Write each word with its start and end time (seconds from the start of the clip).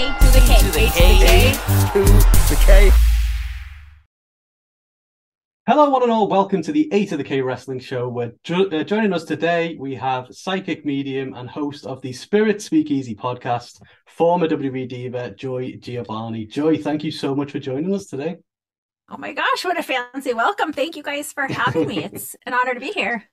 A 0.00 0.02
to 0.02 0.26
the 0.32 0.40
K. 0.46 0.58
to 0.58 0.70
the 0.72 0.86
A 0.86 1.08
K. 1.20 1.52
to 1.92 2.04
the 2.48 2.62
K. 2.64 2.90
Hello, 5.66 5.90
one 5.90 6.02
and 6.02 6.10
all. 6.10 6.26
Welcome 6.26 6.62
to 6.62 6.72
the 6.72 6.88
A 6.90 7.04
to 7.04 7.18
the 7.18 7.24
K 7.24 7.42
Wrestling 7.42 7.80
Show. 7.80 8.08
Where 8.08 8.32
jo- 8.42 8.70
uh, 8.70 8.82
joining 8.82 9.12
us 9.12 9.24
today, 9.24 9.76
we 9.78 9.94
have 9.96 10.34
psychic 10.34 10.86
medium 10.86 11.34
and 11.34 11.50
host 11.50 11.84
of 11.84 12.00
the 12.00 12.14
Spirit 12.14 12.62
Speakeasy 12.62 13.14
podcast, 13.14 13.82
former 14.06 14.48
WWE 14.48 14.88
diva 14.88 15.32
Joy 15.32 15.76
Giovanni. 15.78 16.46
Joy, 16.46 16.78
thank 16.78 17.04
you 17.04 17.10
so 17.10 17.34
much 17.34 17.50
for 17.50 17.58
joining 17.58 17.94
us 17.94 18.06
today. 18.06 18.38
Oh 19.10 19.18
my 19.18 19.34
gosh, 19.34 19.66
what 19.66 19.78
a 19.78 19.82
fancy 19.82 20.32
welcome. 20.32 20.72
Thank 20.72 20.96
you 20.96 21.02
guys 21.02 21.30
for 21.30 21.46
having 21.46 21.86
me. 21.86 22.04
It's 22.04 22.34
an 22.46 22.54
honor 22.54 22.72
to 22.72 22.80
be 22.80 22.92
here. 22.92 23.24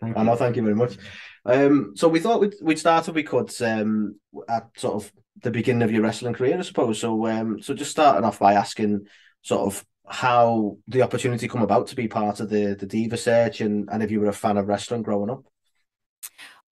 Thank 0.00 0.16
I 0.16 0.22
know, 0.22 0.36
thank 0.36 0.56
you 0.56 0.62
very 0.62 0.74
much. 0.74 0.96
Um, 1.44 1.92
so 1.96 2.08
we 2.08 2.20
thought 2.20 2.40
we'd, 2.40 2.54
we'd 2.62 2.78
start 2.78 3.08
if 3.08 3.14
we 3.14 3.24
could 3.24 3.52
um, 3.60 4.16
at 4.48 4.68
sort 4.78 4.94
of 4.94 5.12
the 5.40 5.50
beginning 5.50 5.82
of 5.82 5.90
your 5.90 6.02
wrestling 6.02 6.34
career, 6.34 6.58
I 6.58 6.62
suppose. 6.62 7.00
So, 7.00 7.26
um, 7.26 7.62
so 7.62 7.74
just 7.74 7.90
starting 7.90 8.24
off 8.24 8.38
by 8.38 8.54
asking 8.54 9.06
sort 9.42 9.66
of 9.66 9.84
how 10.06 10.78
the 10.88 11.02
opportunity 11.02 11.48
come 11.48 11.62
about 11.62 11.86
to 11.88 11.96
be 11.96 12.08
part 12.08 12.40
of 12.40 12.50
the 12.50 12.76
the 12.78 12.86
Diva 12.86 13.16
Search, 13.16 13.60
and 13.60 13.88
and 13.90 14.02
if 14.02 14.10
you 14.10 14.20
were 14.20 14.28
a 14.28 14.32
fan 14.32 14.56
of 14.56 14.66
wrestling 14.68 15.02
growing 15.02 15.30
up. 15.30 15.44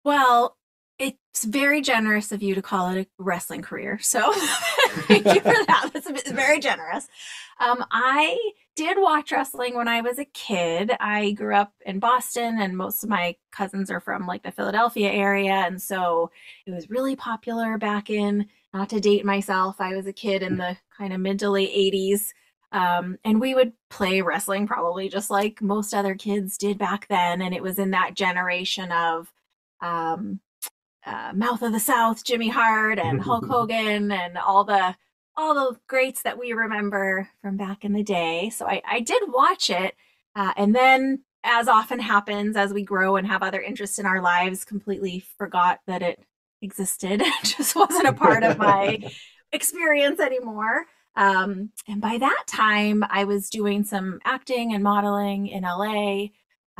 Well, 0.05 0.57
it's 0.99 1.45
very 1.45 1.81
generous 1.81 2.33
of 2.33 2.43
you 2.43 2.55
to 2.55 2.63
call 2.63 2.91
it 2.91 3.01
a 3.01 3.07
wrestling 3.19 3.63
career. 3.63 3.99
So 4.01 4.33
thank 5.09 5.25
you 5.25 5.41
for 5.41 5.55
that. 5.67 5.91
That's 5.93 6.31
very 6.31 6.61
generous. 6.61 7.09
Um, 7.59 7.85
I 7.91 8.39
did 8.77 8.97
watch 8.99 9.33
wrestling 9.33 9.75
when 9.75 9.89
I 9.89 10.01
was 10.01 10.19
a 10.19 10.25
kid. 10.25 10.93
I 11.01 11.33
grew 11.33 11.55
up 11.55 11.73
in 11.85 11.99
Boston, 11.99 12.61
and 12.61 12.77
most 12.77 13.03
of 13.03 13.11
my 13.11 13.37
cousins 13.53 13.91
are 13.91 14.01
from 14.01 14.27
like 14.27 14.43
the 14.43 14.53
Philadelphia 14.53 15.11
area. 15.11 15.53
And 15.53 15.81
so 15.81 16.31
it 16.67 16.71
was 16.71 16.91
really 16.91 17.17
popular 17.17 17.79
back 17.79 18.11
in, 18.11 18.47
not 18.73 18.89
to 18.91 19.01
date 19.01 19.25
myself, 19.25 19.81
I 19.81 19.97
was 19.97 20.07
a 20.07 20.13
kid 20.13 20.43
in 20.43 20.57
the 20.57 20.77
kind 20.97 21.13
of 21.13 21.21
mid 21.21 21.39
to 21.41 21.51
late 21.51 21.73
80s. 21.73 22.29
Um, 22.73 23.19
and 23.25 23.41
we 23.41 23.55
would 23.55 23.73
play 23.89 24.21
wrestling 24.21 24.67
probably 24.67 25.09
just 25.09 25.29
like 25.29 25.61
most 25.61 25.93
other 25.93 26.15
kids 26.15 26.57
did 26.57 26.79
back 26.79 27.09
then. 27.09 27.43
And 27.43 27.53
it 27.53 27.63
was 27.63 27.79
in 27.79 27.91
that 27.91 28.15
generation 28.15 28.93
of 28.93 29.33
um, 29.81 30.41
uh, 31.05 31.33
Mouth 31.35 31.63
of 31.63 31.73
the 31.73 31.81
South, 31.81 32.25
Jimmy 32.25 32.49
Hart, 32.49 32.99
and 32.99 33.21
Hulk 33.21 33.47
Hogan, 33.49 34.13
and 34.13 34.39
all 34.39 34.65
the 34.65 34.95
all 35.41 35.55
the 35.55 35.79
greats 35.89 36.23
that 36.23 36.39
we 36.39 36.53
remember 36.53 37.29
from 37.43 37.57
back 37.57 37.85
in 37.85 37.93
the 37.93 38.03
day. 38.03 38.51
So 38.51 38.67
I, 38.67 38.83
I 38.89 39.01
did 39.01 39.23
watch 39.29 39.71
it, 39.71 39.95
uh, 40.37 40.53
and 40.57 40.75
then, 40.75 41.25
as 41.43 41.69
often 41.69 41.99
happens 42.01 42.55
as 42.55 42.75
we 42.75 42.83
grow 42.83 43.17
and 43.17 43.27
have 43.27 43.43
other 43.43 43.63
interests 43.63 43.99
in 43.99 44.05
our 44.05 44.21
lives, 44.21 44.65
completely 44.65 45.25
forgot 45.39 45.81
that 45.87 46.03
it 46.03 46.23
existed. 46.61 47.23
It 47.43 47.45
just 47.45 47.75
wasn't 47.75 48.09
a 48.09 48.13
part 48.13 48.43
of 48.43 48.59
my 48.59 49.01
experience 49.53 50.21
anymore. 50.21 50.85
Um, 51.17 51.71
and 51.89 52.01
by 52.01 52.19
that 52.19 52.45
time, 52.47 53.05
I 53.09 53.25
was 53.25 53.51
doing 53.51 53.85
some 53.85 54.21
acting 54.25 54.75
and 54.75 54.85
modeling 54.85 55.49
in 55.49 55.63
LA. 55.63 56.27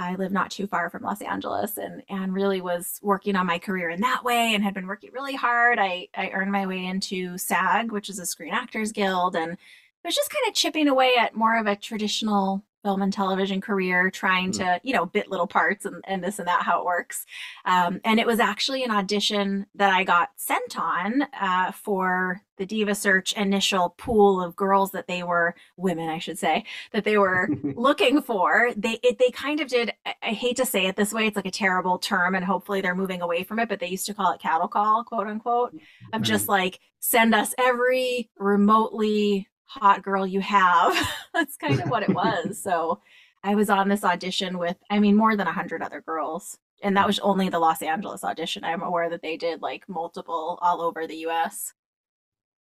I 0.01 0.15
live 0.15 0.33
not 0.33 0.51
too 0.51 0.67
far 0.67 0.89
from 0.89 1.03
Los 1.03 1.21
Angeles 1.21 1.77
and 1.77 2.03
and 2.09 2.33
really 2.33 2.63
was 2.63 2.99
working 3.03 3.37
on 3.37 3.47
my 3.47 3.59
career 3.59 3.91
in 3.91 4.01
that 4.01 4.25
way 4.25 4.55
and 4.55 4.65
had 4.65 4.73
been 4.75 4.87
working 4.87 5.11
really 5.13 5.37
hard. 5.37 5.79
I 5.79 6.09
I 6.17 6.31
earned 6.31 6.53
my 6.53 6.67
way 6.67 6.87
into 6.87 7.37
SAG, 7.37 7.93
which 7.93 8.09
is 8.09 8.19
a 8.19 8.27
Screen 8.27 8.55
Actors 8.55 8.93
Guild, 8.93 9.37
and 9.37 9.59
was 10.05 10.17
just 10.17 10.31
kind 10.31 10.49
of 10.49 10.55
chipping 10.55 10.89
away 10.89 11.17
at 11.19 11.37
more 11.37 11.59
of 11.59 11.67
a 11.67 11.77
traditional 11.77 12.65
film 12.83 13.03
and 13.03 13.13
television 13.13 13.61
career, 13.61 14.11
trying 14.11 14.53
to, 14.53 14.81
you 14.83 14.95
know, 14.95 15.07
bit 15.07 15.31
little 15.31 15.47
parts 15.47 15.85
and, 15.85 16.03
and 16.07 16.23
this 16.23 16.39
and 16.39 16.49
that, 16.49 16.63
how 16.63 16.81
it 16.81 16.85
works. 16.85 17.27
Um, 17.65 18.01
and 18.05 18.19
it 18.19 18.27
was 18.27 18.41
actually 18.41 18.85
an 18.85 18.91
audition 18.91 19.67
that 19.75 19.91
I 19.93 20.05
got 20.05 20.31
sent 20.37 20.79
on 20.79 21.23
uh, 21.39 21.73
for 21.73 22.43
the 22.61 22.67
Diva 22.67 22.95
Search 22.95 23.33
initial 23.33 23.95
pool 23.97 24.43
of 24.43 24.55
girls 24.55 24.91
that 24.91 25.09
they 25.09 25.23
were, 25.23 25.55
women, 25.79 26.11
I 26.11 26.19
should 26.19 26.39
say, 26.39 26.65
that 26.93 27.05
they 27.05 27.17
were 27.17 27.49
looking 27.63 28.21
for. 28.21 28.71
They 28.77 28.99
it, 29.03 29.19
they 29.19 29.31
kind 29.31 29.61
of 29.61 29.69
did. 29.69 29.95
I, 30.05 30.15
I 30.23 30.33
hate 30.33 30.57
to 30.57 30.67
say 30.67 30.87
it 30.87 30.95
this 30.95 31.13
way; 31.13 31.27
it's 31.27 31.37
like 31.37 31.47
a 31.47 31.51
terrible 31.51 31.99
term, 31.99 32.35
and 32.35 32.45
hopefully 32.45 32.83
they're 32.83 32.95
moving 32.95 33.23
away 33.23 33.45
from 33.45 33.61
it. 33.61 33.71
But 33.71 33.81
they 33.81 33.89
used 33.89 34.07
to 34.07 34.15
call 34.15 34.33
it 34.33 34.43
cattle 34.43 34.69
call, 34.69 35.05
quote 35.05 35.27
unquote, 35.27 35.75
of 36.13 36.21
just 36.21 36.49
like 36.49 36.81
send 37.01 37.35
us 37.35 37.55
every 37.59 38.29
remotely 38.37 39.49
hot 39.71 40.03
girl 40.03 40.27
you 40.27 40.41
have. 40.41 40.97
That's 41.35 41.57
kind 41.57 41.81
of 41.81 41.89
what 41.91 42.03
it 42.03 42.15
was. 42.15 42.59
So 42.71 43.01
I 43.43 43.55
was 43.55 43.71
on 43.71 43.89
this 43.89 44.05
audition 44.05 44.59
with, 44.59 44.77
I 44.91 44.99
mean, 44.99 45.17
more 45.17 45.37
than 45.37 45.47
a 45.47 45.53
hundred 45.53 45.83
other 45.83 46.01
girls. 46.03 46.59
And 46.83 46.97
that 46.97 47.07
was 47.07 47.19
only 47.21 47.49
the 47.49 47.59
Los 47.59 47.83
Angeles 47.83 48.25
audition. 48.25 48.65
I'm 48.65 48.83
aware 48.83 49.09
that 49.11 49.23
they 49.23 49.37
did 49.37 49.63
like 49.63 49.89
multiple 49.89 50.59
all 50.63 50.83
over 50.83 51.07
the 51.07 51.17
US. 51.29 51.73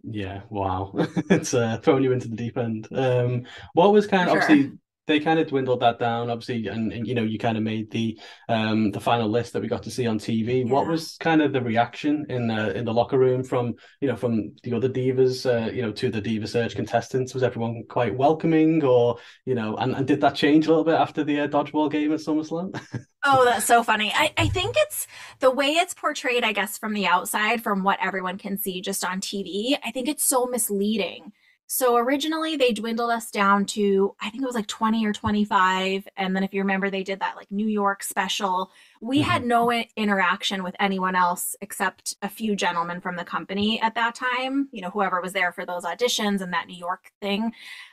Yeah, 0.03 0.43
wow. 0.51 0.93
it's 1.31 1.55
uh, 1.55 1.79
throwing 1.83 2.05
you 2.05 2.13
into 2.13 2.29
the 2.29 2.37
deep 2.37 2.57
end. 2.59 2.89
Um, 2.93 3.45
what 3.75 3.93
was 3.93 4.07
kind 4.07 4.29
of 4.29 4.35
Sure. 4.35 4.43
obviously 4.43 4.79
they 5.07 5.21
kind 5.21 5.39
of 5.39 5.47
dwindled 5.47 5.81
that 5.81 5.99
down, 5.99 6.31
obviously, 6.31 6.67
and, 6.67 6.93
and 6.93 7.07
you 7.07 7.15
know 7.15 7.23
you 7.23 7.39
kind 7.39 7.57
of 7.57 7.63
made 7.63 7.91
the 7.91 8.19
um 8.49 8.91
the 8.91 9.01
final 9.01 9.29
list 9.29 9.53
that 9.53 9.63
we 9.63 9.69
got 9.69 9.83
to 9.85 9.91
see 9.91 10.07
on 10.07 10.19
TV. 10.19 10.69
What 10.69 10.87
was 10.87 11.17
kind 11.19 11.43
of 11.43 11.53
the 11.53 11.61
reaction 11.61 12.27
in 12.29 12.49
the 12.49 12.77
in 12.77 12.85
the 12.85 12.93
locker 12.93 13.19
room 13.19 13.45
from 13.45 13.75
you 14.01 14.09
know 14.09 14.17
from 14.17 14.55
the 14.63 14.75
other 14.75 14.89
divas, 14.89 15.47
uh, 15.47 15.71
you 15.71 15.83
know, 15.83 15.93
to 15.93 16.11
the 16.11 16.21
Diva 16.21 16.47
Search 16.47 16.75
contestants? 16.75 17.35
Was 17.35 17.43
everyone 17.43 17.85
quite 17.89 18.17
welcoming, 18.17 18.85
or 18.85 19.19
you 19.45 19.55
know, 19.55 19.77
and, 19.77 19.95
and 19.95 20.07
did 20.07 20.21
that 20.21 20.35
change 20.35 20.67
a 20.67 20.71
little 20.71 20.85
bit 20.85 20.95
after 20.95 21.25
the 21.25 21.41
uh, 21.41 21.49
dodgeball 21.49 21.91
game 21.91 22.13
at 22.13 22.21
SummerSlam? 22.21 22.79
Oh, 23.29 23.45
that's 23.45 23.67
so 23.67 23.83
funny. 23.83 24.13
I, 24.15 24.33
I 24.39 24.47
think 24.47 24.77
it's 24.79 25.09
the 25.41 25.51
way 25.51 25.67
it's 25.67 25.95
portrayed, 25.95 26.45
I 26.45 26.53
guess, 26.53 26.79
from 26.79 26.95
the 26.95 27.09
outside, 27.09 27.61
from 27.61 27.83
what 27.83 27.99
everyone 28.01 28.39
can 28.39 28.57
see 28.57 28.81
just 28.81 29.05
on 29.05 29.21
TV. 29.21 29.77
I 29.85 29.91
think 29.91 30.07
it's 30.07 30.25
so 30.25 30.47
misleading. 30.47 31.33
So 31.69 31.97
originally 31.97 32.57
they 32.57 32.73
dwindled 32.73 33.11
us 33.11 33.31
down 33.31 33.67
to, 33.67 34.15
I 34.21 34.31
think 34.31 34.43
it 34.43 34.47
was 34.47 34.55
like 34.55 34.69
20 34.69 35.05
or 35.05 35.13
25. 35.13 36.07
And 36.17 36.35
then 36.35 36.45
if 36.45 36.55
you 36.55 36.61
remember, 36.61 36.91
they 36.91 37.03
did 37.03 37.21
that 37.21 37.35
like 37.35 37.51
New 37.51 37.67
York 37.67 38.05
special. 38.05 38.71
We 39.01 39.21
had 39.21 39.45
no 39.45 39.73
interaction 39.97 40.63
with 40.63 40.77
anyone 40.79 41.17
else 41.17 41.57
except 41.61 42.17
a 42.23 42.29
few 42.29 42.55
gentlemen 42.55 43.01
from 43.01 43.17
the 43.17 43.25
company 43.25 43.81
at 43.81 43.97
that 43.97 44.15
time, 44.15 44.69
you 44.71 44.81
know, 44.81 44.91
whoever 44.91 45.21
was 45.21 45.33
there 45.33 45.51
for 45.51 45.67
those 45.67 45.85
auditions 45.85 46.41
and 46.41 46.53
that 46.53 46.69
New 46.69 46.77
York 46.77 47.11
thing. 47.21 47.53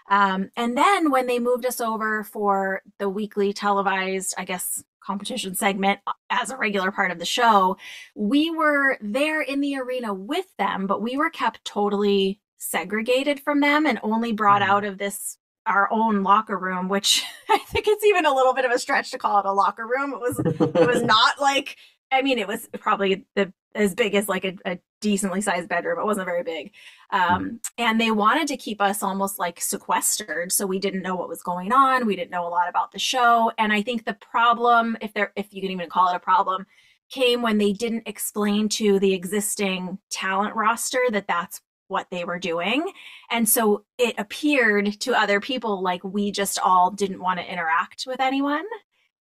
Um, 0.09 0.51
and 0.55 0.77
then 0.77 1.09
when 1.09 1.25
they 1.25 1.39
moved 1.39 1.65
us 1.65 1.81
over 1.81 2.23
for 2.23 2.83
the 2.99 3.09
weekly 3.09 3.53
televised, 3.53 4.35
I 4.37 4.45
guess, 4.45 4.83
competition 5.03 5.55
segment 5.55 5.99
uh, 6.07 6.13
as 6.29 6.49
a 6.49 6.57
regular 6.57 6.91
part 6.91 7.11
of 7.11 7.19
the 7.19 7.25
show, 7.25 7.77
we 8.15 8.51
were 8.51 8.97
there 9.01 9.41
in 9.41 9.61
the 9.61 9.77
arena 9.77 10.13
with 10.13 10.45
them, 10.57 10.87
but 10.87 11.01
we 11.01 11.17
were 11.17 11.29
kept 11.29 11.65
totally 11.65 12.39
segregated 12.63 13.39
from 13.39 13.59
them 13.59 13.85
and 13.85 13.99
only 14.03 14.31
brought 14.31 14.61
Mhm. 14.61 14.67
out 14.67 14.83
of 14.85 14.97
this 14.97 15.37
our 15.65 15.87
own 15.91 16.23
locker 16.23 16.57
room, 16.57 16.89
which 16.89 17.23
I 17.49 17.57
think 17.69 17.87
it's 17.87 18.03
even 18.03 18.25
a 18.25 18.33
little 18.33 18.53
bit 18.53 18.65
of 18.65 18.71
a 18.71 18.79
stretch 18.79 19.11
to 19.11 19.17
call 19.17 19.39
it 19.39 19.45
a 19.45 19.51
locker 19.53 19.87
room. 19.87 20.13
It 20.13 20.19
was 20.19 20.39
it 20.39 20.87
was 20.87 21.01
not 21.15 21.39
like 21.39 21.77
I 22.11 22.21
mean, 22.21 22.37
it 22.37 22.47
was 22.47 22.67
probably 22.79 23.25
the 23.35 23.51
as 23.75 23.95
big 23.95 24.13
as 24.13 24.29
like 24.29 24.45
a, 24.45 24.55
a 24.65 24.79
decently 25.01 25.41
sized 25.41 25.67
bedroom. 25.67 25.99
It 25.99 26.05
wasn't 26.05 26.27
very 26.27 26.43
big, 26.43 26.71
um, 27.09 27.59
and 27.79 27.99
they 27.99 28.11
wanted 28.11 28.47
to 28.49 28.57
keep 28.57 28.79
us 28.81 29.01
almost 29.01 29.39
like 29.39 29.59
sequestered, 29.59 30.51
so 30.51 30.67
we 30.67 30.77
didn't 30.79 31.01
know 31.01 31.15
what 31.15 31.27
was 31.27 31.41
going 31.41 31.71
on. 31.71 32.05
We 32.05 32.15
didn't 32.15 32.29
know 32.29 32.45
a 32.47 32.49
lot 32.49 32.69
about 32.69 32.91
the 32.91 32.99
show, 32.99 33.51
and 33.57 33.73
I 33.73 33.81
think 33.81 34.05
the 34.05 34.13
problem, 34.13 34.95
if 35.01 35.13
there, 35.13 35.31
if 35.35 35.47
you 35.51 35.61
can 35.61 35.71
even 35.71 35.89
call 35.89 36.09
it 36.09 36.15
a 36.15 36.19
problem, 36.19 36.67
came 37.09 37.41
when 37.41 37.57
they 37.57 37.73
didn't 37.73 38.07
explain 38.07 38.69
to 38.69 38.99
the 38.99 39.13
existing 39.13 39.97
talent 40.11 40.55
roster 40.55 41.01
that 41.11 41.27
that's 41.27 41.61
what 41.93 42.07
they 42.11 42.25
were 42.25 42.39
doing. 42.39 42.91
And 43.31 43.47
so 43.47 43.85
it 43.97 44.15
appeared 44.17 44.99
to 45.01 45.13
other 45.13 45.39
people 45.39 45.81
like 45.81 46.03
we 46.03 46.31
just 46.31 46.59
all 46.59 46.91
didn't 46.91 47.21
want 47.21 47.39
to 47.39 47.49
interact 47.49 48.03
with 48.05 48.19
anyone. 48.19 48.65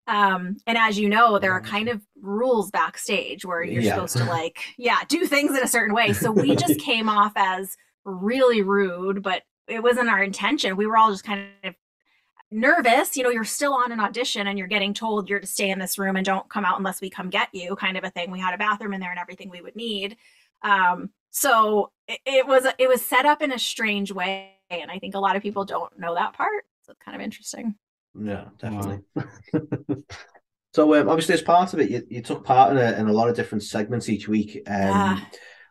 Um, 0.09 0.57
and 0.67 0.77
as 0.77 0.99
you 0.99 1.09
know, 1.09 1.39
there 1.39 1.53
are 1.53 1.61
kind 1.61 1.89
of 1.89 2.03
rules 2.21 2.71
backstage 2.73 3.45
where 3.45 3.63
you're 3.63 3.83
Yeah. 3.83 3.95
supposed 3.95 4.17
to 4.17 4.25
like, 4.25 4.59
yeah, 4.77 4.99
do 5.09 5.27
things 5.27 5.57
in 5.57 5.63
a 5.63 5.69
certain 5.69 5.95
way. 5.95 6.13
So 6.13 6.33
we 6.33 6.57
just 6.57 6.81
came 6.91 7.09
off 7.09 7.33
as 7.37 7.77
really 8.05 8.63
rude, 8.63 9.23
but 9.23 9.43
it 9.69 9.81
wasn't 9.83 10.09
our 10.09 10.23
intention. 10.23 10.77
We 10.77 10.87
were 10.87 10.97
all 10.97 11.13
just 11.13 11.23
kind 11.25 11.51
of 11.63 11.75
nervous. 12.51 13.17
You 13.17 13.23
know, 13.23 13.31
you're 13.31 13.45
still 13.45 13.75
on 13.75 13.93
an 13.93 14.01
audition 14.01 14.47
and 14.49 14.59
you're 14.59 14.67
getting 14.69 14.93
told 14.93 15.29
you're 15.29 15.41
to 15.41 15.47
stay 15.47 15.71
in 15.71 15.79
this 15.79 15.99
room 15.99 16.17
and 16.17 16.27
don't 16.27 16.49
come 16.49 16.65
out 16.65 16.79
unless 16.79 17.01
we 17.01 17.09
come 17.09 17.31
get 17.31 17.49
you, 17.53 17.77
kind 17.77 17.97
of 17.97 18.05
a 18.05 18.11
thing. 18.11 18.31
We 18.31 18.41
had 18.41 18.55
a 18.55 18.59
bathroom 18.59 18.95
in 18.95 19.01
there 19.01 19.11
and 19.11 19.21
everything 19.21 19.51
we 19.51 19.61
would 19.63 19.77
need. 19.77 20.17
Um, 20.63 21.11
so 21.33 21.91
it, 22.07 22.21
it 22.25 22.47
was 22.47 22.67
it 22.79 22.89
was 22.89 23.05
set 23.05 23.27
up 23.27 23.43
in 23.43 23.53
a 23.53 23.59
strange 23.59 24.13
way, 24.13 24.53
and 24.71 24.91
I 24.91 24.99
think 24.99 25.15
a 25.15 25.19
lot 25.21 25.35
of 25.37 25.43
people 25.43 25.65
don't 25.65 25.99
know 25.99 26.15
that 26.15 26.35
part. 26.35 26.65
So 26.83 26.93
it's 26.93 27.01
kind 27.05 27.15
of 27.17 27.21
interesting. 27.23 27.75
Yeah, 28.19 28.45
definitely. 28.59 29.01
so 30.75 30.95
um, 30.95 31.09
obviously, 31.09 31.35
as 31.35 31.43
part 31.43 31.73
of 31.73 31.81
it, 31.81 31.91
you, 31.91 32.03
you 32.09 32.23
took 32.23 32.45
part 32.45 32.73
in 32.73 32.79
a, 32.79 32.93
in 32.99 33.09
a 33.09 33.13
lot 33.13 33.29
of 33.29 33.37
different 33.37 33.65
segments 33.65 34.09
each 34.09 34.29
week, 34.29 34.63
um, 34.67 34.75
Yeah. 34.75 35.21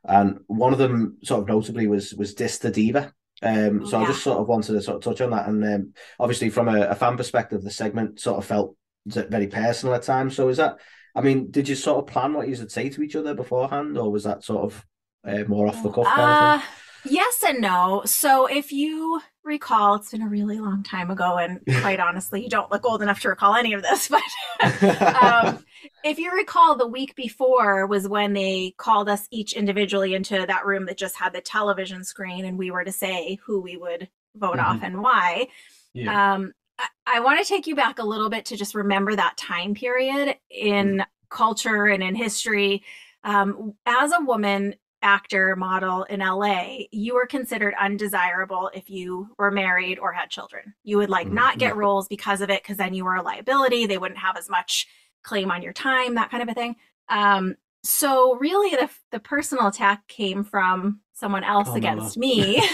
and 0.06 0.40
one 0.48 0.74
of 0.74 0.80
them 0.80 1.18
sort 1.24 1.42
of 1.42 1.48
notably 1.48 1.88
was 1.88 2.14
was 2.14 2.34
Dis 2.34 2.58
the 2.58 2.72
Diva. 2.72 3.14
Um, 3.44 3.82
Oh, 3.84 3.86
so 3.86 4.00
I 4.02 4.06
just 4.06 4.24
sort 4.24 4.40
of 4.40 4.48
wanted 4.48 4.74
to 4.74 4.82
sort 4.82 4.98
of 4.98 5.04
touch 5.04 5.22
on 5.22 5.32
that, 5.32 5.48
and 5.48 5.64
um, 5.64 5.94
obviously 6.20 6.50
from 6.50 6.68
a, 6.68 6.82
a 6.88 6.96
fan 6.96 7.18
perspective, 7.18 7.64
the 7.64 7.72
segment 7.72 8.20
sort 8.20 8.38
of 8.38 8.46
felt 8.46 8.76
very 9.06 9.48
personal 9.48 9.96
at 9.96 10.04
times. 10.04 10.36
So 10.36 10.50
is 10.50 10.58
that? 10.58 10.78
I 11.14 11.22
mean, 11.22 11.52
did 11.52 11.68
you 11.68 11.76
sort 11.76 12.00
of 12.00 12.08
plan 12.08 12.34
what 12.34 12.48
you 12.48 12.56
would 12.58 12.72
say 12.72 12.90
to 12.90 13.04
each 13.04 13.16
other 13.16 13.34
beforehand, 13.34 13.98
or 13.98 14.12
was 14.12 14.24
that 14.24 14.44
sort 14.44 14.64
of 14.64 14.86
uh, 15.26 15.44
more 15.48 15.68
off 15.68 15.84
the 15.84 15.90
cuff 15.90 16.06
kind 16.06 16.22
of 16.22 16.62
Uh? 16.62 16.66
Yes 17.04 17.44
and 17.44 17.62
no. 17.62 18.04
So 18.06 18.46
if 18.46 18.72
you 18.72 19.20
recall, 19.44 19.96
it's 19.96 20.12
been 20.12 20.22
a 20.22 20.28
really 20.30 20.60
long 20.60 20.84
time 20.84 21.10
ago, 21.10 21.38
and 21.38 21.60
quite 21.82 22.00
honestly, 22.00 22.44
you 22.44 22.50
don't 22.50 22.72
look 22.72 22.86
old 22.86 23.02
enough 23.02 23.22
to 23.22 23.30
recall 23.30 23.56
any 23.56 23.74
of 23.74 23.82
this. 23.82 24.08
But 24.60 24.84
um, 25.24 25.66
if 26.04 26.20
you 26.20 26.32
recall, 26.32 26.76
the 26.76 26.86
week 26.88 27.16
before 27.16 27.88
was 27.88 28.08
when 28.08 28.34
they 28.34 28.76
called 28.78 29.10
us 29.10 29.28
each 29.32 29.54
individually 29.54 30.14
into 30.14 30.46
that 30.48 30.66
room 30.68 30.86
that 30.86 30.98
just 30.98 31.16
had 31.16 31.34
the 31.34 31.42
television 31.42 32.04
screen, 32.04 32.46
and 32.46 32.56
we 32.58 32.70
were 32.70 32.84
to 32.84 32.92
say 32.92 33.40
who 33.46 33.62
we 33.62 33.78
would 33.78 34.08
vote 34.36 34.58
Mhm. 34.58 34.64
off 34.64 34.84
and 34.84 35.02
why. 35.02 35.48
Yeah. 35.94 36.34
Um, 36.34 36.54
I, 36.78 36.88
I 37.08 37.20
want 37.22 37.40
to 37.40 37.46
take 37.46 37.66
you 37.66 37.76
back 37.76 37.98
a 37.98 38.06
little 38.06 38.30
bit 38.30 38.46
to 38.46 38.58
just 38.58 38.76
remember 38.76 39.16
that 39.16 39.38
time 39.38 39.74
period 39.74 40.36
in 40.52 41.04
culture 41.30 41.88
and 41.88 42.04
in 42.04 42.14
history. 42.14 42.84
Um, 43.24 43.74
as 43.88 44.12
a 44.12 44.24
woman 44.24 44.76
actor 45.02 45.56
model 45.56 46.04
in 46.04 46.20
LA, 46.20 46.80
you 46.92 47.16
were 47.16 47.26
considered 47.26 47.74
undesirable 47.80 48.70
if 48.74 48.90
you 48.90 49.30
were 49.38 49.52
married 49.52 50.00
or 50.00 50.12
had 50.14 50.30
children. 50.30 50.74
You 50.84 50.98
would 50.98 51.10
like 51.10 51.32
not 51.32 51.58
get 51.58 51.76
roles 51.76 52.08
because 52.08 52.42
of 52.42 52.50
it, 52.50 52.62
because 52.64 52.78
then 52.78 52.94
you 52.94 53.06
were 53.06 53.16
a 53.16 53.22
liability. 53.22 53.86
They 53.86 53.98
wouldn't 53.98 54.20
have 54.20 54.38
as 54.38 54.50
much 54.50 54.88
claim 55.24 55.52
on 55.52 55.62
your 55.62 55.74
time, 55.74 56.16
that 56.16 56.32
kind 56.32 56.44
of 56.44 56.50
a 56.50 56.54
thing. 56.54 56.76
Um, 57.10 57.56
so 57.84 58.36
really, 58.36 58.76
the 58.76 58.90
the 59.12 59.20
personal 59.20 59.68
attack 59.68 60.08
came 60.08 60.44
from 60.44 61.02
someone 61.14 61.44
else 61.44 61.70
Carmella. 61.70 61.78
against 61.78 62.18
me. 62.18 62.62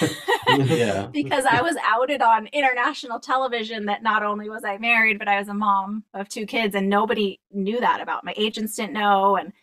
because 1.11 1.45
I 1.45 1.61
was 1.61 1.75
outed 1.83 2.21
on 2.21 2.47
international 2.47 3.19
television 3.19 3.85
that 3.85 4.03
not 4.03 4.23
only 4.23 4.49
was 4.49 4.63
I 4.63 4.77
married, 4.77 5.19
but 5.19 5.27
I 5.27 5.39
was 5.39 5.49
a 5.49 5.53
mom 5.53 6.03
of 6.13 6.29
two 6.29 6.45
kids, 6.45 6.75
and 6.75 6.89
nobody 6.89 7.39
knew 7.51 7.79
that 7.79 8.01
about. 8.01 8.23
My 8.23 8.33
agents 8.37 8.75
didn't 8.75 8.93
know, 8.93 9.35
and 9.37 9.53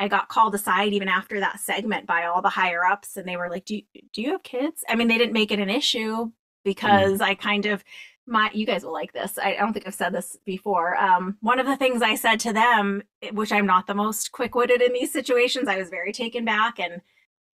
I 0.00 0.08
got 0.08 0.28
called 0.28 0.54
aside 0.54 0.92
even 0.92 1.08
after 1.08 1.38
that 1.40 1.60
segment 1.60 2.06
by 2.06 2.24
all 2.24 2.42
the 2.42 2.48
higher 2.48 2.84
ups, 2.84 3.16
and 3.16 3.28
they 3.28 3.36
were 3.36 3.50
like, 3.50 3.66
"Do 3.66 3.76
you, 3.76 3.82
do 4.12 4.22
you 4.22 4.32
have 4.32 4.42
kids?" 4.42 4.82
I 4.88 4.96
mean, 4.96 5.08
they 5.08 5.18
didn't 5.18 5.34
make 5.34 5.52
it 5.52 5.60
an 5.60 5.70
issue 5.70 6.32
because 6.64 7.20
I 7.20 7.34
kind 7.34 7.66
of 7.66 7.84
my 8.26 8.50
you 8.54 8.66
guys 8.66 8.84
will 8.84 8.92
like 8.92 9.12
this. 9.12 9.38
I, 9.38 9.54
I 9.54 9.58
don't 9.58 9.72
think 9.72 9.86
I've 9.86 9.94
said 9.94 10.14
this 10.14 10.38
before. 10.44 10.96
Um, 10.96 11.36
one 11.40 11.58
of 11.58 11.66
the 11.66 11.76
things 11.76 12.02
I 12.02 12.14
said 12.14 12.40
to 12.40 12.52
them, 12.52 13.02
which 13.32 13.52
I'm 13.52 13.66
not 13.66 13.86
the 13.86 13.94
most 13.94 14.32
quick 14.32 14.54
witted 14.54 14.82
in 14.82 14.92
these 14.92 15.12
situations, 15.12 15.68
I 15.68 15.76
was 15.76 15.90
very 15.90 16.12
taken 16.12 16.44
back 16.44 16.80
and 16.80 17.02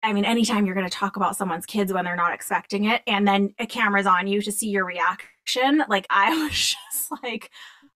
I 0.03 0.13
mean, 0.13 0.25
anytime 0.25 0.65
you're 0.65 0.75
going 0.75 0.87
to 0.87 0.95
talk 0.95 1.15
about 1.15 1.35
someone's 1.35 1.65
kids 1.65 1.91
when 1.91 2.05
they're 2.05 2.15
not 2.15 2.33
expecting 2.33 2.85
it, 2.85 3.01
and 3.07 3.27
then 3.27 3.53
a 3.57 3.65
camera's 3.65 4.05
on 4.05 4.27
you 4.27 4.41
to 4.41 4.51
see 4.51 4.69
your 4.69 4.85
reaction, 4.85 5.83
like 5.89 6.05
I 6.09 6.29
was 6.43 6.75
just 6.91 7.11
like, 7.23 7.49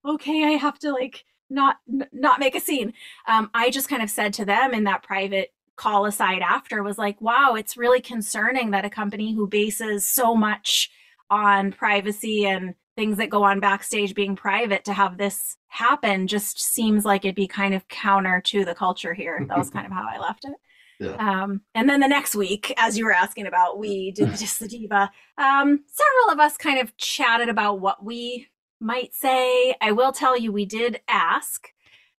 okay, 0.04 0.44
I 0.44 0.52
have 0.52 0.80
to 0.80 0.92
like 0.92 1.24
not 1.52 1.78
not 2.12 2.40
make 2.40 2.56
a 2.56 2.60
scene. 2.60 2.94
Um, 3.28 3.50
I 3.54 3.70
just 3.70 3.90
kind 3.90 4.02
of 4.02 4.10
said 4.10 4.34
to 4.36 4.46
them 4.46 4.74
in 4.74 4.86
that 4.86 5.04
private 5.04 5.54
call 5.76 6.06
aside 6.06 6.42
after 6.42 6.84
was 6.84 6.98
like, 6.98 7.20
wow, 7.22 7.56
it's 7.56 7.78
really 7.78 8.02
concerning 8.02 8.72
that 8.72 8.86
a 8.86 8.90
company 8.90 9.34
who 9.34 9.48
bases 9.48 10.06
so 10.08 10.36
much 10.36 10.90
on 11.30 11.72
privacy 11.72 12.46
and 12.46 12.76
things 12.96 13.18
that 13.18 13.30
go 13.30 13.44
on 13.44 13.60
backstage 13.60 14.14
being 14.14 14.36
private 14.36 14.84
to 14.86 14.94
have 14.94 15.18
this 15.18 15.58
happen 15.68 16.28
just 16.28 16.60
seems 16.60 17.06
like 17.06 17.24
it'd 17.24 17.36
be 17.36 17.48
kind 17.48 17.74
of 17.74 17.88
counter 17.88 18.42
to 18.42 18.66
the 18.66 18.76
culture 18.76 19.14
here. 19.14 19.44
That 19.48 19.58
was 19.58 19.70
kind 19.70 19.86
of 19.86 19.92
how 19.92 20.08
I 20.08 20.20
left 20.22 20.46
it. 20.46 20.54
Yeah. 21.00 21.16
Um, 21.16 21.62
and 21.74 21.90
then 21.90 22.00
the 22.00 22.08
next 22.08 22.36
week, 22.36 22.74
as 22.78 22.96
you 22.96 23.06
were 23.06 23.14
asking 23.14 23.48
about, 23.48 23.80
we 23.80 24.12
did 24.12 24.30
just 24.38 24.60
the 24.60 24.68
diva. 24.68 25.10
Um, 25.38 25.84
several 25.88 26.34
of 26.34 26.40
us 26.40 26.58
kind 26.58 26.80
of 26.80 26.96
chatted 26.98 27.50
about 27.50 27.80
what 27.80 28.04
we 28.04 28.50
might 28.82 29.14
say. 29.14 29.76
I 29.82 29.92
will 29.92 30.12
tell 30.12 30.38
you, 30.38 30.52
we 30.52 30.66
did 30.66 31.02
ask 31.08 31.70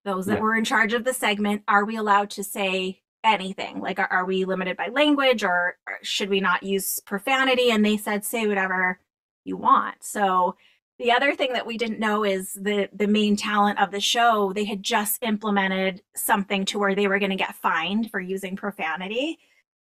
those 0.04 0.26
that 0.26 0.36
Yeah. 0.36 0.42
were 0.42 0.54
in 0.56 0.64
charge 0.64 0.92
of 0.94 1.04
the 1.04 1.12
segment, 1.14 1.62
are 1.68 1.84
we 1.84 1.96
allowed 1.96 2.30
to 2.30 2.44
say 2.44 3.02
anything? 3.24 3.80
Like, 3.80 3.98
are, 3.98 4.08
are 4.10 4.24
we 4.24 4.44
limited 4.44 4.76
by 4.76 4.88
language 4.88 5.44
or, 5.44 5.76
or 5.88 5.98
should 6.02 6.28
we 6.30 6.40
not 6.40 6.62
use 6.62 6.98
profanity? 7.00 7.70
And 7.70 7.84
they 7.84 7.96
said, 7.96 8.24
say 8.24 8.46
whatever 8.46 8.98
you 9.44 9.56
want. 9.56 9.96
So 10.00 10.56
the 10.98 11.12
other 11.12 11.34
thing 11.34 11.52
that 11.52 11.66
we 11.66 11.78
didn't 11.78 11.98
know 11.98 12.24
is 12.24 12.52
the 12.54 12.88
the 12.92 13.06
main 13.08 13.36
talent 13.36 13.80
of 13.80 13.90
the 13.90 14.00
show, 14.00 14.52
they 14.52 14.64
had 14.64 14.82
just 14.82 15.22
implemented 15.22 16.02
something 16.14 16.64
to 16.66 16.78
where 16.78 16.94
they 16.94 17.08
were 17.08 17.18
going 17.18 17.30
to 17.30 17.36
get 17.36 17.54
fined 17.56 18.10
for 18.10 18.20
using 18.20 18.56
profanity. 18.56 19.38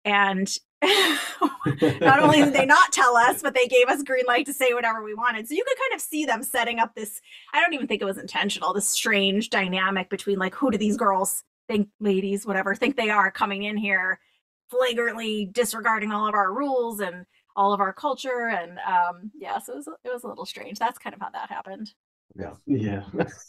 And 0.06 0.50
not 2.02 2.20
only 2.22 2.38
did 2.38 2.54
they 2.54 2.66
not 2.66 2.92
tell 2.94 3.16
us, 3.16 3.42
but 3.42 3.54
they 3.54 3.68
gave 3.68 3.88
us 3.88 4.04
green 4.04 4.26
light 4.28 4.46
to 4.46 4.54
say 4.54 4.74
whatever 4.74 5.04
we 5.04 5.14
wanted. 5.14 5.48
So 5.48 5.54
you 5.54 5.64
could 5.68 5.78
kind 5.78 5.96
of 5.96 6.02
see 6.02 6.26
them 6.26 6.44
setting 6.44 6.80
up 6.80 6.96
this, 6.96 7.22
I 7.54 7.60
don't 7.60 7.74
even 7.74 7.88
think 7.88 8.02
it 8.02 8.06
was 8.06 8.18
intentional, 8.18 8.74
this 8.74 8.88
strange 8.88 9.50
dynamic 9.50 10.10
between 10.10 10.40
like, 10.40 10.56
who 10.56 10.72
do 10.72 10.78
these 10.78 10.98
girls 10.98 11.44
think, 11.68 11.90
ladies, 12.00 12.46
whatever, 12.46 12.76
think 12.76 12.96
they 12.96 13.10
are 13.10 13.31
coming 13.31 13.64
in 13.64 13.78
here 13.78 14.20
flagrantly 14.70 15.46
disregarding 15.46 16.12
all 16.12 16.28
of 16.28 16.36
our 16.36 16.54
rules 16.54 17.00
and 17.00 17.26
all 17.56 17.74
of 17.74 17.80
our 17.80 17.94
culture. 17.94 18.50
And 18.50 18.78
um, 18.80 19.31
yeah, 19.38 19.60
so 19.60 19.74
it 19.74 19.78
was, 19.78 19.88
it 20.06 20.14
was 20.14 20.24
a 20.24 20.28
little 20.28 20.46
strange. 20.46 20.80
That's 20.80 21.00
kind 21.00 21.14
of 21.14 21.22
how 21.22 21.30
that 21.31 21.50
happened. 21.50 21.94
Yeah, 22.36 22.54
yeah, 22.68 23.04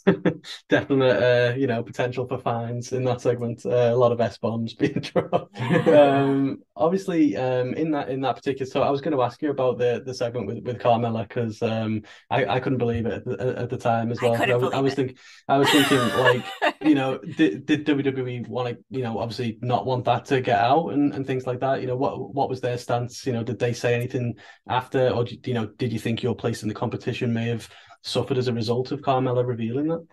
definite. 0.69 1.21
Uh, 1.21 1.55
you 1.55 1.67
know, 1.67 1.83
potential 1.83 2.27
for 2.27 2.39
fines 2.39 2.91
in 2.91 3.03
that 3.03 3.21
segment. 3.21 3.63
Uh, 3.63 3.91
a 3.93 3.95
lot 3.95 4.11
of 4.11 4.19
s 4.19 4.37
bombs 4.39 4.73
being 4.79 4.99
dropped. 4.99 5.57
um, 5.87 6.57
obviously, 6.75 7.37
um, 7.37 7.73
in 7.75 7.91
that 7.91 8.09
in 8.09 8.21
that 8.21 8.35
particular. 8.35 8.65
So 8.69 8.81
I 8.81 8.89
was 8.89 8.99
going 8.99 9.15
to 9.15 9.21
ask 9.21 9.41
you 9.41 9.51
about 9.51 9.77
the 9.77 10.01
the 10.03 10.13
segment 10.15 10.47
with 10.47 10.63
with 10.65 10.79
Carmella 10.79 11.27
because 11.27 11.61
um, 11.61 12.01
I 12.31 12.45
I 12.45 12.59
couldn't 12.59 12.79
believe 12.79 13.05
it 13.05 13.13
at 13.13 13.25
the, 13.25 13.59
at 13.59 13.69
the 13.69 13.77
time 13.77 14.11
as 14.11 14.19
well. 14.19 14.35
couldn't 14.35 14.59
was, 14.59 14.73
I 14.73 14.79
was 14.79 14.95
thinking, 14.95 15.17
I 15.47 15.57
was 15.59 15.69
thinking 15.69 15.99
like, 15.99 16.43
you 16.81 16.95
know, 16.95 17.19
did, 17.19 17.67
did 17.67 17.85
WWE 17.85 18.47
want 18.47 18.69
to, 18.69 18.83
you 18.89 19.03
know, 19.03 19.19
obviously 19.19 19.59
not 19.61 19.85
want 19.85 20.05
that 20.05 20.25
to 20.25 20.41
get 20.41 20.59
out 20.59 20.89
and, 20.89 21.13
and 21.13 21.25
things 21.25 21.45
like 21.45 21.59
that? 21.59 21.81
You 21.81 21.87
know, 21.87 21.95
what 21.95 22.33
what 22.33 22.49
was 22.49 22.61
their 22.61 22.79
stance? 22.79 23.27
You 23.27 23.33
know, 23.33 23.43
did 23.43 23.59
they 23.59 23.73
say 23.73 23.93
anything 23.93 24.35
after, 24.67 25.09
or 25.09 25.23
did, 25.23 25.45
you 25.47 25.53
know, 25.53 25.67
did 25.67 25.93
you 25.93 25.99
think 25.99 26.23
your 26.23 26.35
place 26.35 26.63
in 26.63 26.67
the 26.67 26.75
competition 26.75 27.31
may 27.31 27.47
have 27.49 27.69
suffered 28.03 28.37
as 28.37 28.47
a 28.47 28.53
result 28.53 28.91
of 28.91 29.01
Carmella 29.01 29.45
revealing 29.45 29.87
that? 29.87 30.05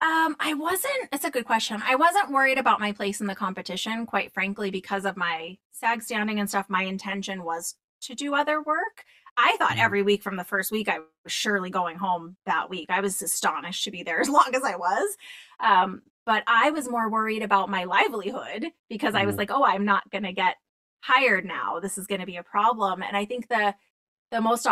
Um, 0.00 0.34
I 0.40 0.54
wasn't, 0.54 1.08
it's 1.12 1.24
a 1.24 1.30
good 1.30 1.44
question. 1.44 1.80
I 1.86 1.94
wasn't 1.94 2.32
worried 2.32 2.58
about 2.58 2.80
my 2.80 2.90
place 2.92 3.20
in 3.20 3.28
the 3.28 3.36
competition, 3.36 4.04
quite 4.04 4.32
frankly, 4.32 4.70
because 4.70 5.04
of 5.04 5.16
my 5.16 5.56
SAG 5.70 6.02
standing 6.02 6.40
and 6.40 6.48
stuff. 6.48 6.66
My 6.68 6.82
intention 6.82 7.44
was 7.44 7.76
to 8.02 8.14
do 8.16 8.34
other 8.34 8.60
work. 8.60 9.04
I 9.36 9.56
thought 9.58 9.76
Mhm. 9.76 9.84
every 9.84 10.02
week 10.02 10.22
from 10.22 10.36
the 10.36 10.44
first 10.44 10.72
week 10.72 10.88
I 10.88 10.98
was 10.98 11.32
surely 11.32 11.70
going 11.70 11.96
home 11.98 12.36
that 12.46 12.68
week. 12.68 12.90
I 12.90 13.00
was 13.00 13.22
astonished 13.22 13.84
to 13.84 13.90
be 13.92 14.02
there 14.02 14.20
as 14.20 14.28
long 14.28 14.54
as 14.54 14.64
I 14.64 14.74
was. 14.76 15.16
Um, 15.60 16.02
but 16.26 16.42
I 16.48 16.70
was 16.70 16.88
more 16.88 17.08
worried 17.08 17.42
about 17.42 17.70
my 17.70 17.84
livelihood 17.84 18.66
because 18.88 19.14
I 19.14 19.24
was 19.24 19.36
Mhm. 19.36 19.38
like, 19.38 19.50
oh, 19.52 19.64
I'm 19.64 19.84
not 19.84 20.08
going 20.10 20.24
to 20.24 20.32
get 20.32 20.56
hired 21.02 21.44
now. 21.44 21.78
This 21.80 21.96
is 21.96 22.06
going 22.08 22.20
to 22.20 22.26
be 22.26 22.36
a 22.36 22.42
problem. 22.42 23.02
And 23.02 23.16
I 23.16 23.24
think 23.24 23.48
the 23.48 23.74
the 24.32 24.40
most 24.40 24.66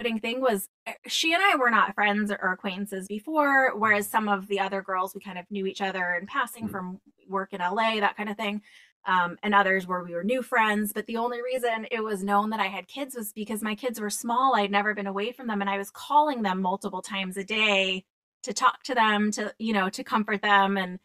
thing 0.00 0.40
was 0.40 0.68
uh, 0.86 0.92
she 1.06 1.32
and 1.34 1.42
I 1.42 1.56
were 1.56 1.70
not 1.70 1.94
friends 1.94 2.30
or 2.30 2.52
acquaintances 2.52 3.06
before, 3.06 3.72
whereas 3.76 4.08
some 4.08 4.28
of 4.28 4.46
the 4.48 4.60
other 4.60 4.82
girls 4.82 5.14
we 5.14 5.20
kind 5.20 5.38
of 5.38 5.44
knew 5.50 5.66
each 5.66 5.80
other 5.80 6.14
in 6.20 6.26
passing 6.26 6.68
Mm. 6.68 6.70
from 6.70 7.00
work 7.28 7.52
in 7.52 7.60
LA, 7.60 8.00
that 8.00 8.16
kind 8.16 8.28
of 8.28 8.36
thing. 8.36 8.62
Um, 9.06 9.38
and 9.42 9.54
others 9.54 9.86
where 9.86 10.02
we 10.02 10.12
were 10.14 10.24
new 10.24 10.42
friends. 10.42 10.92
But 10.92 11.06
the 11.06 11.16
only 11.16 11.40
reason 11.42 11.86
it 11.90 12.02
was 12.04 12.22
known 12.22 12.50
that 12.50 12.60
I 12.60 12.66
had 12.66 12.86
kids 12.86 13.14
was 13.14 13.32
because 13.32 13.62
my 13.62 13.74
kids 13.74 13.98
were 14.00 14.10
small. 14.10 14.54
I'd 14.54 14.70
never 14.70 14.94
been 14.94 15.06
away 15.06 15.32
from 15.32 15.46
them, 15.46 15.60
and 15.62 15.70
I 15.70 15.78
was 15.78 15.90
calling 15.90 16.42
them 16.42 16.60
multiple 16.60 17.00
times 17.00 17.36
a 17.38 17.44
day 17.44 18.04
to 18.42 18.52
talk 18.52 18.82
to 18.84 18.94
them, 18.94 19.30
to 19.32 19.54
you 19.58 19.72
know, 19.72 19.88
to 19.90 20.04
comfort 20.04 20.42
them 20.42 20.76
and 20.76 20.98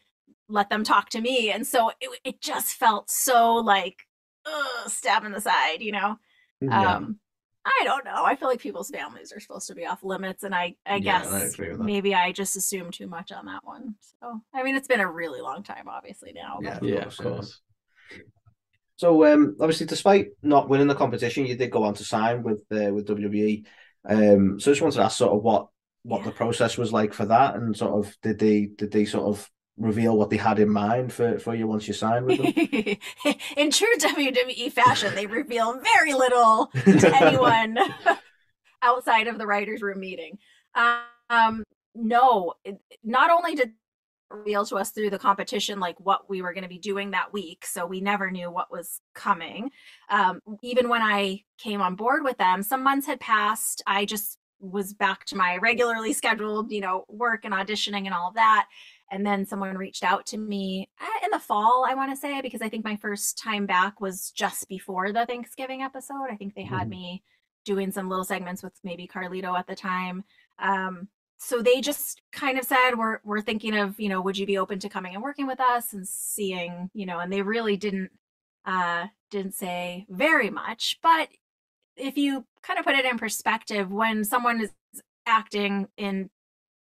let 0.49 0.69
them 0.69 0.83
talk 0.83 1.09
to 1.11 1.21
me. 1.21 1.51
And 1.51 1.65
so 1.65 1.89
it, 2.01 2.19
it 2.25 2.41
just 2.41 2.73
felt 2.75 3.09
so 3.09 3.55
like 3.55 3.99
ugh, 4.45 4.89
stab 4.89 5.23
in 5.23 5.31
the 5.31 5.41
side, 5.41 5.81
you 5.81 5.91
know. 5.93 6.17
Yeah. 6.61 6.95
Um, 6.97 7.19
I 7.65 7.81
don't 7.83 8.05
know. 8.05 8.23
I 8.23 8.35
feel 8.35 8.47
like 8.47 8.59
people's 8.59 8.89
families 8.89 9.33
are 9.33 9.39
supposed 9.39 9.67
to 9.67 9.75
be 9.75 9.85
off 9.85 10.03
limits, 10.03 10.43
and 10.43 10.53
I, 10.53 10.75
I 10.85 10.97
Yeah, 10.97 11.21
guess 11.21 11.31
I 11.31 11.39
agree 11.41 11.69
with 11.69 11.79
that. 11.79 11.83
maybe 11.83 12.13
I 12.13 12.31
just 12.31 12.55
assumed 12.55 12.93
too 12.93 13.07
much 13.07 13.31
on 13.31 13.45
that 13.45 13.63
one. 13.63 13.95
So, 14.21 14.41
I 14.53 14.61
mean, 14.63 14.75
it's 14.75 14.87
been 14.87 14.99
a 14.99 15.11
really 15.11 15.41
long 15.41 15.63
time, 15.63 15.87
obviously 15.87 16.31
now. 16.33 16.59
Yeah. 16.61 16.77
but- 16.79 16.87
Yeah, 16.89 17.05
of 17.05 17.17
course. 17.17 17.61
So 18.97 19.25
um, 19.25 19.57
obviously, 19.59 19.87
despite 19.87 20.27
not 20.41 20.69
winning 20.69 20.87
the 20.87 20.95
competition, 20.95 21.45
you 21.45 21.55
did 21.57 21.71
go 21.71 21.83
on 21.83 21.95
to 21.95 22.03
sign 22.05 22.43
with 22.43 22.63
uh, 22.71 22.93
with 22.93 23.07
WWE. 23.07 23.65
Um, 24.07 24.59
so 24.59 24.71
I 24.71 24.73
just 24.73 24.81
wanted 24.81 24.95
to 24.95 25.03
ask 25.03 25.17
sort 25.17 25.33
of 25.35 25.43
what 25.43 25.67
what 26.03 26.23
the 26.23 26.31
process 26.31 26.77
was 26.77 26.93
like 26.93 27.13
for 27.13 27.25
that, 27.25 27.55
and 27.55 27.75
sort 27.75 28.05
of 28.05 28.15
did 28.21 28.39
they 28.39 28.67
did 28.67 28.91
they 28.91 29.03
sort 29.05 29.25
of 29.25 29.49
reveal 29.77 30.17
what 30.17 30.29
they 30.29 30.37
had 30.37 30.59
in 30.59 30.69
mind 30.69 31.11
for 31.11 31.39
for 31.39 31.53
you 31.53 31.67
once 31.67 31.87
you 31.87 31.93
signed 31.93 32.25
with 32.25 32.37
them? 32.37 32.47
In 33.57 33.71
true 33.71 33.95
WWE 33.99 34.71
fashion, 34.71 35.13
they 35.15 35.25
reveal 35.25 35.79
very 35.81 36.13
little 36.13 36.67
to 36.73 37.11
anyone 37.21 37.77
outside 38.81 39.27
of 39.27 39.37
the 39.37 39.47
writers' 39.47 39.81
room 39.81 39.99
meeting. 39.99 40.37
Um, 41.29 41.63
no, 41.95 42.53
it- 42.63 42.79
not 43.03 43.29
only 43.31 43.55
did 43.55 43.69
they 43.69 44.37
reveal 44.37 44.65
to 44.65 44.75
us 44.75 44.91
through 44.91 45.09
the 45.11 45.19
competition 45.19 45.79
like 45.79 45.99
what 45.99 46.29
we 46.29 46.41
were 46.41 46.53
going 46.53 46.63
to 46.63 46.69
be 46.69 46.79
doing 46.79 47.11
that 47.11 47.31
week, 47.31 47.65
so 47.65 47.85
we 47.85 48.01
never 48.01 48.31
knew 48.31 48.49
what 48.51 48.71
was 48.71 48.99
coming. 49.13 49.71
Um, 50.09 50.39
even 50.63 50.89
when 50.89 51.01
I 51.01 51.43
came 51.57 51.81
on 51.81 51.95
board 51.95 52.23
with 52.23 52.37
them, 52.37 52.63
some 52.63 52.83
months 52.83 53.07
had 53.07 53.19
passed. 53.19 53.83
I 53.85 54.05
just 54.05 54.37
was 54.59 54.93
back 54.93 55.25
to 55.25 55.35
my 55.35 55.57
regularly 55.57 56.13
scheduled, 56.13 56.71
you 56.71 56.81
know, 56.81 57.05
work 57.07 57.45
and 57.45 57.53
auditioning 57.53 58.05
and 58.05 58.13
all 58.13 58.29
of 58.29 58.35
that. 58.35 58.67
And 59.11 59.25
then 59.25 59.45
someone 59.45 59.77
reached 59.77 60.03
out 60.03 60.25
to 60.27 60.37
me 60.37 60.89
uh, 60.99 61.25
in 61.25 61.31
the 61.31 61.39
fall, 61.39 61.85
I 61.87 61.93
want 61.95 62.11
to 62.11 62.17
say, 62.17 62.41
because 62.41 62.61
I 62.61 62.69
think 62.69 62.83
my 62.83 62.95
first 62.97 63.37
time 63.37 63.65
back 63.65 64.01
was 64.01 64.31
just 64.31 64.67
before 64.67 65.11
the 65.11 65.25
Thanksgiving 65.25 65.81
episode. 65.83 66.27
I 66.31 66.35
think 66.35 66.55
they 66.55 66.63
had 66.63 66.87
Mhm. 66.87 66.89
me 66.89 67.23
doing 67.65 67.91
some 67.91 68.09
little 68.09 68.25
segments 68.25 68.63
with 68.63 68.73
maybe 68.83 69.07
Carlito 69.07 69.57
at 69.57 69.67
the 69.67 69.75
time. 69.75 70.23
Um, 70.59 71.07
so 71.37 71.61
they 71.61 71.81
just 71.81 72.21
kind 72.31 72.57
of 72.57 72.65
said 72.65 72.95
we're 72.95 73.19
we're 73.23 73.41
thinking 73.41 73.75
of 73.77 73.99
you 73.99 74.07
know 74.09 74.21
would 74.21 74.37
you 74.37 74.45
be 74.45 74.57
open 74.57 74.79
to 74.79 74.89
coming 74.89 75.13
and 75.15 75.23
working 75.23 75.47
with 75.47 75.59
us 75.59 75.93
and 75.93 76.07
seeing 76.07 76.89
you 76.93 77.05
know 77.05 77.19
and 77.19 77.31
they 77.31 77.41
really 77.41 77.75
didn't 77.75 78.09
uh 78.65 79.07
didn't 79.31 79.53
say 79.53 80.05
very 80.09 80.49
much 80.49 80.97
but 81.03 81.27
if 81.97 82.17
you 82.17 82.45
kind 82.63 82.79
of 82.79 82.85
put 82.85 82.95
it 82.95 83.05
in 83.05 83.17
perspective 83.17 83.91
when 83.91 84.23
someone 84.23 84.61
is 84.61 84.71
acting 85.25 85.87
in 85.97 86.29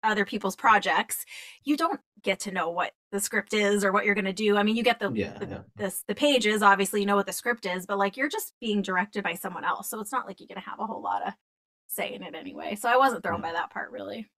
other 0.02 0.24
people's 0.24 0.56
projects 0.56 1.24
you 1.64 1.76
don't 1.76 2.00
get 2.22 2.40
to 2.40 2.50
know 2.52 2.70
what 2.70 2.92
the 3.10 3.20
script 3.20 3.52
is 3.54 3.84
or 3.84 3.92
what 3.92 4.04
you're 4.04 4.14
going 4.14 4.24
to 4.24 4.32
do 4.32 4.56
i 4.56 4.62
mean 4.62 4.76
you 4.76 4.82
get 4.82 4.98
the 5.00 5.10
Yeah, 5.12 5.36
the, 5.38 5.46
yeah. 5.46 5.58
this 5.76 6.04
the 6.08 6.14
pages 6.14 6.62
obviously 6.62 7.00
you 7.00 7.06
know 7.06 7.16
what 7.16 7.26
the 7.26 7.32
script 7.32 7.66
is 7.66 7.86
but 7.86 7.98
like 7.98 8.16
you're 8.16 8.28
just 8.28 8.52
being 8.60 8.82
directed 8.82 9.22
by 9.24 9.34
someone 9.34 9.64
else 9.64 9.88
so 9.90 10.00
it's 10.00 10.12
not 10.12 10.26
like 10.26 10.40
you're 10.40 10.48
going 10.48 10.62
to 10.62 10.68
have 10.70 10.80
a 10.80 10.86
whole 10.86 11.02
lot 11.02 11.26
of 11.26 11.32
say 11.88 12.12
in 12.14 12.22
it 12.22 12.34
anyway 12.34 12.74
so 12.74 12.88
i 12.88 12.96
wasn't 12.96 13.22
thrown 13.22 13.40
Yeah. 13.40 13.48
by 13.48 13.52
that 13.52 13.70
part 13.70 13.90
really 13.90 14.28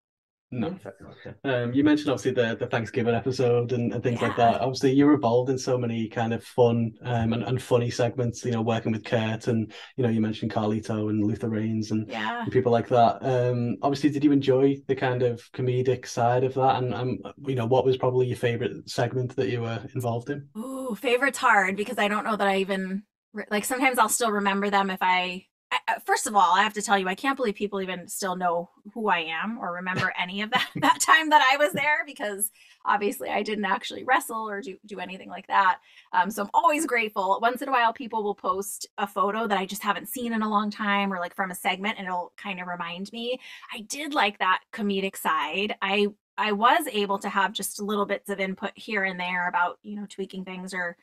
No. 0.59 0.79
Yeah. 0.83 0.91
Um, 1.43 1.73
you 1.73 1.83
mentioned 1.83 2.09
obviously 2.09 2.31
the, 2.31 2.55
the 2.55 2.67
Thanksgiving 2.67 3.13
episode 3.13 3.71
and, 3.71 3.93
and 3.93 4.03
things 4.03 4.21
like 4.21 4.35
that. 4.37 4.61
Obviously, 4.61 4.93
you're 4.93 5.13
involved 5.13 5.49
in 5.49 5.57
so 5.57 5.77
many 5.77 6.07
kind 6.07 6.33
of 6.33 6.43
fun 6.43 6.93
um, 7.03 7.33
and, 7.33 7.43
and 7.43 7.61
funny 7.61 7.89
segments. 7.89 8.43
You 8.43 8.51
know, 8.51 8.61
working 8.61 8.91
with 8.91 9.03
Kurt 9.03 9.47
and 9.47 9.71
you 9.95 10.03
know 10.03 10.09
you 10.09 10.21
mentioned 10.21 10.51
Carlito 10.51 11.09
and 11.09 11.25
Luther 11.25 11.49
Reigns 11.49 11.91
and, 11.91 12.07
yeah 12.09 12.43
and 12.43 12.51
people 12.51 12.71
like 12.71 12.87
that. 12.89 13.17
Um, 13.21 13.77
obviously, 13.81 14.09
did 14.09 14.23
you 14.23 14.31
enjoy 14.31 14.77
the 14.87 14.95
kind 14.95 15.23
of 15.23 15.41
comedic 15.51 16.07
side 16.07 16.43
of 16.43 16.53
that? 16.55 16.83
And 16.83 16.93
um, 16.93 17.19
you 17.45 17.55
know, 17.55 17.65
what 17.65 17.85
was 17.85 17.97
probably 17.97 18.27
your 18.27 18.37
favorite 18.37 18.89
segment 18.89 19.35
that 19.35 19.49
you 19.49 19.61
were 19.61 19.83
involved 19.93 20.29
in? 20.29 20.47
Ooh, 20.57 20.95
favorite's 20.95 21.37
hard 21.37 21.75
because 21.75 21.97
I 21.97 22.07
don't 22.07 22.25
know 22.25 22.35
that 22.35 22.47
I 22.47 22.57
even 22.57 23.03
like. 23.49 23.65
Sometimes 23.65 23.97
I'll 23.97 24.09
still 24.09 24.31
remember 24.31 24.69
them 24.69 24.89
if 24.89 24.99
I. 25.01 25.45
I- 25.87 25.99
First 25.99 26.25
of 26.27 26.35
all, 26.35 26.53
I 26.55 26.63
have 26.63 26.73
to 26.73 26.81
tell 26.81 26.97
you, 26.97 27.07
I 27.07 27.15
can't 27.15 27.37
believe 27.37 27.55
people 27.55 27.81
even 27.81 28.07
still 28.07 28.35
know 28.35 28.69
who 28.93 29.07
I 29.07 29.19
am 29.19 29.57
or 29.59 29.73
remember 29.73 30.11
any 30.19 30.41
of 30.41 30.51
that 30.51 30.67
that 30.77 30.99
time 31.01 31.29
that 31.29 31.47
I 31.51 31.57
was 31.57 31.73
there 31.73 32.03
because 32.05 32.51
obviously 32.85 33.29
I 33.29 33.43
didn't 33.43 33.65
actually 33.65 34.03
wrestle 34.03 34.49
or 34.49 34.61
do 34.61 34.77
do 34.85 34.99
anything 34.99 35.29
like 35.29 35.47
that. 35.47 35.79
Um, 36.13 36.29
so 36.31 36.43
I'm 36.43 36.49
always 36.53 36.85
grateful. 36.85 37.39
Once 37.41 37.61
in 37.61 37.69
a 37.69 37.71
while, 37.71 37.93
people 37.93 38.23
will 38.23 38.35
post 38.35 38.87
a 38.97 39.07
photo 39.07 39.47
that 39.47 39.57
I 39.57 39.65
just 39.65 39.83
haven't 39.83 40.09
seen 40.09 40.33
in 40.33 40.41
a 40.41 40.49
long 40.49 40.71
time 40.71 41.13
or 41.13 41.19
like 41.19 41.35
from 41.35 41.51
a 41.51 41.55
segment, 41.55 41.97
and 41.97 42.07
it'll 42.07 42.33
kind 42.37 42.59
of 42.59 42.67
remind 42.67 43.11
me. 43.13 43.39
I 43.73 43.81
did 43.81 44.13
like 44.13 44.39
that 44.39 44.61
comedic 44.73 45.15
side. 45.17 45.75
I 45.81 46.07
I 46.37 46.51
was 46.51 46.87
able 46.91 47.17
to 47.19 47.29
have 47.29 47.53
just 47.53 47.79
little 47.81 48.05
bits 48.05 48.29
of 48.29 48.39
input 48.39 48.71
here 48.75 49.03
and 49.05 49.19
there 49.19 49.47
about, 49.47 49.79
you 49.83 49.95
know, 49.95 50.05
tweaking 50.09 50.43
things 50.43 50.73
or 50.73 50.97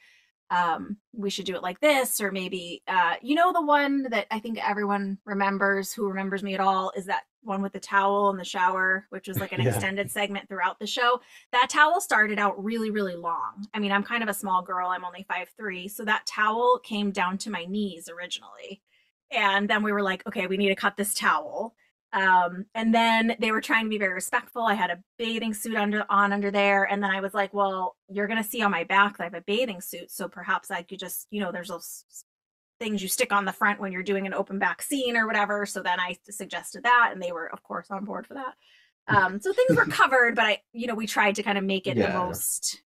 um 0.53 0.97
we 1.13 1.31
should 1.31 1.47
do 1.47 1.57
it 1.57 1.63
like 1.63 1.81
this 1.81 2.21
or 2.21 2.31
maybe 2.31 2.83
uh 2.87 3.15
you 3.23 3.35
know 3.35 3.53
the 3.53 3.65
one 3.65 4.05
that 4.11 4.27
I 4.31 4.39
think 4.39 4.59
everyone 4.63 5.19
remembers 5.25 5.93
who 5.93 6.07
remembers 6.07 6.43
me 6.43 6.55
at 6.55 6.61
all 6.61 6.93
is 6.95 7.07
that 7.07 7.23
one 7.43 7.63
with 7.63 7.73
the 7.73 7.81
towel 7.81 8.31
in 8.31 8.37
the 8.37 8.45
shower 8.45 9.07
which 9.11 9.27
was 9.27 9.41
like 9.41 9.53
an 9.53 9.61
Yeah. 9.63 9.71
extended 9.71 10.11
segment 10.11 10.49
throughout 10.49 10.79
the 10.79 10.87
show. 10.87 11.21
That 11.53 11.71
towel 11.71 12.01
started 12.01 12.39
out 12.39 12.63
really 12.63 12.91
really 12.91 13.17
long. 13.17 13.67
I 13.75 13.79
mean, 13.81 13.91
I'm 13.93 14.05
kind 14.05 14.23
of 14.23 14.29
a 14.29 14.35
small 14.35 14.63
girl. 14.63 14.89
I'm 14.89 15.05
only 15.05 15.25
five 15.29 15.49
three, 15.57 15.89
so 15.89 16.05
that 16.05 16.27
towel 16.27 16.79
came 16.85 17.11
down 17.11 17.39
to 17.39 17.51
my 17.51 17.65
knees 17.65 18.09
originally. 18.09 18.83
And 19.33 19.69
then 19.71 19.83
we 19.83 19.93
were 19.93 20.03
like, 20.03 20.27
okay, 20.27 20.47
we 20.47 20.59
need 20.59 20.69
to 20.69 20.75
cut 20.75 20.97
this 20.99 21.15
towel 21.15 21.75
um 22.13 22.67
and 22.75 22.95
then 22.95 23.37
they 23.41 23.51
were 23.53 23.61
trying 23.61 23.85
to 23.85 23.91
be 23.91 23.99
very 23.99 24.13
respectful. 24.13 24.63
I 24.63 24.75
had 24.75 24.91
a 24.91 24.99
bathing 25.19 25.55
suit 25.55 25.77
under 25.77 26.05
on 26.11 26.33
under 26.33 26.51
there. 26.51 26.85
And 26.85 27.03
then 27.03 27.11
i 27.11 27.21
was 27.21 27.33
like 27.35 27.53
well 27.55 27.97
you're 28.09 28.27
gonna 28.27 28.45
see 28.45 28.63
on 28.63 28.71
my 28.71 28.85
back 28.85 29.17
that 29.17 29.25
i 29.25 29.27
have 29.27 29.35
a 29.35 29.41
bathing 29.43 29.81
suit. 29.81 30.11
So 30.11 30.29
perhaps 30.29 30.71
i 30.71 30.83
could 30.83 30.99
just 30.99 31.27
you 31.31 31.41
know 31.41 31.53
there's 31.53 31.69
those 31.69 32.05
things 32.81 33.01
you 33.03 33.09
stick 33.09 33.33
on 33.33 33.45
the 33.45 33.53
front 33.53 33.81
when 33.81 33.93
you're 33.93 34.03
doing 34.03 34.27
an 34.27 34.35
open 34.35 34.59
back 34.59 34.83
scene 34.83 35.17
or 35.17 35.27
whatever. 35.27 35.65
So 35.67 35.83
then 35.83 35.99
i 36.01 36.17
suggested 36.29 36.83
that 36.85 37.11
and 37.13 37.23
they 37.23 37.33
were 37.33 37.51
of 37.53 37.63
course 37.63 37.91
on 37.91 38.05
board 38.05 38.27
for 38.27 38.35
that. 38.35 38.55
Um 39.09 39.41
so 39.41 39.53
things 39.53 39.77
were 39.77 39.87
covered 40.01 40.35
but 40.37 40.45
i 40.45 40.59
you 40.73 40.87
know 40.87 40.95
we 40.95 41.07
tried 41.07 41.37
to 41.37 41.43
kind 41.43 41.57
of 41.59 41.65
make 41.65 41.87
it 41.87 41.97
Yeah. 41.97 42.09
the 42.13 42.19
most 42.19 42.83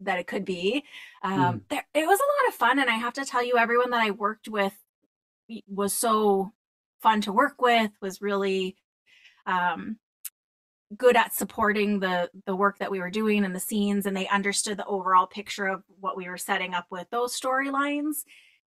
that 0.00 0.18
it 0.18 0.26
could 0.26 0.44
be. 0.44 0.84
Um 1.22 1.62
there, 1.70 1.84
it 1.94 2.06
was 2.06 2.18
a 2.20 2.30
lot 2.44 2.48
of 2.48 2.54
fun 2.54 2.78
and 2.78 2.90
i 2.90 2.94
have 2.94 3.14
to 3.14 3.24
tell 3.24 3.44
you 3.44 3.56
everyone 3.56 3.90
that 3.90 4.02
i 4.02 4.10
worked 4.10 4.48
with 4.48 4.74
was 5.66 5.92
so 5.92 6.52
fun 7.00 7.20
to 7.22 7.32
work 7.32 7.60
with 7.60 7.90
was 8.00 8.22
really 8.22 8.76
um 9.46 9.96
good 10.96 11.16
at 11.16 11.34
supporting 11.34 12.00
the 12.00 12.30
the 12.46 12.56
work 12.56 12.78
that 12.78 12.90
we 12.90 13.00
were 13.00 13.10
doing 13.10 13.44
and 13.44 13.54
the 13.54 13.60
scenes 13.60 14.06
and 14.06 14.16
they 14.16 14.26
understood 14.28 14.78
the 14.78 14.86
overall 14.86 15.26
picture 15.26 15.66
of 15.66 15.82
what 16.00 16.16
we 16.16 16.28
were 16.28 16.38
setting 16.38 16.74
up 16.74 16.86
with 16.90 17.08
those 17.10 17.38
storylines. 17.38 18.24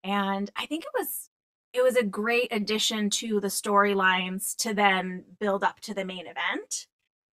And 0.03 0.49
i 0.55 0.65
think 0.65 0.83
it 0.83 0.91
was 0.97 1.29
it 1.73 1.83
was 1.83 1.95
a 1.95 2.03
great 2.03 2.47
addition 2.51 3.09
to 3.11 3.39
the 3.39 3.49
storylines 3.49 4.55
to 4.57 4.73
then 4.73 5.25
build 5.39 5.63
up 5.63 5.79
to 5.81 5.93
the 5.93 6.05
main 6.05 6.25
event. 6.25 6.87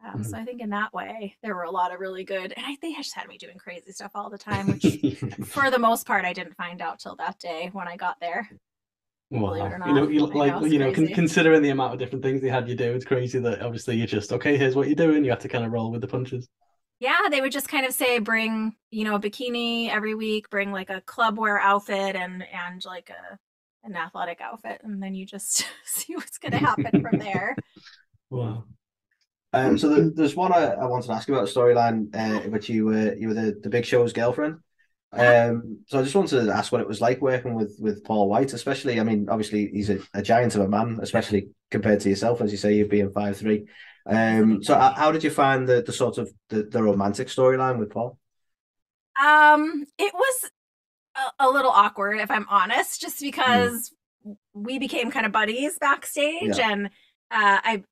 Um, 0.05 0.21
so 0.21 0.37
i 0.37 0.43
think 0.43 0.59
in 0.59 0.69
that 0.71 0.93
way 0.93 1.37
there 1.41 1.55
were 1.55 1.63
a 1.63 1.71
lot 1.71 1.93
of 1.93 2.01
really 2.01 2.25
good 2.25 2.51
and 2.57 2.65
i 2.65 2.75
they 2.81 2.93
just 2.93 3.15
had 3.15 3.29
me 3.29 3.37
doing 3.37 3.57
crazy 3.57 3.93
stuff 3.93 4.11
all 4.15 4.29
the 4.29 4.37
time 4.37 4.67
which 4.67 4.83
for 5.45 5.71
the 5.71 5.79
most 5.79 6.05
part 6.05 6.25
i 6.25 6.33
didn't 6.33 6.57
find 6.57 6.81
out 6.81 6.99
till 6.99 7.15
that 7.15 7.39
day 7.39 7.69
when 7.71 7.87
i 7.87 7.95
got 7.95 8.19
there 8.19 8.49
believe 9.41 9.65
it 9.65 9.71
or 9.71 9.79
Wow. 9.79 9.87
You 9.87 9.93
know, 9.93 10.07
you, 10.09 10.25
like 10.27 10.61
know, 10.61 10.65
you 10.65 10.79
know, 10.79 10.91
con- 10.91 11.07
considering 11.07 11.61
the 11.61 11.69
amount 11.69 11.93
of 11.93 11.99
different 11.99 12.23
things 12.23 12.41
they 12.41 12.49
had 12.49 12.67
you 12.69 12.75
do, 12.75 12.93
it's 12.93 13.05
crazy 13.05 13.39
that 13.39 13.61
obviously 13.61 13.95
you're 13.97 14.07
just 14.07 14.31
okay. 14.33 14.57
Here's 14.57 14.75
what 14.75 14.87
you're 14.87 14.95
doing. 14.95 15.23
You 15.23 15.31
have 15.31 15.39
to 15.39 15.49
kind 15.49 15.65
of 15.65 15.71
roll 15.71 15.91
with 15.91 16.01
the 16.01 16.07
punches. 16.07 16.47
yeah 16.99 17.27
they 17.29 17.41
would 17.41 17.51
just 17.51 17.67
kind 17.67 17.85
of 17.85 17.93
say 17.93 18.19
bring 18.19 18.75
you 18.91 19.03
know 19.03 19.15
a 19.15 19.19
bikini 19.19 19.89
every 19.89 20.15
week 20.15 20.49
bring 20.49 20.71
like 20.71 20.89
a 20.89 21.01
club 21.01 21.37
wear 21.37 21.59
outfit 21.59 22.15
and 22.15 22.43
and 22.53 22.85
like 22.85 23.09
a 23.09 23.37
an 23.85 23.95
athletic 23.95 24.39
outfit 24.41 24.79
and 24.83 25.01
then 25.03 25.13
you 25.13 25.25
just 25.25 25.65
see 25.85 26.15
what's 26.15 26.37
going 26.37 26.51
to 26.53 26.57
happen 26.57 27.01
from 27.01 27.19
there 27.19 27.55
Wow. 28.29 28.65
Um, 29.53 29.77
so 29.77 29.89
there, 29.89 30.09
there's 30.09 30.35
one 30.35 30.51
I, 30.51 30.71
I 30.73 30.85
wanted 30.87 31.07
to 31.07 31.13
ask 31.13 31.29
about 31.29 31.47
storyline, 31.47 32.13
uh, 32.15 32.49
which 32.49 32.69
you 32.69 32.85
were 32.85 33.13
you 33.13 33.27
were 33.27 33.33
the, 33.35 33.59
the 33.61 33.69
Big 33.69 33.85
Show's 33.85 34.11
girlfriend. 34.13 34.57
Um, 35.15 35.79
so 35.87 35.99
I 35.99 36.03
just 36.03 36.15
wanted 36.15 36.45
to 36.45 36.51
ask 36.53 36.71
what 36.71 36.81
it 36.81 36.87
was 36.87 37.01
like 37.01 37.21
working 37.21 37.53
with 37.53 37.75
with 37.79 38.03
Paul 38.03 38.29
White, 38.29 38.53
especially. 38.53 38.99
I 38.99 39.03
mean, 39.03 39.29
obviously 39.29 39.67
he's 39.67 39.89
a, 39.89 39.99
a 40.13 40.21
giant 40.21 40.55
of 40.55 40.61
a 40.61 40.67
man, 40.67 40.99
especially 41.01 41.49
compared 41.71 41.99
to 42.01 42.09
yourself, 42.09 42.41
as 42.41 42.51
you 42.51 42.57
say, 42.57 42.73
you've 42.75 42.89
been 42.89 43.11
five 43.11 43.37
three. 43.37 43.65
Um, 44.05 44.63
so 44.63 44.75
how, 44.75 44.93
how 44.93 45.11
did 45.11 45.23
you 45.23 45.29
find 45.29 45.67
the 45.67 45.81
the 45.81 45.93
sort 45.93 46.17
of 46.17 46.31
the, 46.49 46.63
the 46.63 46.81
romantic 46.83 47.27
storyline 47.27 47.79
with 47.79 47.91
Paul? 47.91 48.17
um 49.21 49.85
it 49.99 50.13
was 50.13 50.51
a, 51.17 51.47
a 51.47 51.49
little 51.49 51.71
awkward 51.71 52.19
if 52.19 52.31
i'm 52.31 52.47
honest 52.49 53.01
just 53.01 53.21
because 53.21 53.93
we 54.53 54.79
became 54.79 55.11
kind 55.11 55.25
of 55.25 55.31
buddies 55.31 55.77
backstage 55.79 56.57
Yeah. 56.57 56.69
and 56.71 56.87
uh 56.87 56.89
i 57.63 57.83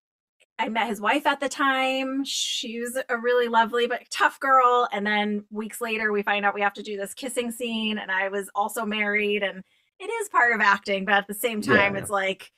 I 0.61 0.69
met 0.69 0.87
his 0.87 1.01
wife 1.01 1.25
at 1.25 1.39
the 1.39 1.49
time. 1.49 2.23
She 2.23 2.79
was 2.79 2.95
a 3.09 3.17
really 3.17 3.47
lovely 3.47 3.87
but 3.87 4.07
tough 4.11 4.39
girl. 4.39 4.87
And 4.91 5.05
then 5.07 5.43
weeks 5.49 5.81
later, 5.81 6.11
we 6.11 6.21
find 6.21 6.45
out 6.45 6.53
we 6.53 6.61
have 6.61 6.75
to 6.75 6.83
do 6.83 6.97
this 6.97 7.15
kissing 7.15 7.49
scene. 7.49 7.97
And 7.97 8.11
I 8.11 8.29
was 8.29 8.47
also 8.53 8.85
married, 8.85 9.41
and 9.41 9.63
it 9.99 10.05
is 10.05 10.29
part 10.29 10.53
of 10.53 10.61
acting. 10.61 11.03
But 11.05 11.15
at 11.15 11.27
the 11.27 11.33
same 11.33 11.63
time, 11.63 11.95
yeah. 11.95 12.01
it's 12.01 12.11
like 12.11 12.51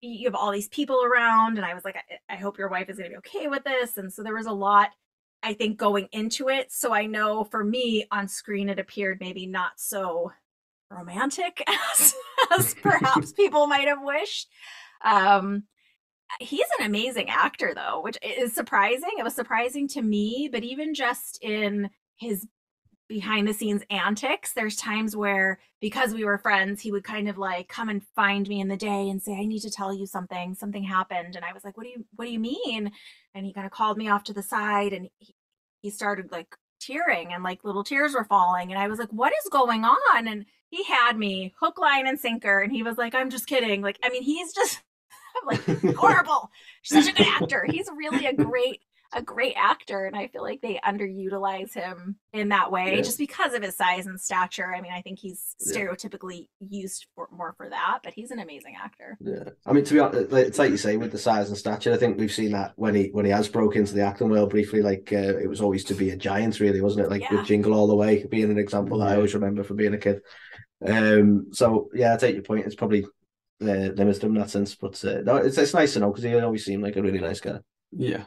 you 0.00 0.26
have 0.26 0.34
all 0.34 0.50
these 0.50 0.68
people 0.68 1.04
around. 1.04 1.58
And 1.58 1.66
I 1.66 1.74
was 1.74 1.84
like, 1.84 1.96
I, 1.96 2.32
I 2.32 2.36
hope 2.36 2.56
your 2.56 2.70
wife 2.70 2.88
is 2.88 2.96
going 2.96 3.10
to 3.10 3.20
be 3.20 3.28
okay 3.28 3.48
with 3.48 3.64
this. 3.64 3.98
And 3.98 4.10
so 4.10 4.22
there 4.22 4.34
was 4.34 4.46
a 4.46 4.52
lot, 4.52 4.88
I 5.42 5.52
think, 5.52 5.76
going 5.76 6.08
into 6.10 6.48
it. 6.48 6.72
So 6.72 6.94
I 6.94 7.04
know 7.04 7.44
for 7.44 7.62
me 7.62 8.06
on 8.10 8.28
screen, 8.28 8.70
it 8.70 8.78
appeared 8.78 9.20
maybe 9.20 9.46
not 9.46 9.72
so 9.76 10.32
romantic 10.90 11.62
as, 11.92 12.14
as 12.58 12.74
perhaps 12.82 13.32
people 13.32 13.66
might 13.66 13.88
have 13.88 14.02
wished. 14.02 14.48
Um, 15.04 15.64
he's 16.40 16.66
an 16.78 16.86
amazing 16.86 17.28
actor 17.28 17.72
though 17.74 18.00
which 18.02 18.18
is 18.22 18.52
surprising. 18.52 19.10
It 19.18 19.24
was 19.24 19.34
surprising 19.34 19.88
to 19.88 20.02
me 20.02 20.48
but 20.50 20.64
even 20.64 20.94
just 20.94 21.42
in 21.42 21.90
his 22.16 22.46
behind 23.08 23.46
the 23.46 23.52
scenes 23.52 23.82
antics 23.90 24.54
there's 24.54 24.76
times 24.76 25.14
where 25.14 25.58
because 25.82 26.14
we 26.14 26.24
were 26.24 26.38
friends 26.38 26.80
he 26.80 26.90
would 26.90 27.04
kind 27.04 27.28
of 27.28 27.36
like 27.36 27.68
come 27.68 27.90
and 27.90 28.02
find 28.16 28.48
me 28.48 28.58
in 28.58 28.68
the 28.68 28.76
day 28.76 29.10
and 29.10 29.20
say 29.20 29.34
i 29.34 29.44
need 29.44 29.60
to 29.60 29.70
tell 29.70 29.92
you 29.92 30.06
something. 30.06 30.54
Something 30.54 30.82
happened. 30.82 31.36
And 31.36 31.44
i 31.44 31.52
was 31.52 31.64
like 31.64 31.76
what 31.76 31.84
do 31.84 31.90
you 31.90 32.04
what 32.16 32.24
do 32.24 32.32
you 32.32 32.40
mean? 32.40 32.90
And 33.34 33.44
he 33.46 33.52
kind 33.52 33.66
of 33.66 33.72
called 33.72 33.98
me 33.98 34.08
off 34.08 34.24
to 34.24 34.32
the 34.32 34.42
side 34.42 34.92
and 34.92 35.08
he, 35.18 35.34
he 35.82 35.90
started 35.90 36.32
like 36.32 36.54
tearing 36.80 37.32
and 37.32 37.44
like 37.44 37.64
little 37.64 37.84
tears 37.84 38.14
were 38.14 38.24
falling. 38.24 38.72
And 38.72 38.80
i 38.80 38.88
was 38.88 38.98
like 38.98 39.12
what 39.12 39.32
is 39.32 39.50
going 39.50 39.84
on? 39.84 40.28
And 40.28 40.46
he 40.70 40.84
had 40.84 41.18
me 41.18 41.54
hook 41.60 41.78
line 41.78 42.06
and 42.06 42.18
sinker 42.18 42.60
and 42.60 42.72
he 42.72 42.82
was 42.82 42.96
like 42.96 43.14
i'm 43.14 43.30
just 43.30 43.46
kidding. 43.46 43.82
Like 43.82 43.98
i 44.02 44.08
mean 44.08 44.22
he's 44.22 44.54
just 44.54 44.80
I'm 45.36 45.46
like 45.86 45.96
horrible. 45.96 46.50
Such 46.82 47.08
a 47.08 47.12
good 47.12 47.26
actor. 47.26 47.66
He's 47.68 47.88
really 47.96 48.26
a 48.26 48.32
great 48.34 48.80
a 49.14 49.20
great 49.20 49.52
actor, 49.58 50.06
and 50.06 50.16
I 50.16 50.28
feel 50.28 50.40
like 50.40 50.62
they 50.62 50.80
underutilize 50.82 51.74
him 51.74 52.16
in 52.32 52.48
that 52.48 52.72
way 52.72 52.96
Yeah. 52.96 53.02
just 53.02 53.18
because 53.18 53.52
of 53.52 53.62
his 53.62 53.76
size 53.76 54.06
and 54.06 54.18
stature. 54.18 54.74
I 54.74 54.80
mean, 54.80 54.92
I 54.92 55.02
think 55.02 55.18
he's 55.18 55.54
Yeah. 55.60 55.74
stereotypically 55.82 56.48
used 56.60 57.04
for 57.14 57.28
more 57.30 57.52
for 57.58 57.68
that, 57.68 57.98
but 58.02 58.14
he's 58.14 58.30
an 58.30 58.38
amazing 58.38 58.74
actor. 58.82 59.18
Yeah, 59.20 59.50
I 59.66 59.74
mean, 59.74 59.84
to 59.84 59.92
be 59.92 60.00
honest, 60.00 60.32
it's 60.32 60.58
like 60.58 60.70
you 60.70 60.78
say 60.78 60.96
with 60.96 61.12
the 61.12 61.18
size 61.18 61.48
and 61.50 61.58
stature. 61.58 61.92
I 61.92 61.98
think 61.98 62.18
we've 62.18 62.32
seen 62.32 62.52
that 62.52 62.72
when 62.76 62.94
he 62.94 63.08
when 63.12 63.26
he 63.26 63.30
has 63.32 63.48
broke 63.48 63.76
into 63.76 63.92
the 63.92 64.00
acting 64.00 64.30
world 64.30 64.48
briefly. 64.48 64.80
Like 64.80 65.12
uh, 65.12 65.36
it 65.36 65.46
was 65.46 65.60
always 65.60 65.84
to 65.84 65.94
be 65.94 66.08
a 66.08 66.16
giant, 66.16 66.58
really, 66.58 66.80
wasn't 66.80 67.04
it? 67.04 67.10
Like 67.10 67.20
Yeah. 67.20 67.34
with 67.36 67.44
Jingle 67.46 67.74
All 67.74 67.88
the 67.88 67.94
Way 67.94 68.24
being 68.24 68.50
an 68.50 68.56
example 68.58 68.96
that 69.00 69.08
I 69.08 69.16
always 69.16 69.34
remember 69.34 69.62
from 69.62 69.76
being 69.76 69.92
a 69.92 69.98
kid. 69.98 70.22
Um, 70.86 71.48
so 71.52 71.90
yeah, 71.92 72.14
I 72.14 72.16
take 72.16 72.34
your 72.34 72.44
point. 72.44 72.64
It's 72.64 72.74
probably 72.74 73.04
uh, 73.62 73.92
limited 73.94 74.24
in 74.24 74.34
that 74.34 74.50
sense, 74.50 74.74
but 74.74 75.02
uh, 75.04 75.20
no, 75.22 75.36
it's 75.36 75.58
it's 75.58 75.74
nice 75.74 75.94
to 75.94 76.00
know 76.00 76.10
because 76.10 76.24
he 76.24 76.34
always 76.38 76.64
seemed 76.64 76.82
like 76.82 76.96
a 76.96 77.02
really 77.02 77.20
nice 77.20 77.40
guy. 77.40 77.58
Yeah. 77.90 78.24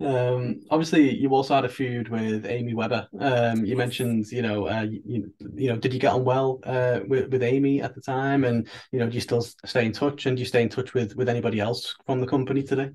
Um, 0.00 0.60
obviously, 0.70 1.14
you 1.14 1.32
also 1.34 1.54
had 1.54 1.64
a 1.64 1.68
feud 1.68 2.08
with 2.08 2.46
Amy 2.46 2.74
Weber. 2.74 3.06
Um, 3.18 3.64
you 3.64 3.76
mentioned, 3.76 4.26
you 4.32 4.42
know, 4.42 4.66
uh, 4.66 4.86
you, 4.90 5.32
you 5.54 5.68
know, 5.68 5.76
did 5.76 5.94
you 5.94 6.00
get 6.00 6.12
on 6.12 6.24
well 6.24 6.60
uh, 6.64 7.00
with 7.06 7.30
with 7.30 7.42
Amy 7.42 7.80
at 7.80 7.94
the 7.94 8.00
time, 8.00 8.44
and 8.44 8.68
you 8.90 8.98
know, 8.98 9.08
do 9.08 9.14
you 9.14 9.20
still 9.20 9.42
stay 9.64 9.86
in 9.86 9.92
touch, 9.92 10.26
and 10.26 10.36
do 10.36 10.40
you 10.40 10.46
stay 10.46 10.62
in 10.62 10.68
touch 10.68 10.94
with 10.94 11.14
with 11.16 11.28
anybody 11.28 11.60
else 11.60 11.94
from 12.06 12.20
the 12.20 12.26
company 12.26 12.62
today? 12.62 12.90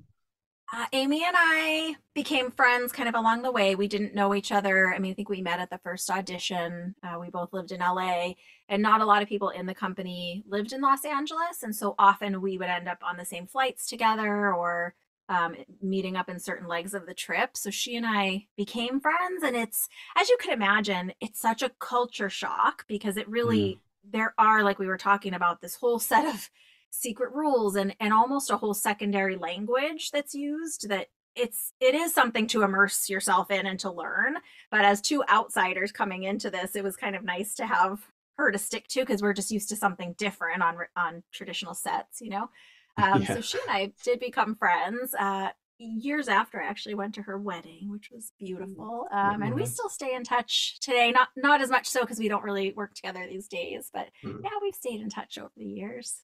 Uh, 0.72 0.86
Amy 0.94 1.24
and 1.25 1.36
I 1.38 1.96
became 2.13 2.51
friends 2.51 2.92
kind 2.92 3.10
of 3.10 3.16
along 3.16 3.42
the 3.42 3.51
way. 3.51 3.74
We 3.74 3.88
didn't 3.88 4.13
know 4.13 4.36
each 4.36 4.51
other. 4.51 4.94
I 4.94 5.00
mean, 5.00 5.12
I 5.12 5.16
think 5.16 5.30
we 5.30 5.42
met 5.42 5.60
at 5.60 5.72
the 5.72 5.80
first 5.80 6.12
audition. 6.12 6.94
Uh, 7.01 7.18
we 7.20 7.32
both 7.32 7.54
lived 7.54 7.72
in 7.72 7.80
LA, 7.80 8.34
and 8.70 8.82
not 8.82 9.02
a 9.02 9.06
lot 9.06 9.22
of 9.22 9.28
people 9.28 9.50
in 9.50 9.66
the 9.66 9.74
company 9.74 10.44
lived 10.48 10.72
in 10.72 10.82
Los 10.82 11.04
Angeles. 11.04 11.64
And 11.64 11.76
so 11.76 11.96
often 12.00 12.42
we 12.42 12.58
would 12.58 12.70
end 12.70 12.88
up 12.88 13.00
on 13.04 13.18
the 13.18 13.26
same 13.26 13.48
flights 13.48 13.88
together 13.88 14.54
or 14.54 14.94
um, 15.28 15.56
meeting 15.82 16.16
up 16.16 16.30
in 16.30 16.40
certain 16.40 16.68
legs 16.68 16.94
of 16.94 17.06
the 17.06 17.14
trip. 17.14 17.58
So 17.58 17.72
she 17.72 17.96
and 17.96 18.06
I 18.06 18.48
became 18.56 19.02
friends. 19.02 19.44
And 19.44 19.56
it's, 19.56 19.90
as 20.16 20.30
you 20.30 20.38
could 20.40 20.54
imagine, 20.54 21.14
it's 21.20 21.42
such 21.42 21.62
a 21.62 21.72
culture 21.80 22.30
shock 22.30 22.86
because 22.88 23.18
it 23.18 23.28
really, 23.28 23.80
there 24.10 24.34
are, 24.38 24.64
like 24.64 24.80
we 24.80 24.88
were 24.88 24.98
talking 24.98 25.34
about, 25.34 25.62
this 25.62 25.76
whole 25.76 26.00
set 26.00 26.26
of 26.26 26.50
secret 26.92 27.32
rules 27.34 27.76
and 27.76 27.96
and 28.00 28.12
almost 28.12 28.50
a 28.50 28.58
whole 28.58 28.74
secondary 28.74 29.36
language 29.36 30.10
that's 30.12 30.34
used 30.34 30.90
that 30.90 31.08
it's 31.36 31.72
it 31.80 31.94
is 31.94 32.14
something 32.14 32.48
to 32.48 32.64
immerse 32.64 33.10
yourself 33.10 33.52
in 33.52 33.68
and 33.68 33.80
to 33.80 33.92
learn 33.92 34.38
but 34.72 34.84
as 34.84 35.00
two 35.00 35.24
outsiders 35.30 35.92
coming 35.92 36.24
into 36.24 36.50
this 36.50 36.76
it 36.76 36.84
was 36.84 36.96
kind 36.96 37.16
of 37.16 37.24
nice 37.24 37.54
to 37.54 37.68
have 37.68 38.00
her 38.39 38.51
to 38.51 38.58
stick 38.58 38.88
to 38.88 39.01
because 39.01 39.22
we're 39.22 39.34
just 39.34 39.51
used 39.51 39.69
to 39.69 39.75
something 39.75 40.13
different 40.17 40.62
on 40.63 40.77
on 40.96 41.24
traditional 41.31 41.74
sets 41.74 42.22
you 42.22 42.29
know 42.29 42.50
um, 42.98 43.22
Yeah. 43.22 43.34
so 43.36 43.41
she 43.41 43.60
and 43.67 43.69
i 43.75 43.91
did 44.03 44.19
become 44.19 44.55
friends 44.55 45.13
uh 45.19 45.50
years 45.77 46.27
after 46.27 46.62
i 46.62 46.65
actually 46.65 46.96
went 46.96 47.15
to 47.15 47.22
her 47.22 47.38
wedding 47.38 47.89
which 47.89 48.10
was 48.12 48.31
beautiful 48.39 49.08
um, 49.12 49.41
and 49.43 49.55
we 49.55 49.63
Mhm. 49.63 49.67
still 49.67 49.89
stay 49.89 50.13
in 50.13 50.24
touch 50.24 50.79
today 50.81 51.12
not 51.12 51.29
not 51.38 51.62
as 51.62 51.69
much 51.69 51.88
so 51.88 52.01
because 52.01 52.19
we 52.19 52.27
don't 52.27 52.43
really 52.43 52.74
work 52.74 52.93
together 52.93 53.25
these 53.29 53.48
days 53.48 53.89
but 53.93 54.08
Mhm. 54.24 54.41
yeah 54.43 54.50
we've 54.62 54.75
stayed 54.75 55.00
in 55.01 55.10
touch 55.10 55.38
over 55.38 55.51
the 55.55 55.65
years 55.65 56.24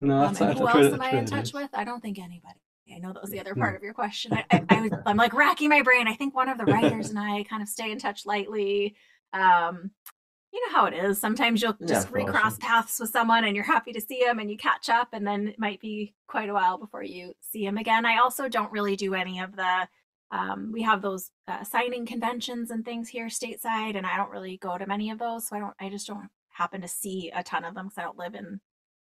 No, 0.00 0.14
um, 0.14 0.20
that's, 0.26 0.38
that's, 0.38 0.58
who 0.58 0.66
that's 0.66 0.76
else 0.76 0.92
am 0.94 1.00
I 1.02 1.10
in 1.18 1.24
touch 1.26 1.52
with? 1.52 1.70
I 1.72 1.84
don't 1.84 2.00
think 2.02 2.18
anybody. 2.18 2.60
I 2.94 2.98
know 2.98 3.12
that 3.12 3.22
was 3.22 3.30
the 3.32 3.40
other 3.40 3.54
Hmm. 3.54 3.60
part 3.62 3.76
of 3.76 3.82
your 3.82 3.94
question. 3.94 4.32
I, 4.32 4.44
I, 4.50 4.62
I 4.68 4.80
was, 4.82 4.92
I'm 5.06 5.16
like 5.16 5.32
racking 5.34 5.70
my 5.70 5.82
brain. 5.82 6.06
I 6.06 6.14
think 6.14 6.34
one 6.34 6.48
of 6.48 6.58
the 6.58 6.66
writers 6.66 7.08
and 7.12 7.18
I 7.18 7.42
kind 7.44 7.62
of 7.62 7.68
stay 7.68 7.90
in 7.90 7.98
touch 7.98 8.24
lightly. 8.26 8.94
Um, 9.32 9.90
you 10.56 10.66
know 10.66 10.78
how 10.78 10.86
it 10.86 10.94
is. 10.94 11.20
Sometimes 11.20 11.60
you'll 11.60 11.76
just 11.86 12.08
course. 12.08 12.24
recross 12.24 12.56
paths 12.58 12.98
with 12.98 13.10
someone 13.10 13.44
and 13.44 13.54
you're 13.54 13.64
happy 13.64 13.92
to 13.92 14.00
see 14.00 14.22
them 14.24 14.38
and 14.38 14.50
you 14.50 14.56
catch 14.56 14.88
up, 14.88 15.08
and 15.12 15.26
then 15.26 15.48
it 15.48 15.58
might 15.58 15.80
be 15.80 16.14
quite 16.26 16.48
a 16.48 16.54
while 16.54 16.78
before 16.78 17.02
you 17.02 17.34
see 17.42 17.66
them 17.66 17.76
again. 17.76 18.06
I 18.06 18.18
also 18.18 18.48
don't 18.48 18.72
really 18.72 18.96
do 18.96 19.14
any 19.14 19.40
of 19.40 19.54
the. 19.54 19.88
Um, 20.30 20.70
we 20.72 20.82
have 20.82 21.02
those 21.02 21.30
uh, 21.46 21.62
signing 21.62 22.06
conventions 22.06 22.70
and 22.70 22.84
things 22.84 23.10
here 23.10 23.26
stateside, 23.26 23.96
and 23.96 24.06
I 24.06 24.16
don't 24.16 24.30
really 24.30 24.56
go 24.56 24.78
to 24.78 24.86
many 24.86 25.10
of 25.10 25.18
those, 25.18 25.46
so 25.46 25.56
I 25.56 25.58
don't. 25.58 25.74
I 25.78 25.90
just 25.90 26.06
don't 26.06 26.30
happen 26.48 26.80
to 26.80 26.88
see 26.88 27.30
a 27.34 27.42
ton 27.42 27.64
of 27.64 27.74
them 27.74 27.86
because 27.86 27.98
I 27.98 28.02
don't 28.02 28.18
live 28.18 28.34
in 28.34 28.60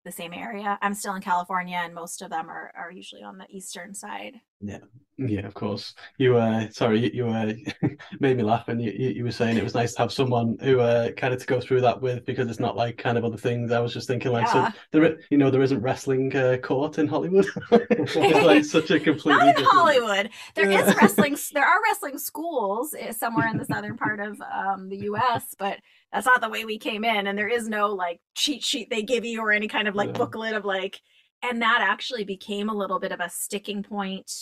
the 0.06 0.12
same 0.12 0.32
area. 0.32 0.78
I'm 0.80 0.94
still 0.94 1.14
in 1.14 1.20
California, 1.20 1.76
and 1.76 1.94
most 1.94 2.22
of 2.22 2.30
them 2.30 2.48
are 2.48 2.72
are 2.74 2.90
usually 2.90 3.22
on 3.22 3.36
the 3.36 3.46
eastern 3.50 3.94
side. 3.94 4.36
Yeah, 4.60 4.78
Yeah, 5.18 5.46
of 5.46 5.52
course. 5.54 5.94
You 6.16 6.36
uh 6.38 6.70
sorry, 6.70 7.00
you, 7.00 7.10
you 7.12 7.28
uh 7.28 7.52
made 8.20 8.36
me 8.36 8.42
laugh 8.42 8.68
and 8.68 8.80
you, 8.80 8.92
you 8.92 9.08
you 9.10 9.24
were 9.24 9.30
saying 9.32 9.56
it 9.58 9.64
was 9.64 9.74
nice 9.74 9.92
to 9.94 9.98
have 10.02 10.12
someone 10.12 10.56
who 10.60 10.80
uh 10.80 11.10
kind 11.12 11.34
of 11.34 11.40
to 11.40 11.46
go 11.46 11.60
through 11.60 11.82
that 11.82 12.00
with 12.00 12.24
because 12.24 12.48
it's 12.48 12.60
not 12.60 12.76
like 12.76 12.96
kind 12.96 13.18
of 13.18 13.24
other 13.24 13.36
things. 13.36 13.72
I 13.72 13.80
was 13.80 13.92
just 13.92 14.08
thinking 14.08 14.32
like 14.32 14.48
so 14.48 14.66
there 14.92 15.18
you 15.30 15.36
know 15.38 15.50
there 15.50 15.62
isn't 15.62 15.80
wrestling 15.82 16.34
uh, 16.34 16.56
court 16.62 16.98
in 16.98 17.06
Hollywood. 17.08 17.46
it's 17.72 18.14
like 18.44 18.64
such 18.76 18.90
a 18.90 18.98
completely 18.98 19.32
Not 19.32 19.48
in 19.48 19.54
different- 19.54 19.68
Hollywood. 19.72 20.30
There 20.54 20.70
is 20.70 20.86
Yeah. 20.86 20.94
wrestling. 21.00 21.36
There 21.52 21.66
are 21.66 21.82
wrestling 21.84 22.18
schools 22.18 22.94
eh, 22.98 23.12
somewhere 23.12 23.48
in 23.48 23.58
the 23.58 23.66
southern 23.66 23.96
part 23.96 24.20
of 24.20 24.40
um, 24.40 24.88
the 24.88 24.98
U.S., 25.10 25.54
but 25.58 25.78
that's 26.12 26.26
not 26.26 26.40
the 26.40 26.48
way 26.48 26.64
we 26.64 26.78
came 26.78 27.04
in. 27.04 27.26
And 27.26 27.36
there 27.36 27.48
is 27.48 27.68
no 27.68 27.88
like 27.92 28.20
cheat 28.34 28.62
sheet 28.64 28.88
they 28.88 29.02
give 29.02 29.24
you 29.24 29.40
or 29.40 29.52
any 29.52 29.68
kind 29.68 29.88
of 29.88 29.94
like 29.94 30.08
Yeah. 30.10 30.18
booklet 30.18 30.54
of 30.54 30.64
like. 30.64 31.00
And 31.44 31.60
that 31.60 31.80
actually 31.82 32.24
became 32.24 32.70
a 32.70 32.74
little 32.74 32.98
bit 32.98 33.12
of 33.12 33.20
a 33.20 33.28
sticking 33.28 33.82
point 33.82 34.32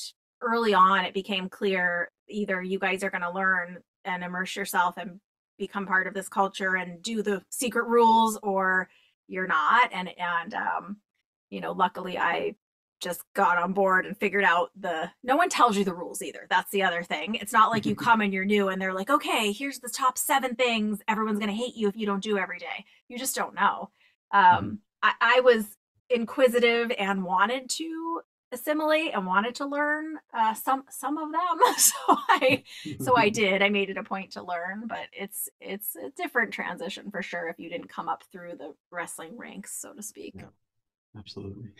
early 0.41 0.73
on. 0.73 1.05
It 1.05 1.13
became 1.13 1.49
clear 1.49 2.13
either 2.29 2.63
you 2.63 2.79
guys 2.79 3.03
are 3.03 3.11
going 3.11 3.23
to 3.23 3.33
learn 3.33 3.79
and 4.05 4.23
immerse 4.23 4.55
yourself 4.55 4.97
and 4.97 5.19
become 5.59 5.85
part 5.85 6.07
of 6.07 6.15
this 6.15 6.29
culture 6.29 6.77
and 6.77 7.03
do 7.03 7.21
the 7.23 7.43
secret 7.51 7.87
rules, 7.87 8.39
or 8.45 8.89
you're 9.27 9.49
not. 9.49 9.91
And 9.93 10.11
and 10.17 10.55
um, 10.55 10.97
you 11.51 11.61
know, 11.61 11.73
luckily 11.73 12.19
I 12.19 12.55
just 13.01 13.23
got 13.35 13.59
on 13.59 13.73
board 13.73 14.07
and 14.07 14.17
figured 14.17 14.45
out 14.45 14.71
the 14.79 15.11
no 15.25 15.35
one 15.37 15.49
tells 15.49 15.77
you 15.77 15.85
the 15.85 15.93
rules 15.93 16.23
either. 16.23 16.47
That's 16.49 16.71
the 16.71 16.85
other 16.85 17.03
thing. 17.03 17.35
It's 17.35 17.53
not 17.53 17.73
like 17.73 17.85
you 17.85 17.95
come 17.97 18.21
and 18.21 18.33
you're 18.33 18.45
new 18.45 18.69
and 18.69 18.81
they're 18.81 18.95
like 18.95 19.11
okay 19.11 19.51
here's 19.51 19.81
the 19.81 19.89
top 19.89 20.17
seven 20.17 20.55
things 20.55 21.01
everyone's 21.09 21.41
going 21.41 21.51
to 21.51 21.65
hate 21.65 21.75
you 21.75 21.89
if 21.89 21.97
you 21.97 22.07
don't 22.07 22.23
do 22.23 22.39
every 22.39 22.61
day. 22.61 22.85
You 23.09 23.19
just 23.19 23.35
don't 23.35 23.57
know. 23.57 23.91
Um 24.33 24.79
I, 25.03 25.15
I 25.21 25.41
was 25.41 25.67
inquisitive 26.11 26.93
and 26.99 27.25
wanted 27.25 27.69
to 27.71 28.21
assimilate 28.53 29.15
and 29.15 29.27
wanted 29.27 29.55
to 29.55 29.65
learn 29.65 30.19
uh 30.35 30.53
some 30.53 30.85
some 30.91 31.17
of 31.17 31.33
them 31.33 31.75
so 31.79 31.95
i 32.09 32.63
so 33.01 33.17
i 33.17 33.29
did 33.31 33.63
i 33.63 33.71
made 33.71 33.89
it 33.89 33.97
a 33.97 34.03
point 34.03 34.33
to 34.33 34.43
learn 34.43 34.87
but 34.87 35.07
it's 35.11 35.49
it's 35.59 35.97
a 35.97 36.11
different 36.19 36.53
transition 36.53 37.11
for 37.11 37.23
sure 37.23 37.49
if 37.49 37.59
you 37.59 37.71
didn't 37.71 37.89
come 37.89 38.11
up 38.11 38.23
through 38.31 38.55
the 38.59 38.75
wrestling 38.91 39.39
ranks 39.39 39.75
so 39.81 39.95
to 39.95 40.03
speak 40.03 40.35
Yeah. 40.37 40.45
Absolutely. 41.17 41.71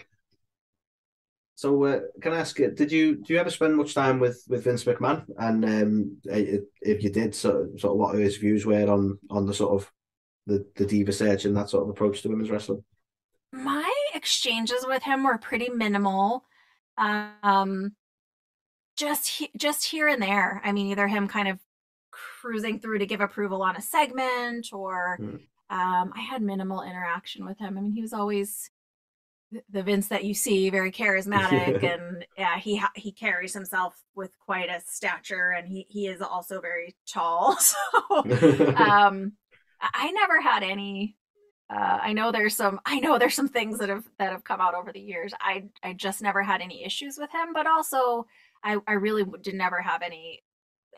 So 1.55 1.85
uh, 1.85 2.01
can 2.21 2.33
I 2.33 2.39
ask 2.39 2.59
you, 2.59 2.71
did 2.71 2.91
you 2.91 3.17
do 3.17 3.33
you 3.33 3.39
ever 3.39 3.51
spend 3.51 3.77
much 3.77 3.95
time 3.95 4.19
with 4.19 4.43
with 4.49 4.65
Vince 4.65 4.85
McMahon? 4.85 5.25
And 5.39 5.65
um, 5.65 6.17
if 6.25 7.03
you 7.03 7.11
did, 7.11 7.35
so 7.35 7.69
sort 7.79 7.93
of 7.93 7.99
what 7.99 8.17
his 8.17 8.37
views 8.37 8.67
were 8.67 8.91
on 8.91 9.19
on 9.31 9.47
the 9.47 9.55
sort 9.55 9.81
of 9.81 9.91
the 10.47 10.67
the 10.77 10.87
diva 10.87 11.13
search 11.13 11.45
and 11.45 11.57
that 11.57 11.71
sort 11.71 11.85
of 11.85 11.91
approach 11.91 12.23
to 12.23 12.29
women's 12.29 12.51
wrestling? 12.51 12.83
my 13.53 13.92
exchanges 14.23 14.85
with 14.87 15.03
him 15.03 15.25
were 15.25 15.39
pretty 15.39 15.69
minimal. 15.69 16.45
Um 16.97 17.97
just 18.97 19.27
he, 19.29 19.51
just 19.57 19.85
here 19.87 20.09
and 20.09 20.23
there. 20.23 20.61
I 20.65 20.73
mean 20.73 20.89
either 20.89 21.09
him 21.09 21.29
kind 21.29 21.49
of 21.49 21.59
cruising 22.11 22.79
through 22.79 22.99
to 22.99 23.07
give 23.07 23.21
approval 23.21 23.63
on 23.63 23.77
a 23.77 23.81
segment 23.83 24.69
or 24.73 25.17
Hmm. 25.19 25.37
um 25.71 26.13
i 26.15 26.21
had 26.21 26.43
minimal 26.43 26.83
interaction 26.83 27.47
with 27.47 27.59
him. 27.59 27.79
I 27.79 27.81
mean 27.81 27.93
he 27.93 28.03
was 28.03 28.13
always 28.13 28.71
the 29.71 29.83
vince 29.83 30.09
that 30.09 30.25
you 30.25 30.35
see 30.35 30.71
very 30.71 30.93
charismatic 30.93 31.83
and 31.95 32.27
yeah 32.39 32.59
he 32.59 32.77
ha- 32.77 32.93
he 32.97 33.13
carries 33.13 33.55
himself 33.55 34.03
with 34.15 34.31
quite 34.39 34.69
a 34.71 34.81
stature 34.87 35.51
and 35.57 35.69
he 35.69 35.87
he 35.91 36.07
is 36.07 36.21
also 36.23 36.61
very 36.61 36.95
tall. 37.09 37.57
So 37.61 37.77
um 38.77 39.33
I 39.81 40.11
never 40.13 40.41
had 40.41 40.63
any 40.63 41.17
uh, 41.73 41.99
I 42.03 42.13
know 42.13 42.33
there's 42.33 42.55
some 42.57 42.81
I 42.85 43.01
know 43.01 43.19
there's 43.19 43.35
some 43.35 43.49
things 43.49 43.79
that 43.79 43.89
have 43.89 44.05
that 44.19 44.33
have 44.33 44.45
come 44.45 44.61
out 44.61 44.75
over 44.75 44.93
the 44.93 45.01
years. 45.01 45.33
I 45.41 45.65
I 45.83 45.93
just 45.95 46.21
never 46.23 46.43
had 46.43 46.61
any 46.61 46.85
issues 46.85 47.17
with 47.19 47.31
him, 47.31 47.53
but 47.55 47.67
also 47.67 48.27
I 48.63 48.77
I 48.87 48.93
really 48.93 49.25
w- 49.25 49.43
did 49.43 49.55
never 49.55 49.81
have 49.81 50.03
any 50.03 50.43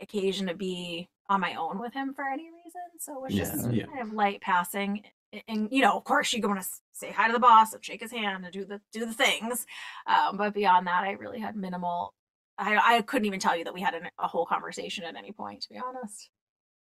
occasion 0.00 0.48
to 0.48 0.54
be 0.54 1.08
on 1.30 1.40
my 1.40 1.54
own 1.54 1.78
with 1.78 1.94
him 1.94 2.12
for 2.14 2.24
any 2.24 2.44
reason. 2.50 2.82
So 2.98 3.16
it 3.18 3.22
was 3.22 3.34
Yeah. 3.34 3.44
just 3.44 3.70
Yeah. 3.70 3.86
kind 3.86 4.00
of 4.00 4.12
light 4.12 4.40
passing. 4.40 5.02
A- 5.32 5.44
And 5.48 5.68
you 5.70 5.82
know, 5.82 5.96
of 5.96 6.04
course, 6.04 6.32
you 6.32 6.42
want 6.46 6.60
to 6.62 6.68
say 6.92 7.10
hi 7.12 7.26
to 7.28 7.32
the 7.32 7.38
boss 7.38 7.72
and 7.72 7.84
shake 7.84 8.00
his 8.02 8.10
hand 8.12 8.44
and 8.44 8.52
do 8.52 8.64
the 8.64 8.80
do 8.92 9.06
the 9.06 9.14
things. 9.14 9.66
Um, 10.06 10.36
but 10.36 10.54
beyond 10.54 10.86
that, 10.88 11.04
I 11.04 11.12
really 11.12 11.40
had 11.40 11.56
minimal. 11.56 12.14
I 12.58 12.96
I 12.96 13.02
couldn't 13.02 13.26
even 13.26 13.40
tell 13.40 13.56
you 13.56 13.64
that 13.64 13.74
we 13.74 13.80
had 13.80 13.94
an, 13.94 14.08
a 14.18 14.26
whole 14.28 14.46
conversation 14.46 15.04
at 15.04 15.16
any 15.16 15.32
point. 15.32 15.62
To 15.62 15.68
be 15.70 15.78
honest, 15.78 16.30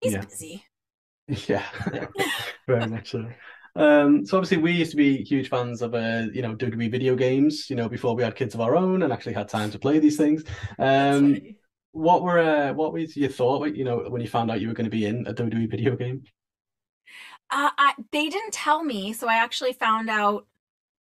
he's 0.01 0.13
Yeah. 0.15 0.21
busy. 0.23 0.65
Yeah, 1.49 1.63
very 2.67 2.87
much 2.87 3.11
so. 3.11 3.29
Um, 3.77 4.27
so 4.27 4.39
obviously 4.39 4.57
we 4.59 4.73
used 4.73 4.91
to 4.93 4.97
be 4.97 5.23
huge 5.25 5.49
fans 5.49 5.83
of 5.83 5.95
uh, 5.95 6.27
you 6.33 6.43
know, 6.43 6.55
WWE 6.57 6.91
video 6.91 7.15
games, 7.15 7.71
you 7.71 7.77
know, 7.77 7.89
before 7.89 8.15
we 8.15 8.23
had 8.23 8.35
kids 8.35 8.55
of 8.55 8.61
our 8.61 8.77
own 8.77 9.03
and 9.03 9.13
actually 9.13 9.35
had 9.35 9.49
time 9.49 9.71
to 9.71 9.79
play 9.79 9.99
these 9.99 10.17
things. 10.17 10.45
Um, 10.79 11.39
what 11.93 12.23
were 12.23 12.39
uh, 12.39 12.73
what 12.73 12.93
was 12.93 13.17
your 13.17 13.31
thought, 13.31 13.75
you 13.75 13.85
know, 13.85 14.05
when 14.09 14.21
you 14.21 14.29
found 14.29 14.51
out 14.51 14.61
you 14.61 14.69
were 14.69 14.75
going 14.75 14.85
to 14.85 14.91
be 14.91 15.07
in 15.07 15.27
a 15.27 15.35
WWE 15.35 15.71
video 15.71 15.97
game? 15.97 16.23
Uh, 17.51 17.71
I, 17.79 17.95
they 18.13 18.29
didn't 18.29 18.53
tell 18.53 18.85
me, 18.85 19.13
so 19.13 19.27
I 19.27 19.37
actually 19.37 19.73
found 19.73 20.11
out 20.11 20.47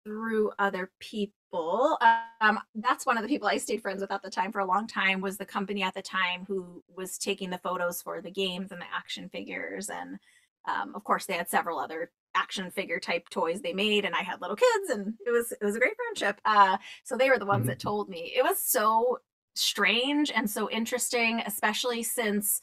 through 0.05 0.51
other 0.59 0.91
people. 0.99 1.99
Um, 2.41 2.59
that's 2.75 3.05
one 3.05 3.17
of 3.17 3.23
the 3.23 3.29
people 3.29 3.49
I 3.49 3.59
stayed 3.59 3.83
friends 3.83 4.01
with 4.01 4.11
at 4.11 4.23
the 4.23 4.31
time 4.31 4.51
for 4.53 4.61
a 4.61 4.67
long 4.67 4.87
time. 4.87 5.21
Was 5.21 5.37
the 5.37 5.45
company 5.45 5.83
at 5.83 5.95
the 5.95 6.03
time 6.03 6.45
who 6.47 6.83
was 6.95 7.19
taking 7.19 7.51
the 7.51 7.59
photos 7.59 8.01
for 8.01 8.23
the 8.23 8.31
games 8.31 8.73
and 8.73 8.81
the 8.81 8.87
action 8.95 9.29
figures, 9.29 9.91
and 9.91 10.19
um, 10.67 10.95
of 10.95 11.05
course 11.05 11.27
they 11.27 11.35
had 11.35 11.51
several 11.51 11.79
other 11.79 12.11
action 12.35 12.71
figure 12.71 13.01
type 13.01 13.29
toys 13.29 13.61
they 13.61 13.73
made, 13.73 14.05
and 14.05 14.15
I 14.15 14.23
had 14.23 14.41
little 14.41 14.57
kids, 14.57 14.91
and 14.91 15.15
it 15.27 15.31
was 15.31 15.53
it 15.53 15.65
was 15.65 15.77
a 15.77 15.81
great 15.81 15.97
friendship. 15.97 16.41
Uh, 16.45 16.79
so 17.05 17.17
they 17.17 17.31
were 17.31 17.39
the 17.39 17.47
ones 17.47 17.63
mm-hmm. 17.63 17.71
that 17.71 17.81
told 17.81 18.09
me 18.09 18.33
it 18.37 18.43
was 18.43 18.63
so 18.63 19.19
strange 19.55 20.31
and 20.35 20.49
so 20.49 20.71
interesting, 20.71 21.43
especially 21.45 22.03
since 22.03 22.63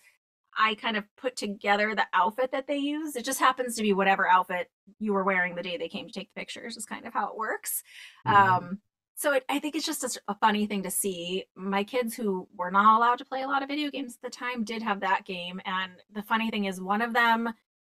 I 0.57 0.75
kind 0.75 0.95
of 0.95 1.03
put 1.17 1.35
together 1.35 1.93
the 1.93 2.05
outfit 2.13 2.51
that 2.51 2.67
they 2.67 2.77
used. 2.77 3.17
It 3.17 3.25
just 3.25 3.39
happens 3.39 3.75
to 3.75 3.81
be 3.81 3.93
whatever 3.93 4.27
outfit 4.27 4.69
you 4.99 5.13
were 5.13 5.23
wearing 5.23 5.55
the 5.55 5.63
day 5.63 5.77
they 5.77 5.89
came 5.89 6.07
to 6.07 6.13
take 6.13 6.33
the 6.33 6.39
pictures, 6.39 6.77
is 6.77 6.85
kind 6.85 7.05
of 7.05 7.13
how 7.13 7.29
it 7.29 7.37
works. 7.37 7.83
Mm-hmm. 8.25 8.65
Um, 8.65 8.79
so 9.15 9.31
it, 9.31 9.45
I 9.47 9.59
think 9.59 9.75
it's 9.75 9.85
just 9.85 10.03
a, 10.03 10.19
a, 10.27 10.35
funny 10.35 10.65
thing 10.65 10.83
to 10.83 10.91
see. 10.91 11.45
My 11.55 11.85
kids 11.85 12.15
who 12.15 12.47
were 12.55 12.71
not 12.71 12.97
allowed 12.97 13.17
to 13.19 13.25
play 13.25 13.43
a 13.43 13.47
lot 13.47 13.63
of 13.63 13.69
video 13.69 13.89
games 13.89 14.15
at 14.15 14.21
the 14.21 14.29
time 14.29 14.65
did 14.65 14.81
have 14.81 14.99
that 14.99 15.25
game. 15.25 15.61
And 15.65 15.93
the 16.13 16.23
funny 16.23 16.49
thing 16.49 16.65
is, 16.65 16.81
one 16.81 17.01
of 17.01 17.13
them 17.13 17.53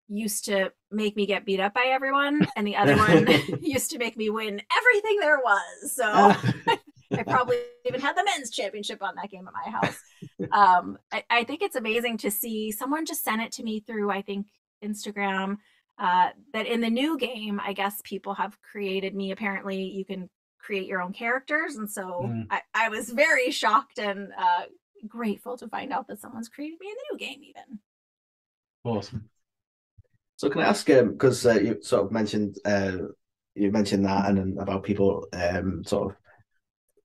used 0.10 0.46
to 0.46 0.72
make 0.92 1.16
me 1.16 1.26
get 1.26 1.46
beat 1.46 1.60
up 1.60 1.74
by 1.74 1.86
everyone, 1.88 2.48
and 2.56 2.66
the 2.66 2.76
other 2.76 2.98
one 2.98 3.28
used 3.62 3.92
to 3.92 3.98
make 3.98 4.18
me 4.18 4.30
win 4.30 4.62
everything 4.78 5.20
there 5.20 5.40
was. 5.40 5.96
So 5.96 6.06
I 7.12 7.24
probably 7.24 7.58
even 7.86 8.02
had 8.02 8.18
the 8.18 8.24
men's 8.24 8.52
championship 8.52 9.02
on 9.02 9.16
that 9.16 9.30
game 9.30 9.48
at 9.48 9.54
my 9.54 9.72
house. 9.72 10.00
Um, 10.52 10.98
I, 11.12 11.24
I, 11.30 11.44
think 11.44 11.62
it's 11.62 11.76
amazing 11.76 12.18
to 12.20 12.32
see 12.32 12.72
someone 12.72 13.06
just 13.06 13.24
sent 13.24 13.42
it 13.42 13.52
to 13.54 13.64
me 13.64 13.80
through, 13.80 14.12
I 14.12 14.22
think, 14.22 14.48
Instagram. 14.84 15.58
Uh, 15.98 16.30
that 16.54 16.66
in 16.66 16.80
the 16.80 16.90
new 16.90 17.18
game, 17.18 17.60
I 17.62 17.74
guess 17.74 18.02
people 18.06 18.34
have 18.36 18.58
created 18.62 19.14
me. 19.14 19.32
Apparently, 19.32 19.84
you 19.84 20.06
can 20.06 20.30
create 20.58 20.88
your 20.88 21.02
own 21.02 21.12
characters. 21.12 21.76
And 21.76 21.90
so 21.90 22.22
mm. 22.24 22.48
I, 22.50 22.62
I, 22.74 22.90
was 22.90 23.10
very 23.10 23.52
shocked 23.52 23.98
and 23.98 24.30
uh, 24.38 24.64
grateful 25.08 25.58
to 25.58 25.68
find 25.68 25.92
out 25.92 26.08
that 26.08 26.22
someone's 26.22 26.48
created 26.48 26.80
me 26.80 26.88
in 26.88 26.94
the 26.94 27.14
new 27.14 27.28
game, 27.28 27.44
even. 27.44 27.80
Awesome. 28.86 29.30
So 30.40 30.50
can 30.50 30.62
I 30.62 30.70
ask, 30.70 30.86
because 30.86 31.46
um, 31.46 31.52
uh, 31.52 31.60
you 31.60 31.80
sort 31.82 32.06
of 32.06 32.14
mentioned 32.14 32.60
uh, 32.64 32.94
you 33.56 33.72
mentioned 33.74 34.06
that 34.06 34.30
and, 34.30 34.40
and 34.40 34.58
about 34.58 34.84
people 34.84 35.28
um, 35.34 35.84
sort 35.84 36.12
of 36.12 36.18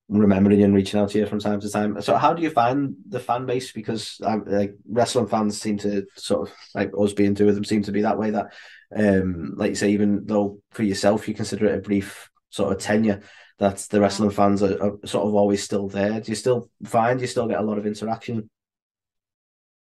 remembering 0.08 0.62
and 0.62 0.72
reaching 0.72 1.00
out 1.00 1.10
to 1.10 1.18
you 1.18 1.26
from 1.26 1.40
time 1.40 1.58
to 1.58 1.68
time. 1.68 2.00
So 2.00 2.14
how 2.16 2.32
do 2.32 2.44
you 2.44 2.50
find 2.50 2.94
the 3.08 3.18
fan 3.18 3.44
base? 3.44 3.72
Because 3.72 4.20
um, 4.22 4.44
like 4.46 4.76
wrestling 4.88 5.26
fans 5.26 5.60
seem 5.60 5.78
to 5.78 6.06
sort 6.14 6.48
of 6.48 6.54
like 6.76 6.92
us 6.96 7.12
being 7.12 7.34
two 7.34 7.48
of 7.48 7.56
them 7.56 7.64
seem 7.64 7.82
to 7.82 7.90
be 7.90 8.02
that 8.02 8.20
way. 8.20 8.30
That 8.30 8.52
um, 8.94 9.54
like 9.56 9.70
you 9.70 9.74
say, 9.74 9.90
even 9.90 10.26
though 10.26 10.60
for 10.70 10.84
yourself 10.84 11.26
you 11.26 11.34
consider 11.34 11.66
it 11.66 11.78
a 11.78 11.82
brief 11.82 12.30
sort 12.50 12.72
of 12.72 12.78
tenure, 12.78 13.20
that 13.58 13.78
the 13.90 14.00
wrestling 14.00 14.30
fans 14.30 14.62
are, 14.62 14.80
are 14.80 15.06
sort 15.06 15.26
of 15.26 15.34
always 15.34 15.60
still 15.60 15.88
there. 15.88 16.20
Do 16.20 16.30
you 16.30 16.36
still 16.36 16.70
find 16.84 17.20
you 17.20 17.26
still 17.26 17.48
get 17.48 17.58
a 17.58 17.64
lot 17.64 17.78
of 17.78 17.86
interaction? 17.86 18.48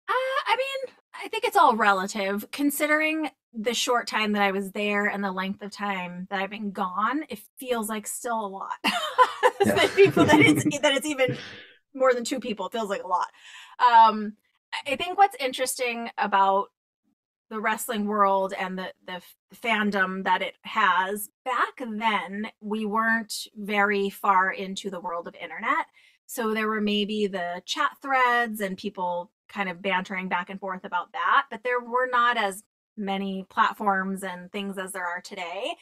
Uh, 0.07 0.13
I 0.45 0.55
mean, 0.55 0.93
I 1.15 1.27
think 1.29 1.45
it's 1.45 1.57
all 1.57 1.75
relative. 1.75 2.45
Considering 2.51 3.31
the 3.53 3.73
short 3.73 4.07
time 4.07 4.33
that 4.33 4.41
I 4.41 4.51
was 4.51 4.71
there 4.71 5.07
and 5.07 5.23
the 5.23 5.31
length 5.31 5.61
of 5.61 5.71
time 5.71 6.27
that 6.29 6.39
I've 6.39 6.49
been 6.49 6.71
gone, 6.71 7.23
it 7.29 7.39
feels 7.57 7.89
like 7.89 8.07
still 8.07 8.45
a 8.45 8.47
lot. 8.47 8.71
yeah. 9.65 9.87
people 9.95 10.25
that 10.25 10.39
it's 10.39 10.63
that 10.81 10.93
it's 10.95 11.07
even 11.07 11.37
more 11.93 12.13
than 12.13 12.23
two 12.23 12.39
people. 12.39 12.67
It 12.67 12.73
feels 12.73 12.89
like 12.89 13.03
a 13.03 13.07
lot. 13.07 13.27
Um, 13.79 14.33
I 14.87 14.95
think 14.95 15.17
what's 15.17 15.35
interesting 15.39 16.09
about 16.17 16.67
the 17.49 17.59
wrestling 17.59 18.05
world 18.05 18.53
and 18.57 18.77
the 18.77 18.93
the 19.05 19.21
fandom 19.55 20.23
that 20.23 20.41
it 20.41 20.55
has 20.61 21.29
back 21.43 21.79
then 21.79 22.47
we 22.61 22.85
weren't 22.85 23.47
very 23.55 24.09
far 24.09 24.51
into 24.51 24.89
the 24.89 24.99
world 24.99 25.27
of 25.27 25.35
internet 25.35 25.87
so 26.27 26.53
there 26.53 26.67
were 26.67 26.81
maybe 26.81 27.25
the 27.25 27.61
chat 27.65 27.89
threads 28.01 28.61
and 28.61 28.77
people 28.77 29.31
kind 29.47 29.67
of 29.67 29.81
bantering 29.81 30.29
back 30.29 30.51
and 30.51 30.59
forth 30.59 30.83
about 30.83 31.11
that 31.13 31.45
but 31.49 31.63
there 31.63 31.79
were 31.79 32.07
not 32.11 32.37
as 32.37 32.63
many 32.99 33.45
platforms 33.49 34.23
and 34.23 34.51
things 34.51 34.77
as 34.77 34.91
there 34.91 35.05
are 35.05 35.21
today. 35.21 35.73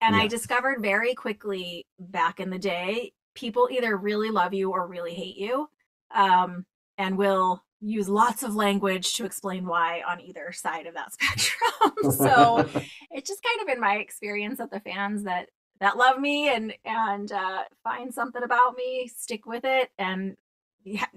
And 0.00 0.14
yeah. 0.14 0.22
I 0.22 0.26
discovered 0.26 0.82
very 0.82 1.14
quickly 1.14 1.86
back 1.98 2.38
in 2.38 2.50
the 2.50 2.58
day, 2.58 3.12
people 3.34 3.68
either 3.70 3.96
really 3.96 4.30
love 4.30 4.54
you 4.54 4.70
or 4.70 4.86
really 4.86 5.14
hate 5.14 5.36
you 5.36 5.68
um, 6.14 6.64
and 6.98 7.18
will 7.18 7.62
use 7.80 8.08
lots 8.08 8.42
of 8.42 8.54
language 8.54 9.14
to 9.14 9.24
explain 9.24 9.66
why 9.66 10.02
on 10.08 10.20
either 10.20 10.52
side 10.52 10.86
of 10.86 10.94
that 10.94 11.12
spectrum. 11.12 12.10
so 12.12 12.68
it's 13.10 13.28
just 13.28 13.42
kind 13.42 13.68
of 13.68 13.74
in 13.74 13.80
my 13.80 13.96
experience 13.96 14.58
that 14.58 14.70
the 14.70 14.80
fans 14.80 15.24
that 15.24 15.48
that 15.80 15.96
love 15.96 16.18
me 16.18 16.48
and 16.48 16.72
and 16.84 17.32
uh, 17.32 17.62
find 17.84 18.12
something 18.12 18.42
about 18.42 18.76
me 18.76 19.10
stick 19.14 19.46
with 19.46 19.64
it 19.64 19.90
and 19.98 20.36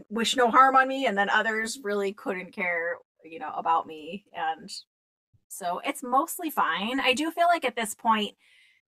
wish 0.10 0.36
no 0.36 0.50
harm 0.50 0.76
on 0.76 0.88
me 0.88 1.06
and 1.06 1.17
then 1.17 1.30
others 1.30 1.80
really 1.84 2.12
couldn't 2.12 2.52
care 2.52 2.98
you 3.24 3.39
know 3.39 3.54
about 3.56 3.86
me 3.86 4.26
and 4.34 4.69
so 5.49 5.81
it's 5.83 6.03
mostly 6.03 6.49
fine. 6.49 6.99
I 6.99 7.13
do 7.13 7.31
feel 7.31 7.47
like 7.47 7.65
at 7.65 7.75
this 7.75 7.95
point, 7.95 8.35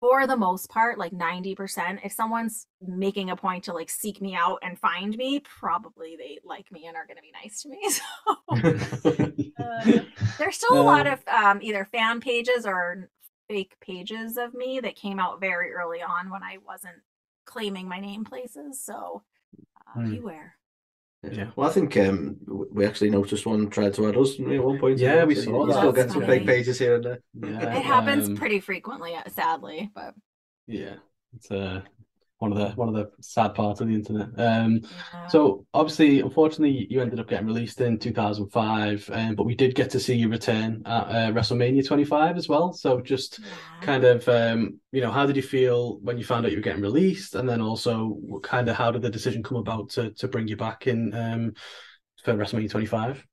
for 0.02 0.26
the 0.26 0.36
most 0.36 0.70
part, 0.70 0.98
like 0.98 1.12
90%, 1.12 2.00
if 2.04 2.12
someone's 2.12 2.66
making 2.82 3.30
a 3.30 3.36
point 3.36 3.64
to 3.66 3.74
like 3.74 3.90
seek 3.90 4.20
me 4.20 4.36
out 4.36 4.58
and 4.64 4.78
find 4.78 5.16
me, 5.16 5.40
probably 5.42 6.16
they 6.18 6.40
like 6.44 6.72
me 6.72 6.88
and 6.88 6.98
are 6.98 7.06
going 7.06 7.18
to 7.18 7.22
be 7.22 7.32
nice 7.32 7.62
to 7.62 7.70
me. 7.70 7.80
So 9.54 9.64
uh, 9.64 10.00
there's 10.40 10.56
still 10.56 10.80
a 10.80 10.82
lot 10.82 11.08
of 11.08 11.20
um, 11.28 11.60
either 11.62 11.86
fan 11.86 12.20
pages 12.20 12.66
or 12.66 13.10
fake 13.48 13.76
pages 13.80 14.38
of 14.38 14.54
me 14.54 14.80
that 14.80 14.96
came 14.96 15.20
out 15.20 15.40
very 15.40 15.72
early 15.72 16.02
on 16.02 16.30
when 16.32 16.42
I 16.42 16.58
wasn't 16.66 16.98
claiming 17.46 17.88
my 17.88 18.00
name 18.00 18.26
places. 18.26 18.84
So 18.84 19.22
uh, 19.88 20.00
mm. 20.00 20.12
beware. 20.12 20.56
Yeah. 21.24 21.52
Well, 21.56 21.70
I 21.70 21.74
think 21.74 21.96
um, 21.98 22.38
we 22.48 22.86
actually 22.86 23.12
noticed 23.12 23.46
one 23.46 23.70
tried 23.70 23.94
to 23.94 24.08
add 24.08 24.18
us 24.18 24.40
at 24.40 24.64
one 24.64 24.80
point. 24.80 24.98
Yeah, 24.98 25.24
we 25.24 25.36
saw 25.36 25.68
that. 25.68 25.74
Still 25.78 25.92
get 25.92 26.12
some 26.12 26.26
fake 26.26 26.48
pages 26.48 26.80
here 26.80 26.96
and 26.96 27.06
there. 27.06 27.20
Yeah, 27.34 27.78
it 27.78 27.84
happens 27.84 28.28
um, 28.28 28.36
pretty 28.36 28.60
frequently, 28.60 29.14
uh, 29.14 29.30
sadly, 29.30 29.92
but 29.94 30.16
yeah, 30.66 30.96
it's 31.36 31.52
uh, 31.52 31.82
one 32.42 32.52
of 32.52 32.58
the 32.58 32.70
one 32.72 32.90
of 32.90 32.96
the 32.96 33.08
sad 33.22 33.54
parts 33.54 33.82
of 33.82 33.88
the 33.88 33.94
internet. 33.94 34.30
Um, 34.36 34.82
yeah. 35.14 35.28
so 35.28 35.64
obviously, 35.76 36.22
unfortunately, 36.22 36.88
you 36.90 37.00
ended 37.00 37.20
up 37.20 37.30
getting 37.30 37.46
released 37.46 37.80
in 37.82 38.00
2005, 38.00 39.10
um, 39.14 39.36
but 39.36 39.46
we 39.46 39.54
did 39.54 39.76
get 39.76 39.92
to 39.92 40.00
see 40.00 40.16
you 40.16 40.28
return 40.28 40.82
at 40.88 41.04
uh, 41.04 41.32
WrestleMania 41.32 41.86
25 41.86 42.38
as 42.38 42.50
well. 42.50 42.74
So 42.74 43.00
just 43.00 43.40
yeah. 43.40 43.86
kind 43.86 44.04
of, 44.04 44.28
um, 44.28 44.80
you 44.92 45.02
know, 45.02 45.12
how 45.12 45.28
did 45.28 45.36
you 45.36 45.44
feel 45.44 46.00
when 46.00 46.18
you 46.18 46.24
found 46.24 46.46
out 46.46 46.52
you 46.52 46.58
were 46.58 46.64
getting 46.64 46.82
released, 46.82 47.36
and 47.36 47.48
then 47.48 47.62
also 47.62 48.18
kind 48.42 48.68
of 48.68 48.76
how 48.76 48.90
did 48.90 49.04
the 49.04 49.10
decision 49.12 49.44
come 49.44 49.58
about 49.58 49.90
to 49.92 50.10
to 50.14 50.28
bring 50.28 50.48
you 50.48 50.58
back 50.58 50.88
in 50.88 51.14
um, 51.14 51.54
for 52.24 52.34
WrestleMania 52.34 52.72
25? 52.72 53.24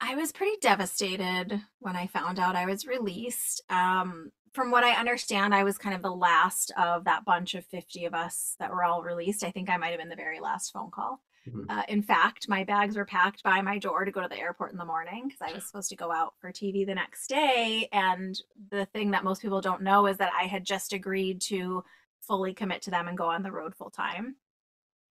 I 0.00 0.14
was 0.14 0.30
pretty 0.30 0.56
devastated 0.60 1.60
when 1.80 1.96
I 1.96 2.06
found 2.06 2.38
out 2.38 2.54
I 2.54 2.66
was 2.66 2.86
released. 2.86 3.62
Um, 3.68 4.30
from 4.54 4.70
what 4.70 4.84
I 4.84 4.92
understand, 4.92 5.54
I 5.54 5.64
was 5.64 5.76
kind 5.76 5.94
of 5.94 6.02
the 6.02 6.14
last 6.14 6.72
of 6.78 7.04
that 7.04 7.24
bunch 7.24 7.54
of 7.54 7.66
50 7.66 8.04
of 8.04 8.14
us 8.14 8.54
that 8.60 8.70
were 8.70 8.84
all 8.84 9.02
released. 9.02 9.44
I 9.44 9.50
think 9.50 9.68
I 9.68 9.76
might 9.76 9.90
have 9.90 9.98
been 9.98 10.08
the 10.08 10.16
very 10.16 10.40
last 10.40 10.72
phone 10.72 10.90
call. 10.92 11.20
Mm-hmm. 11.48 11.68
Uh, 11.68 11.82
in 11.88 12.02
fact, 12.02 12.48
my 12.48 12.64
bags 12.64 12.96
were 12.96 13.04
packed 13.04 13.42
by 13.42 13.60
my 13.60 13.78
door 13.78 14.04
to 14.04 14.12
go 14.12 14.22
to 14.22 14.28
the 14.28 14.38
airport 14.38 14.72
in 14.72 14.78
the 14.78 14.84
morning 14.84 15.24
because 15.26 15.42
I 15.42 15.52
was 15.52 15.66
supposed 15.66 15.90
to 15.90 15.96
go 15.96 16.10
out 16.10 16.34
for 16.40 16.52
TV 16.52 16.86
the 16.86 16.94
next 16.94 17.26
day. 17.26 17.88
And 17.92 18.40
the 18.70 18.86
thing 18.86 19.10
that 19.10 19.24
most 19.24 19.42
people 19.42 19.60
don't 19.60 19.82
know 19.82 20.06
is 20.06 20.16
that 20.18 20.32
I 20.32 20.44
had 20.44 20.64
just 20.64 20.92
agreed 20.92 21.40
to 21.42 21.84
fully 22.20 22.54
commit 22.54 22.80
to 22.82 22.90
them 22.90 23.08
and 23.08 23.18
go 23.18 23.26
on 23.26 23.42
the 23.42 23.52
road 23.52 23.74
full 23.74 23.90
time 23.90 24.36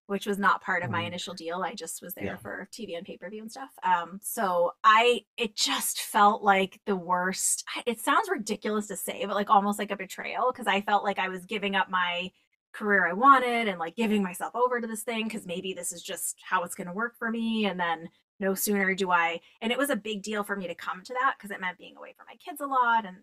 which 0.08 0.26
was 0.26 0.38
not 0.38 0.62
part 0.62 0.84
of 0.84 0.92
my 0.92 1.00
mm-hmm. 1.00 1.08
initial 1.08 1.34
deal. 1.34 1.62
I 1.63 1.74
just 1.74 2.02
was 2.02 2.13
there 2.13 2.26
yeah. 2.26 2.36
for 2.36 2.68
TV 2.72 2.98
and 2.98 3.06
pay 3.06 3.18
per 3.18 3.30
view 3.30 3.42
and 3.42 3.52
stuff. 3.52 3.70
Um, 3.84 4.20
so 4.22 4.72
I, 4.84 5.22
it 5.38 5.56
just 5.56 6.02
felt 6.02 6.44
like 6.44 6.80
the 6.86 6.96
worst. 6.96 7.63
It 7.86 8.00
sounds 8.00 8.30
ridiculous 8.30 8.88
to 8.88 8.98
say, 8.98 9.26
but 9.26 9.36
like 9.36 9.50
almost 9.50 9.80
like 9.80 9.92
a 9.92 9.98
betrayal 9.98 10.52
because 10.52 10.68
I 10.68 10.82
felt 10.82 11.04
like 11.04 11.20
I 11.20 11.30
was 11.30 11.46
giving 11.46 11.76
up 11.76 11.89
my 11.89 12.32
career 12.74 13.08
I 13.08 13.13
wanted 13.13 13.68
and 13.68 13.80
like 13.80 13.96
giving 13.96 14.24
myself 14.24 14.56
over 14.56 14.82
to 14.82 14.88
this 14.88 15.04
thing 15.04 15.26
because 15.26 15.46
maybe 15.46 15.74
this 15.74 15.92
is 15.92 16.02
just 16.02 16.38
how 16.44 16.63
it's 16.63 16.76
going 16.76 16.88
to 16.88 16.94
work 16.94 17.16
for 17.18 17.30
me. 17.30 17.66
And 17.66 17.80
then 17.80 18.10
no 18.39 18.56
sooner 18.56 18.94
do 18.96 19.12
I, 19.12 19.39
and 19.62 19.72
it 19.72 19.78
was 19.78 19.89
a 19.89 19.96
big 19.96 20.22
deal 20.22 20.44
for 20.44 20.56
me 20.56 20.68
to 20.68 20.76
come 20.76 21.02
to 21.04 21.13
that 21.13 21.36
because 21.38 21.52
it 21.52 21.62
meant 21.62 21.78
being 21.78 21.96
away 21.96 22.13
from 22.18 22.26
my 22.28 22.36
kids 22.36 22.60
a 22.60 22.66
lot 22.66 23.06
and 23.06 23.18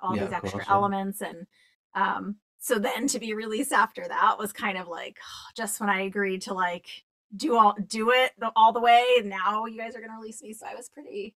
all 0.00 0.16
yeah, 0.16 0.24
these 0.24 0.32
extra 0.32 0.50
course, 0.60 0.66
elements. 0.68 1.20
And 1.20 1.46
um, 1.94 2.36
so 2.68 2.78
then 2.78 3.06
to 3.08 3.18
be 3.18 3.32
released 3.32 3.72
after 3.72 4.06
that 4.06 4.38
was 4.38 4.52
kind 4.52 4.76
of 4.76 4.86
like 4.86 5.18
just 5.56 5.80
when 5.80 5.88
I 5.88 6.02
agreed 6.02 6.42
to 6.42 6.54
like 6.54 6.86
do 7.34 7.56
all 7.56 7.74
do 7.88 8.10
it 8.10 8.32
the, 8.38 8.52
all 8.54 8.72
the 8.72 8.80
way. 8.80 9.04
Now 9.24 9.64
you 9.64 9.78
guys 9.78 9.96
are 9.96 10.00
gonna 10.00 10.18
release 10.18 10.42
me, 10.42 10.52
so 10.52 10.66
I 10.66 10.74
was 10.74 10.88
pretty, 10.88 11.34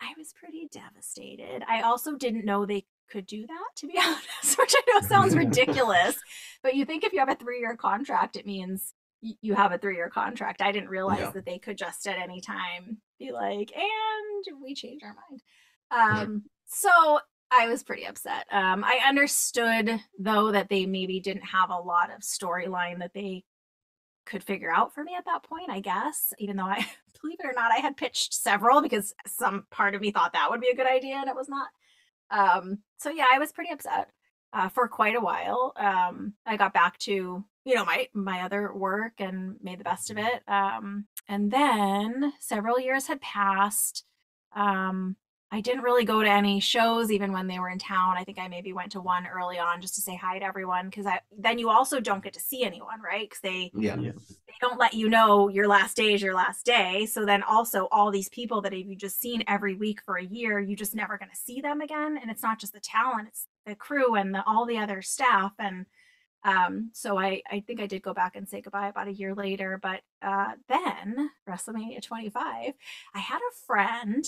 I 0.00 0.14
was 0.16 0.32
pretty 0.32 0.68
devastated. 0.70 1.64
I 1.68 1.82
also 1.82 2.16
didn't 2.16 2.44
know 2.44 2.64
they 2.64 2.86
could 3.10 3.26
do 3.26 3.46
that, 3.46 3.68
to 3.76 3.86
be 3.86 3.98
honest, 4.02 4.58
which 4.58 4.74
I 4.76 4.82
know 4.92 5.06
sounds 5.06 5.36
ridiculous, 5.36 6.16
but 6.62 6.76
you 6.76 6.84
think 6.84 7.04
if 7.04 7.12
you 7.12 7.18
have 7.18 7.30
a 7.30 7.34
three 7.34 7.58
year 7.58 7.76
contract, 7.76 8.36
it 8.36 8.46
means 8.46 8.94
you 9.20 9.54
have 9.54 9.72
a 9.72 9.78
three 9.78 9.96
year 9.96 10.10
contract. 10.10 10.62
I 10.62 10.70
didn't 10.70 10.90
realize 10.90 11.18
yeah. 11.18 11.30
that 11.30 11.44
they 11.44 11.58
could 11.58 11.76
just 11.76 12.06
at 12.06 12.18
any 12.18 12.40
time 12.40 12.98
be 13.18 13.32
like, 13.32 13.72
and 13.76 14.62
we 14.62 14.74
change 14.74 15.02
our 15.02 15.16
mind. 15.28 15.42
Um, 15.90 16.44
so 16.66 17.20
I 17.50 17.68
was 17.68 17.82
pretty 17.82 18.06
upset. 18.06 18.46
Um, 18.52 18.84
I 18.84 19.00
understood 19.06 20.00
though 20.18 20.52
that 20.52 20.68
they 20.68 20.86
maybe 20.86 21.20
didn't 21.20 21.46
have 21.46 21.70
a 21.70 21.78
lot 21.78 22.14
of 22.14 22.20
storyline 22.20 22.98
that 22.98 23.14
they 23.14 23.44
could 24.26 24.44
figure 24.44 24.72
out 24.72 24.94
for 24.94 25.02
me 25.02 25.14
at 25.16 25.24
that 25.24 25.42
point, 25.42 25.70
I 25.70 25.80
guess, 25.80 26.32
even 26.38 26.56
though 26.56 26.64
I 26.64 26.86
believe 27.22 27.38
it 27.40 27.46
or 27.46 27.54
not, 27.54 27.72
I 27.72 27.76
had 27.76 27.96
pitched 27.96 28.34
several 28.34 28.82
because 28.82 29.14
some 29.26 29.64
part 29.70 29.94
of 29.94 30.00
me 30.00 30.10
thought 30.10 30.34
that 30.34 30.50
would 30.50 30.60
be 30.60 30.68
a 30.68 30.76
good 30.76 30.86
idea 30.86 31.16
and 31.16 31.28
it 31.28 31.36
was 31.36 31.48
not. 31.48 31.68
Um, 32.30 32.78
so 32.98 33.10
yeah, 33.10 33.24
I 33.32 33.38
was 33.38 33.52
pretty 33.52 33.72
upset 33.72 34.08
uh, 34.52 34.68
for 34.68 34.86
quite 34.88 35.16
a 35.16 35.20
while. 35.20 35.72
Um, 35.76 36.34
I 36.46 36.56
got 36.56 36.74
back 36.74 36.98
to 37.00 37.44
you 37.64 37.74
know 37.74 37.84
my 37.84 38.08
my 38.14 38.42
other 38.42 38.72
work 38.72 39.12
and 39.18 39.56
made 39.62 39.80
the 39.80 39.84
best 39.84 40.10
of 40.10 40.18
it. 40.18 40.42
Um, 40.46 41.06
and 41.28 41.50
then 41.50 42.32
several 42.40 42.78
years 42.78 43.06
had 43.06 43.20
passed. 43.20 44.04
Um, 44.54 45.16
I 45.50 45.62
didn't 45.62 45.82
really 45.82 46.04
go 46.04 46.22
to 46.22 46.28
any 46.28 46.60
shows 46.60 47.10
even 47.10 47.32
when 47.32 47.46
they 47.46 47.58
were 47.58 47.70
in 47.70 47.78
town. 47.78 48.16
I 48.18 48.24
think 48.24 48.38
I 48.38 48.48
maybe 48.48 48.74
went 48.74 48.92
to 48.92 49.00
one 49.00 49.26
early 49.26 49.58
on 49.58 49.80
just 49.80 49.94
to 49.94 50.02
say 50.02 50.14
hi 50.14 50.38
to 50.38 50.44
everyone 50.44 50.86
because 50.90 51.06
I 51.06 51.20
then 51.38 51.58
you 51.58 51.70
also 51.70 52.00
don't 52.00 52.22
get 52.22 52.34
to 52.34 52.40
see 52.40 52.64
anyone, 52.64 53.00
right? 53.02 53.28
Because 53.28 53.40
they 53.40 53.70
Yeah. 53.74 53.96
Yeah. 53.96 54.12
they 54.46 54.54
don't 54.60 54.78
let 54.78 54.92
you 54.92 55.08
know 55.08 55.48
your 55.48 55.66
last 55.66 55.96
day 55.96 56.12
is 56.12 56.20
your 56.20 56.34
last 56.34 56.66
day. 56.66 57.06
So 57.06 57.24
then 57.24 57.42
also 57.42 57.88
all 57.90 58.10
these 58.10 58.28
people 58.28 58.60
that 58.62 58.76
you've 58.76 58.98
just 58.98 59.20
seen 59.20 59.42
every 59.48 59.74
week 59.74 60.02
for 60.02 60.16
a 60.18 60.24
year, 60.24 60.60
you're 60.60 60.76
just 60.76 60.94
never 60.94 61.16
going 61.16 61.30
to 61.30 61.36
see 61.36 61.62
them 61.62 61.80
again. 61.80 62.18
And 62.20 62.30
it's 62.30 62.42
not 62.42 62.58
just 62.60 62.74
the 62.74 62.80
talent; 62.80 63.28
it's 63.28 63.46
the 63.64 63.74
crew 63.74 64.16
and 64.16 64.34
the, 64.34 64.44
all 64.46 64.66
the 64.66 64.78
other 64.78 65.00
staff. 65.00 65.52
And 65.58 65.86
um, 66.44 66.90
so 66.92 67.18
I 67.18 67.42
I 67.50 67.60
think 67.60 67.80
I 67.80 67.86
did 67.86 68.02
go 68.02 68.12
back 68.12 68.36
and 68.36 68.46
say 68.46 68.60
goodbye 68.60 68.88
about 68.88 69.08
a 69.08 69.12
year 69.14 69.34
later. 69.34 69.78
But 69.82 70.02
uh, 70.20 70.52
then 70.68 71.30
WrestleMania 71.48 72.02
25, 72.02 72.74
I 73.14 73.18
had 73.18 73.38
a 73.38 73.66
friend 73.66 74.24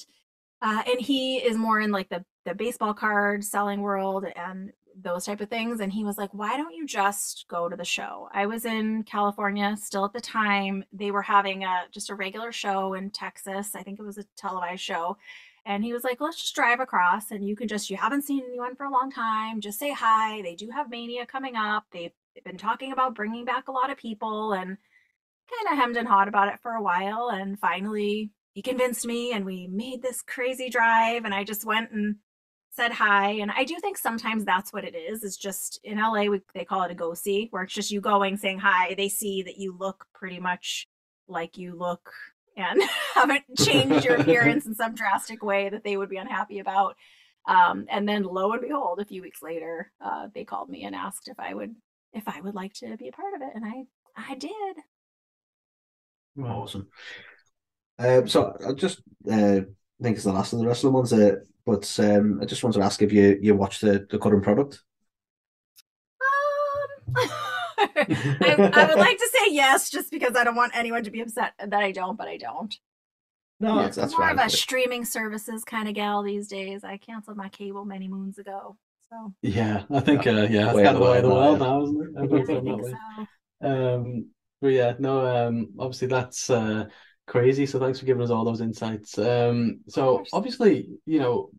uh, 0.63 0.83
and 0.87 1.01
he 1.01 1.39
is 1.39 1.57
more 1.57 1.81
in 1.81 1.91
like 1.91 2.09
the 2.09 2.25
the 2.45 2.55
baseball 2.55 2.95
card 2.95 3.45
selling 3.45 3.81
world 3.81 4.25
and 4.37 4.73
those 5.03 5.25
type 5.25 5.41
of 5.41 5.49
things 5.49 5.81
and 5.81 5.93
he 5.93 6.05
was 6.05 6.19
like 6.19 6.33
why 6.35 6.57
don't 6.57 6.75
you 6.75 6.87
just 6.87 7.47
go 7.49 7.69
to 7.69 7.77
the 7.77 7.85
show? 7.85 8.29
I 8.33 8.47
was 8.47 8.65
in 8.65 9.05
california 9.05 9.77
still 9.81 10.05
at 10.05 10.13
the 10.13 10.21
time. 10.21 10.85
They 10.93 11.11
were 11.11 11.23
having 11.23 11.65
a 11.65 11.85
just 11.93 12.11
a 12.11 12.15
regular 12.15 12.53
show 12.53 12.95
in 12.95 13.11
texas. 13.11 13.75
I 13.75 13.83
think 13.83 13.99
it 13.99 14.05
was 14.05 14.19
a 14.19 14.25
televised 14.37 14.83
show. 14.83 15.17
And 15.67 15.85
he 15.85 15.93
was 15.93 16.05
like 16.05 16.21
let's 16.21 16.39
just 16.41 16.55
drive 16.55 16.81
across 16.81 17.31
and 17.31 17.47
you 17.47 17.57
can 17.57 17.69
just 17.69 17.91
you 17.91 17.97
haven't 17.97 18.25
seen 18.25 18.43
anyone 18.47 18.75
for 18.75 18.85
a 18.85 18.91
long 18.91 19.11
time. 19.11 19.61
Just 19.61 19.79
say 19.79 19.93
hi. 19.93 20.43
They 20.43 20.55
do 20.55 20.71
have 20.71 20.91
mania 20.91 21.27
coming 21.27 21.57
up. 21.57 21.85
They've, 21.93 22.13
they've 22.35 22.45
been 22.45 22.59
talking 22.59 22.93
about 22.93 23.15
bringing 23.15 23.45
back 23.45 23.69
a 23.69 23.73
lot 23.73 23.91
of 23.91 23.97
people 23.97 24.53
and 24.53 24.77
kind 25.51 25.73
of 25.73 25.79
hemmed 25.79 25.97
and 25.97 26.09
hawed 26.09 26.29
about 26.29 26.49
it 26.49 26.61
for 26.61 26.73
a 26.73 26.83
while 26.83 27.31
and 27.33 27.59
finally 27.59 28.33
he 28.53 28.63
convinced 28.63 29.07
me 29.07 29.33
and 29.33 29.45
we 29.45 29.67
made 29.69 30.03
this 30.03 30.23
crazy 30.23 30.69
drive 30.69 31.25
and 31.25 31.35
i 31.35 31.45
just 31.45 31.65
went 31.65 31.91
and 31.93 32.17
said 32.71 32.93
hi 32.93 33.31
and 33.31 33.51
i 33.51 33.65
do 33.65 33.77
think 33.81 33.97
sometimes 33.97 34.45
that's 34.45 34.73
what 34.73 34.85
it 34.85 34.95
is 34.95 35.23
is 35.23 35.37
just 35.37 35.81
in 35.85 35.99
la 35.99 36.23
we, 36.25 36.41
they 36.55 36.65
call 36.65 36.83
it 36.83 36.91
a 36.91 36.95
go 36.95 37.15
see 37.15 37.49
where 37.51 37.63
it's 37.63 37.75
just 37.75 37.91
you 37.91 38.01
going 38.01 38.37
saying 38.37 38.59
hi 38.59 38.95
they 38.95 39.09
see 39.09 39.43
that 39.43 39.59
you 39.59 39.77
look 39.79 40.07
pretty 40.15 40.39
much 40.39 40.89
like 41.29 41.57
you 41.59 41.77
look 41.77 42.13
and 42.57 42.83
haven't 43.15 43.45
changed 43.59 44.05
your 44.05 44.17
appearance 44.17 44.67
in 44.67 44.75
some 44.75 44.95
drastic 44.95 45.43
way 45.43 45.69
that 45.69 45.85
they 45.85 45.97
would 45.97 46.11
be 46.11 46.17
unhappy 46.17 46.59
about 46.59 46.97
um, 47.49 47.87
and 47.91 48.09
then 48.09 48.23
lo 48.23 48.53
and 48.53 48.61
behold 48.61 49.01
a 49.01 49.05
few 49.05 49.23
weeks 49.23 49.43
later 49.43 49.91
uh, 50.05 50.29
they 50.35 50.45
called 50.45 50.69
me 50.69 50.85
and 50.85 50.95
asked 50.95 51.29
if 51.29 51.39
i 51.39 51.55
would 51.55 51.75
if 52.13 52.29
i 52.29 52.41
would 52.41 52.55
like 52.55 52.73
to 52.73 52.97
be 52.97 53.09
a 53.09 53.13
part 53.13 53.35
of 53.35 53.43
it 53.43 53.51
and 53.55 53.65
i 53.65 53.85
i 54.17 54.35
did 54.35 54.77
Awesome. 56.39 56.89
Um, 58.01 58.29
so 58.29 58.57
I 58.67 58.73
just 58.73 59.01
uh, 59.31 59.61
think 60.03 60.17
it's 60.17 60.25
the 60.25 60.33
last 60.33 60.53
of 60.53 60.59
the 60.61 60.67
wrestling 60.67 60.95
ones, 60.95 61.13
uh, 61.13 61.37
but 61.67 61.99
um, 62.01 62.41
I 62.43 62.47
just 62.47 62.65
wanted 62.65 62.79
to 62.81 62.85
ask 62.85 63.03
if 63.03 63.13
you 63.13 63.39
you 63.43 63.55
watched 63.55 63.83
the, 63.83 64.07
the 64.11 64.19
current 64.19 64.43
product. 64.45 64.83
Um, 66.21 67.29
I, 68.43 68.61
I 68.73 68.85
would 68.87 68.99
like 68.99 69.19
to 69.19 69.29
say 69.33 69.53
yes, 69.53 69.91
just 69.91 70.11
because 70.11 70.37
I 70.37 70.45
don't 70.45 70.57
want 70.57 70.77
anyone 70.77 71.05
to 71.05 71.11
be 71.11 71.21
upset 71.21 71.55
that 71.59 71.73
I 71.83 71.93
don't, 71.93 72.17
but 72.17 72.29
I 72.29 72.37
don't. 72.37 72.75
No, 73.61 73.77
Yeah, 73.77 73.83
that's, 73.83 73.97
that's 73.97 74.15
I'm 74.15 74.19
more 74.19 74.31
fine. 74.31 74.31
of 74.31 74.39
a 74.39 74.51
streaming 74.51 75.05
services 75.05 75.65
kind 75.65 75.89
of 75.89 75.95
gal 75.95 76.23
these 76.23 76.49
days. 76.49 76.85
I 76.85 76.99
canceled 76.99 77.37
my 77.37 77.49
cable 77.51 77.85
many 77.85 78.09
moons 78.09 78.39
ago, 78.39 78.77
so 79.11 79.35
Yeah, 79.43 79.87
I 79.91 80.01
think 80.01 80.27
uh, 80.27 80.47
yeah, 80.51 80.67
that's 80.67 80.81
kind 80.81 80.97
of 80.97 81.03
the 81.03 81.09
way 81.09 81.19
of 81.19 81.23
the 81.23 81.31
world 81.31 81.35
world 81.35 81.61
now, 81.61 81.61
now, 81.61 81.83
isn't 81.83 82.03
it? 82.03 82.11
yeah, 82.21 82.43
I 82.57 82.61
think 82.63 82.85
so. 82.85 82.97
Um, 83.63 84.31
but 84.61 84.69
yeah, 84.69 84.95
no, 84.99 85.27
um, 85.49 85.75
obviously 85.79 86.09
that's 86.09 86.51
uh, 86.51 86.89
crazy. 87.31 87.65
So 87.65 87.79
thanks 87.79 88.01
for 88.01 88.07
giving 88.07 88.23
us 88.23 88.31
all 88.31 88.45
those 88.45 88.61
insights. 88.61 89.17
Um, 89.17 89.81
so 89.87 90.25
obviously, 90.33 90.89
you 91.07 91.21
know, 91.21 91.51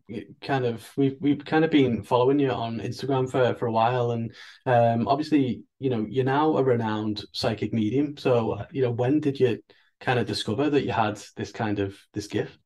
kind 0.42 0.66
of 0.66 0.86
we've 0.98 1.16
we've 1.18 1.42
kind 1.42 1.64
of 1.64 1.70
been 1.70 2.02
following 2.02 2.38
you 2.38 2.50
on 2.50 2.78
Instagram 2.78 3.28
for 3.28 3.54
for 3.54 3.66
a 3.66 3.72
while, 3.72 4.10
and 4.10 4.34
um, 4.66 5.08
obviously, 5.08 5.62
you 5.78 5.88
know, 5.88 6.06
you're 6.08 6.26
now 6.26 6.58
a 6.58 6.62
renowned 6.62 7.24
psychic 7.32 7.72
medium. 7.72 8.18
So, 8.18 8.52
uh, 8.52 8.66
you 8.70 8.82
know, 8.82 8.90
when 8.90 9.18
did 9.18 9.40
you 9.40 9.60
kind 9.98 10.18
of 10.18 10.26
discover 10.26 10.68
that 10.68 10.84
you 10.84 10.92
had 10.92 11.18
this 11.36 11.52
kind 11.52 11.78
of 11.78 11.96
this 12.12 12.26
gift? 12.26 12.58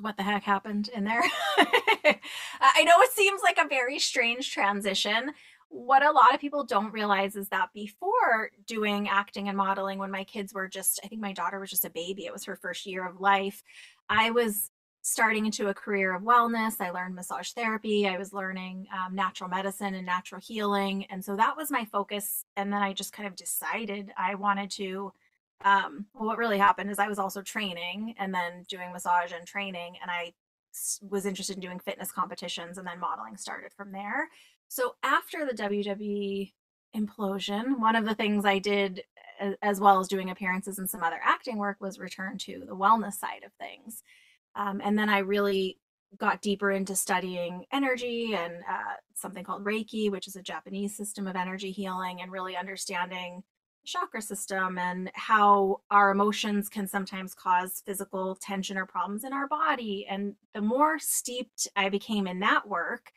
What 0.00 0.16
the 0.16 0.22
heck 0.22 0.44
happened 0.44 0.88
in 0.94 1.04
there? 1.04 1.22
I 2.60 2.84
know 2.84 3.00
it 3.00 3.12
seems 3.12 3.42
like 3.42 3.58
a 3.58 3.68
very 3.68 3.98
strange 3.98 4.52
transition. 4.52 5.32
What 5.68 6.02
a 6.02 6.10
lot 6.10 6.34
of 6.34 6.40
people 6.40 6.64
don't 6.64 6.92
realize 6.92 7.36
is 7.36 7.48
that 7.50 7.72
before 7.74 8.50
doing 8.66 9.08
acting 9.08 9.48
and 9.48 9.56
modeling, 9.56 9.98
when 9.98 10.10
my 10.10 10.24
kids 10.24 10.54
were 10.54 10.68
just, 10.68 11.00
I 11.04 11.08
think 11.08 11.20
my 11.20 11.32
daughter 11.32 11.60
was 11.60 11.70
just 11.70 11.84
a 11.84 11.90
baby, 11.90 12.26
it 12.26 12.32
was 12.32 12.44
her 12.44 12.56
first 12.56 12.86
year 12.86 13.06
of 13.06 13.20
life, 13.20 13.62
I 14.08 14.30
was 14.30 14.70
starting 15.02 15.46
into 15.46 15.68
a 15.68 15.74
career 15.74 16.14
of 16.14 16.22
wellness. 16.22 16.80
I 16.80 16.90
learned 16.90 17.14
massage 17.14 17.52
therapy, 17.52 18.06
I 18.06 18.18
was 18.18 18.32
learning 18.32 18.86
um, 18.92 19.14
natural 19.14 19.48
medicine 19.48 19.94
and 19.94 20.04
natural 20.04 20.40
healing. 20.40 21.06
And 21.08 21.24
so 21.24 21.36
that 21.36 21.56
was 21.56 21.70
my 21.70 21.84
focus. 21.86 22.44
And 22.56 22.72
then 22.72 22.82
I 22.82 22.92
just 22.92 23.12
kind 23.12 23.26
of 23.26 23.34
decided 23.34 24.12
I 24.16 24.34
wanted 24.34 24.70
to. 24.72 25.12
Um, 25.64 26.06
well, 26.14 26.28
what 26.28 26.38
really 26.38 26.58
happened 26.58 26.90
is 26.90 26.98
I 26.98 27.08
was 27.08 27.18
also 27.18 27.42
training 27.42 28.14
and 28.18 28.32
then 28.32 28.64
doing 28.68 28.92
massage 28.92 29.32
and 29.32 29.46
training, 29.46 29.96
and 30.00 30.10
I 30.10 30.32
was 31.00 31.26
interested 31.26 31.56
in 31.56 31.60
doing 31.60 31.80
fitness 31.80 32.12
competitions, 32.12 32.78
and 32.78 32.86
then 32.86 33.00
modeling 33.00 33.36
started 33.36 33.72
from 33.72 33.90
there. 33.90 34.28
So 34.68 34.94
after 35.02 35.46
the 35.46 35.54
WWE 35.54 36.52
implosion, 36.94 37.78
one 37.78 37.96
of 37.96 38.04
the 38.04 38.14
things 38.14 38.44
I 38.44 38.58
did, 38.58 39.02
as 39.62 39.80
well 39.80 40.00
as 40.00 40.08
doing 40.08 40.30
appearances 40.30 40.78
and 40.78 40.88
some 40.88 41.02
other 41.02 41.20
acting 41.22 41.56
work, 41.56 41.78
was 41.80 41.98
return 41.98 42.38
to 42.38 42.64
the 42.66 42.76
wellness 42.76 43.14
side 43.14 43.44
of 43.44 43.52
things. 43.54 44.02
Um, 44.54 44.80
and 44.84 44.98
then 44.98 45.08
I 45.08 45.18
really 45.18 45.78
got 46.16 46.40
deeper 46.40 46.70
into 46.70 46.96
studying 46.96 47.64
energy 47.72 48.34
and 48.34 48.54
uh, 48.68 48.94
something 49.14 49.44
called 49.44 49.64
Reiki, 49.64 50.10
which 50.10 50.26
is 50.26 50.36
a 50.36 50.42
Japanese 50.42 50.96
system 50.96 51.26
of 51.26 51.36
energy 51.36 51.70
healing, 51.70 52.20
and 52.22 52.32
really 52.32 52.56
understanding 52.56 53.42
the 53.82 53.88
chakra 53.88 54.22
system 54.22 54.78
and 54.78 55.10
how 55.14 55.80
our 55.90 56.10
emotions 56.10 56.68
can 56.68 56.88
sometimes 56.88 57.34
cause 57.34 57.82
physical 57.84 58.34
tension 58.36 58.78
or 58.78 58.86
problems 58.86 59.24
in 59.24 59.32
our 59.32 59.46
body. 59.46 60.06
And 60.08 60.34
the 60.54 60.62
more 60.62 60.98
steeped 60.98 61.68
I 61.76 61.88
became 61.90 62.26
in 62.26 62.40
that 62.40 62.66
work, 62.66 63.12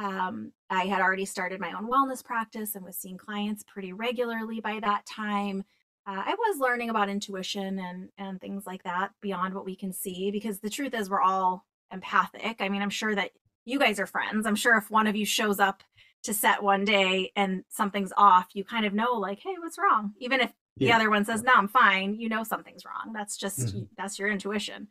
um, 0.00 0.52
I 0.70 0.84
had 0.86 1.00
already 1.02 1.26
started 1.26 1.60
my 1.60 1.72
own 1.72 1.90
wellness 1.90 2.24
practice 2.24 2.74
and 2.74 2.84
was 2.84 2.96
seeing 2.96 3.18
clients 3.18 3.62
pretty 3.64 3.92
regularly 3.92 4.60
by 4.60 4.80
that 4.80 5.04
time. 5.06 5.64
Uh, 6.06 6.22
I 6.24 6.34
was 6.34 6.58
learning 6.58 6.88
about 6.90 7.08
intuition 7.10 7.78
and 7.78 8.08
and 8.16 8.40
things 8.40 8.66
like 8.66 8.82
that 8.84 9.10
beyond 9.20 9.54
what 9.54 9.66
we 9.66 9.76
can 9.76 9.92
see 9.92 10.30
because 10.30 10.60
the 10.60 10.70
truth 10.70 10.94
is 10.94 11.10
we're 11.10 11.20
all 11.20 11.66
empathic. 11.92 12.56
I 12.60 12.68
mean, 12.68 12.82
I'm 12.82 12.90
sure 12.90 13.14
that 13.14 13.32
you 13.66 13.78
guys 13.78 14.00
are 14.00 14.06
friends. 14.06 14.46
I'm 14.46 14.56
sure 14.56 14.76
if 14.78 14.90
one 14.90 15.06
of 15.06 15.14
you 15.16 15.26
shows 15.26 15.60
up 15.60 15.82
to 16.22 16.32
set 16.34 16.62
one 16.62 16.84
day 16.84 17.32
and 17.36 17.64
something's 17.68 18.12
off, 18.16 18.48
you 18.54 18.64
kind 18.64 18.86
of 18.86 18.94
know 18.94 19.12
like, 19.14 19.40
hey, 19.40 19.54
what's 19.58 19.78
wrong? 19.78 20.12
Even 20.18 20.40
if 20.40 20.52
the 20.76 20.92
other 20.92 21.10
one 21.10 21.24
says, 21.26 21.42
no, 21.42 21.52
I'm 21.54 21.68
fine, 21.68 22.14
you 22.14 22.28
know 22.28 22.42
something's 22.44 22.84
wrong. 22.86 23.12
That's 23.12 23.36
just 23.36 23.58
Mhm. 23.76 23.88
that's 23.98 24.18
your 24.18 24.30
intuition. 24.30 24.88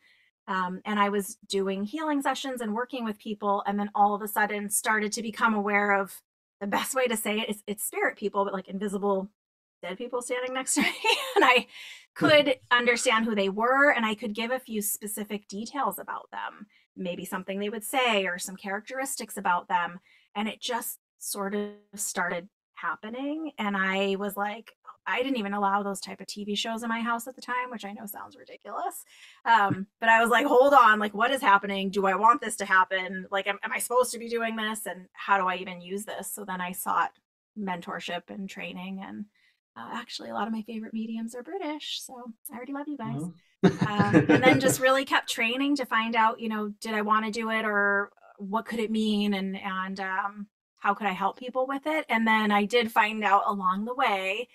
Um, 0.49 0.81
and 0.83 0.99
I 0.99 1.09
was 1.09 1.37
doing 1.47 1.83
healing 1.83 2.21
sessions 2.21 2.59
and 2.59 2.73
working 2.73 3.05
with 3.05 3.19
people, 3.19 3.63
and 3.67 3.79
then 3.79 3.91
all 3.93 4.15
of 4.15 4.21
a 4.21 4.27
sudden 4.27 4.69
started 4.69 5.11
to 5.13 5.21
become 5.21 5.53
aware 5.53 5.93
of 5.93 6.19
the 6.59 6.67
best 6.67 6.95
way 6.95 7.07
to 7.07 7.15
say 7.15 7.39
it 7.39 7.49
is 7.49 7.63
it's 7.67 7.85
spirit 7.85 8.17
people, 8.17 8.43
but 8.43 8.53
like 8.53 8.67
invisible 8.67 9.29
dead 9.81 9.97
people 9.97 10.21
standing 10.21 10.53
next 10.53 10.73
to 10.73 10.81
me. 10.81 10.93
and 11.35 11.45
I 11.45 11.67
could 12.15 12.55
understand 12.71 13.25
who 13.25 13.35
they 13.35 13.49
were, 13.49 13.91
and 13.91 14.05
I 14.05 14.15
could 14.15 14.33
give 14.33 14.51
a 14.51 14.59
few 14.59 14.81
specific 14.81 15.47
details 15.47 15.99
about 15.99 16.29
them, 16.31 16.65
maybe 16.97 17.25
something 17.25 17.59
they 17.59 17.69
would 17.69 17.83
say 17.83 18.25
or 18.25 18.37
some 18.37 18.55
characteristics 18.55 19.37
about 19.37 19.67
them. 19.67 19.99
And 20.35 20.47
it 20.47 20.59
just 20.59 20.97
sort 21.19 21.55
of 21.55 21.69
started 21.95 22.49
happening. 22.73 23.51
And 23.57 23.77
I 23.77 24.15
was 24.17 24.35
like, 24.35 24.71
I 25.09 25.23
didn't 25.23 25.37
even 25.37 25.53
allow 25.53 25.83
those 25.83 25.99
type 25.99 26.21
of 26.21 26.27
TV 26.27 26.57
shows 26.57 26.83
in 26.83 26.89
my 26.89 27.01
house 27.01 27.27
at 27.27 27.35
the 27.35 27.41
time, 27.41 27.69
which 27.69 27.85
I 27.85 27.93
know 27.93 28.05
sounds 28.05 28.37
ridiculous. 28.37 29.05
Um, 29.45 29.87
but 29.99 30.09
I 30.09 30.21
was 30.21 30.29
like, 30.29 30.45
hold 30.45 30.73
on, 30.73 30.99
like, 30.99 31.13
what 31.13 31.31
is 31.31 31.41
happening? 31.41 31.89
Do 31.89 32.05
I 32.05 32.15
want 32.15 32.41
this 32.41 32.55
to 32.57 32.65
happen? 32.65 33.25
Like, 33.31 33.47
am, 33.47 33.59
am 33.63 33.71
I 33.71 33.79
supposed 33.79 34.11
to 34.11 34.19
be 34.19 34.29
doing 34.29 34.55
this? 34.55 34.85
And 34.85 35.07
how 35.13 35.37
do 35.37 35.47
I 35.47 35.55
even 35.55 35.81
use 35.81 36.05
this? 36.05 36.31
So 36.33 36.45
then 36.45 36.61
I 36.61 36.71
sought 36.71 37.11
mentorship 37.57 38.23
and 38.29 38.49
training. 38.49 39.03
And 39.05 39.25
uh, 39.75 39.89
actually, 39.93 40.29
a 40.29 40.33
lot 40.33 40.47
of 40.47 40.53
my 40.53 40.61
favorite 40.61 40.93
mediums 40.93 41.35
are 41.35 41.43
British. 41.43 42.01
So 42.01 42.31
I 42.51 42.55
already 42.55 42.73
love 42.73 42.87
you 42.87 42.97
guys. 42.97 43.21
Oh. 43.21 43.33
Um, 43.87 44.25
and 44.29 44.43
then 44.43 44.59
just 44.59 44.79
really 44.81 45.05
kept 45.05 45.29
training 45.29 45.75
to 45.77 45.85
find 45.85 46.15
out, 46.15 46.39
you 46.39 46.49
know, 46.49 46.69
did 46.81 46.93
I 46.93 47.01
want 47.01 47.25
to 47.25 47.31
do 47.31 47.49
it 47.49 47.65
or 47.65 48.11
what 48.37 48.65
could 48.65 48.79
it 48.79 48.89
mean 48.89 49.33
and 49.33 49.57
and 49.57 49.99
um, 49.99 50.47
how 50.79 50.93
could 50.93 51.07
I 51.07 51.11
help 51.11 51.37
people 51.37 51.67
with 51.67 51.85
it? 51.85 52.05
And 52.09 52.25
then 52.25 52.51
I 52.51 52.65
did 52.65 52.91
find 52.91 53.23
out 53.23 53.43
along 53.45 53.85
the 53.85 53.93
way 53.93 54.47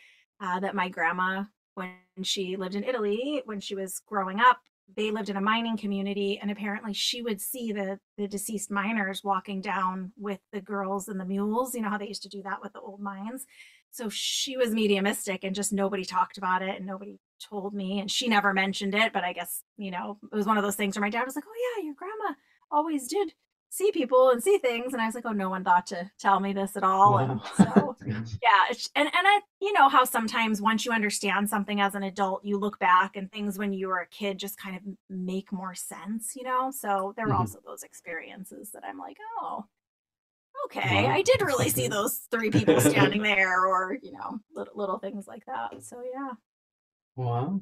uh, 0.45 0.61
that 0.61 0.75
my 0.75 0.89
grandma, 0.89 1.45
when 1.75 1.95
she 2.23 2.57
lived 2.57 2.75
in 2.75 2.85
Italy, 2.85 3.43
when 3.47 3.61
she 3.61 3.75
was 3.75 4.01
growing 4.07 4.41
up, 4.41 4.59
they 4.97 5.11
lived 5.11 5.31
in 5.31 5.37
a 5.37 5.41
mining 5.41 5.79
community, 5.79 6.39
and 6.41 6.51
apparently 6.51 6.93
she 6.93 7.23
would 7.23 7.41
see 7.41 7.73
the 7.73 7.99
the 8.19 8.29
deceased 8.29 8.71
miners 8.71 9.25
walking 9.25 9.63
down 9.63 10.13
with 10.17 10.41
the 10.53 10.61
girls 10.61 11.09
and 11.09 11.19
the 11.19 11.25
mules. 11.25 11.75
You 11.75 11.81
know 11.81 11.89
how 11.89 11.97
they 11.97 12.09
used 12.09 12.23
to 12.25 12.29
do 12.29 12.43
that 12.43 12.61
with 12.63 12.75
the 12.75 12.81
old 12.81 13.01
mines. 13.01 13.47
So 13.91 14.09
she 14.11 14.57
was 14.59 14.75
mediumistic, 14.75 15.43
and 15.43 15.55
just 15.55 15.73
nobody 15.73 16.05
talked 16.05 16.37
about 16.37 16.61
it, 16.61 16.77
and 16.77 16.87
nobody 16.87 17.19
told 17.41 17.73
me, 17.73 17.99
and 18.01 18.11
she 18.11 18.29
never 18.29 18.53
mentioned 18.53 18.95
it. 18.95 19.13
But 19.15 19.25
I 19.25 19.33
guess 19.33 19.63
you 19.79 19.91
know 19.91 20.19
it 20.31 20.37
was 20.37 20.47
one 20.47 20.59
of 20.59 20.65
those 20.65 20.77
things 20.77 20.97
where 20.97 21.07
my 21.07 21.11
dad 21.11 21.25
was 21.25 21.35
like, 21.35 21.45
"Oh 21.49 21.77
yeah, 21.79 21.85
your 21.87 21.95
grandma 21.95 22.35
always 22.71 23.09
did 23.09 23.33
see 23.75 23.91
people 23.91 24.31
and 24.31 24.43
see 24.43 24.59
things. 24.59 24.93
And 24.93 25.03
i 25.03 25.07
was 25.07 25.15
like 25.15 25.27
oh 25.27 25.33
no 25.33 25.49
one 25.49 25.65
thought 25.65 25.87
to 25.89 26.11
tell 26.19 26.39
me 26.41 26.53
this 26.53 26.77
at 26.77 26.85
all. 26.85 27.15
Wow. 27.15 27.19
and 27.19 27.41
so 27.57 27.97
yeah 28.07 28.75
and 28.95 29.09
and 29.09 29.13
i 29.15 29.41
you 29.61 29.73
know 29.73 29.89
how 29.89 30.05
sometimes 30.05 30.63
once 30.63 30.85
you 30.85 30.93
understand 30.93 31.49
something 31.49 31.81
as 31.81 31.95
an 31.95 32.05
adult 32.05 32.45
you 32.45 32.59
look 32.59 32.79
back 32.79 33.17
and 33.17 33.31
things 33.33 33.59
when 33.59 33.73
you 33.73 33.89
were 33.89 34.01
a 34.01 34.07
kid 34.07 34.39
just 34.39 34.59
kind 34.59 34.77
of 34.77 34.83
make 35.11 35.53
more 35.53 35.75
sense 35.75 36.35
you 36.37 36.45
know? 36.45 36.71
So 36.71 37.15
there 37.17 37.27
were 37.27 37.33
mm-hmm. 37.33 37.41
also 37.41 37.59
those 37.65 37.83
experiences 37.83 38.71
that 38.73 38.85
i'm 38.85 38.99
like 38.99 39.17
oh 39.41 39.65
okay 40.67 41.05
wow. 41.05 41.15
i 41.15 41.23
did 41.23 41.43
really 41.43 41.69
see 41.69 41.89
those 41.97 42.21
three 42.31 42.51
people 42.51 42.81
standing 42.81 43.23
there 43.23 43.67
or 43.67 43.99
you 44.03 44.13
know 44.13 44.39
little, 44.55 44.75
little 44.77 44.99
things 44.99 45.27
like 45.27 45.45
that. 45.47 45.83
So 45.83 46.03
yeah. 46.03 46.33
Wow 47.17 47.61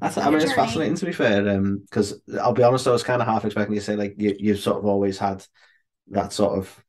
that's, 0.00 0.18
I 0.18 0.30
mean, 0.30 0.40
it's 0.40 0.52
fascinating 0.52 0.96
to 0.96 1.06
be 1.06 1.12
fair, 1.12 1.60
because 1.60 2.12
um, 2.12 2.38
I'll 2.40 2.52
be 2.52 2.62
honest, 2.62 2.86
I 2.86 2.92
was 2.92 3.02
kind 3.02 3.20
of 3.20 3.28
half 3.28 3.44
expecting 3.44 3.74
you 3.74 3.80
to 3.80 3.86
say 3.86 3.96
like 3.96 4.14
you, 4.18 4.34
you've 4.38 4.60
sort 4.60 4.78
of 4.78 4.86
always 4.86 5.18
had 5.18 5.44
that 6.08 6.32
sort 6.32 6.58
of 6.58 6.84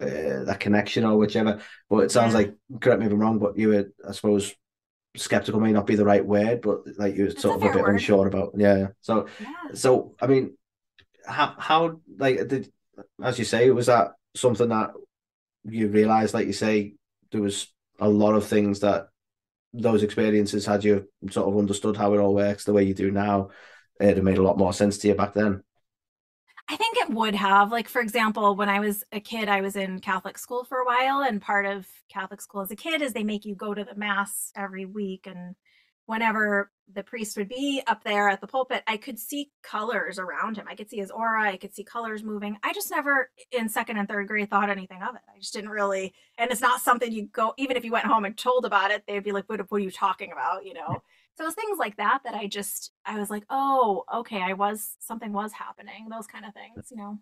uh, 0.00 0.44
that 0.44 0.60
connection 0.60 1.04
or 1.04 1.16
whichever. 1.16 1.60
But 1.88 2.04
it 2.04 2.10
sounds 2.10 2.32
yeah. 2.32 2.38
like, 2.38 2.54
correct 2.80 3.00
me 3.00 3.06
if 3.06 3.12
I'm 3.12 3.18
wrong, 3.18 3.38
but 3.38 3.56
you 3.58 3.68
were, 3.68 3.92
I 4.06 4.12
suppose, 4.12 4.54
skeptical 5.16 5.60
may 5.60 5.72
not 5.72 5.86
be 5.86 5.96
the 5.96 6.04
right 6.04 6.24
word, 6.24 6.60
but 6.60 6.80
like 6.98 7.16
you're 7.16 7.30
sort 7.30 7.56
of 7.56 7.62
a 7.62 7.72
bit 7.72 7.82
word. 7.82 7.92
unsure 7.92 8.26
about. 8.26 8.52
Yeah. 8.56 8.88
So, 9.00 9.26
yeah. 9.40 9.74
so 9.74 10.14
I 10.20 10.26
mean, 10.26 10.56
how 11.26 11.54
how 11.58 12.00
like 12.18 12.46
did 12.48 12.70
as 13.22 13.38
you 13.38 13.44
say, 13.44 13.70
was 13.70 13.86
that 13.86 14.12
something 14.34 14.68
that 14.68 14.90
you 15.64 15.88
realized, 15.88 16.34
like 16.34 16.46
you 16.46 16.52
say, 16.52 16.94
there 17.32 17.40
was 17.40 17.72
a 17.98 18.08
lot 18.08 18.34
of 18.34 18.46
things 18.46 18.80
that 18.80 19.08
those 19.76 20.02
experiences 20.02 20.66
had 20.66 20.84
you 20.84 21.08
sort 21.30 21.48
of 21.48 21.58
understood 21.58 21.96
how 21.96 22.14
it 22.14 22.18
all 22.18 22.34
works 22.34 22.64
the 22.64 22.72
way 22.72 22.84
you 22.84 22.94
do 22.94 23.10
now, 23.10 23.50
it'd 24.00 24.16
have 24.16 24.24
made 24.24 24.38
a 24.38 24.42
lot 24.42 24.58
more 24.58 24.72
sense 24.72 24.98
to 24.98 25.08
you 25.08 25.14
back 25.14 25.34
then. 25.34 25.62
I 26.68 26.76
think 26.76 26.96
it 26.96 27.10
would 27.10 27.34
have. 27.34 27.70
Like, 27.70 27.88
for 27.88 28.00
example, 28.00 28.56
when 28.56 28.68
I 28.68 28.80
was 28.80 29.04
a 29.12 29.20
kid, 29.20 29.48
I 29.48 29.60
was 29.60 29.76
in 29.76 30.00
Catholic 30.00 30.36
school 30.36 30.64
for 30.64 30.78
a 30.78 30.84
while, 30.84 31.22
and 31.22 31.40
part 31.40 31.64
of 31.64 31.86
Catholic 32.08 32.40
school 32.40 32.62
as 32.62 32.70
a 32.72 32.76
kid 32.76 33.02
is 33.02 33.12
they 33.12 33.22
make 33.22 33.44
you 33.44 33.54
go 33.54 33.72
to 33.72 33.84
the 33.84 33.94
mass 33.94 34.50
every 34.56 34.84
week 34.84 35.26
and 35.26 35.54
whenever 36.06 36.70
the 36.94 37.02
priest 37.02 37.36
would 37.36 37.48
be 37.48 37.82
up 37.88 38.04
there 38.04 38.28
at 38.28 38.40
the 38.40 38.46
pulpit, 38.46 38.82
I 38.86 38.96
could 38.96 39.18
see 39.18 39.50
colors 39.62 40.18
around 40.18 40.56
him. 40.56 40.66
I 40.68 40.76
could 40.76 40.88
see 40.88 40.98
his 40.98 41.10
aura. 41.10 41.50
I 41.50 41.56
could 41.56 41.74
see 41.74 41.82
colors 41.82 42.22
moving. 42.22 42.56
I 42.62 42.72
just 42.72 42.90
never, 42.90 43.30
in 43.50 43.68
second 43.68 43.96
and 43.96 44.08
third 44.08 44.28
grade, 44.28 44.48
thought 44.48 44.70
anything 44.70 45.02
of 45.02 45.16
it. 45.16 45.22
I 45.28 45.38
just 45.38 45.52
didn't 45.52 45.70
really, 45.70 46.14
and 46.38 46.50
it's 46.50 46.60
not 46.60 46.80
something 46.80 47.10
you 47.10 47.26
go, 47.26 47.54
even 47.58 47.76
if 47.76 47.84
you 47.84 47.90
went 47.90 48.06
home 48.06 48.24
and 48.24 48.38
told 48.38 48.64
about 48.64 48.92
it, 48.92 49.02
they'd 49.06 49.24
be 49.24 49.32
like, 49.32 49.48
what, 49.48 49.60
what 49.68 49.78
are 49.78 49.84
you 49.84 49.90
talking 49.90 50.30
about? 50.30 50.64
You 50.64 50.74
know? 50.74 51.02
So 51.36 51.44
it 51.44 51.46
was 51.46 51.54
things 51.54 51.78
like 51.78 51.96
that 51.96 52.20
that 52.24 52.34
I 52.34 52.46
just, 52.46 52.92
I 53.04 53.18
was 53.18 53.30
like, 53.30 53.44
oh, 53.50 54.04
okay, 54.14 54.40
I 54.40 54.52
was, 54.52 54.96
something 55.00 55.32
was 55.32 55.52
happening, 55.52 56.08
those 56.08 56.26
kind 56.28 56.44
of 56.44 56.54
things, 56.54 56.86
you 56.90 56.96
know? 56.96 57.18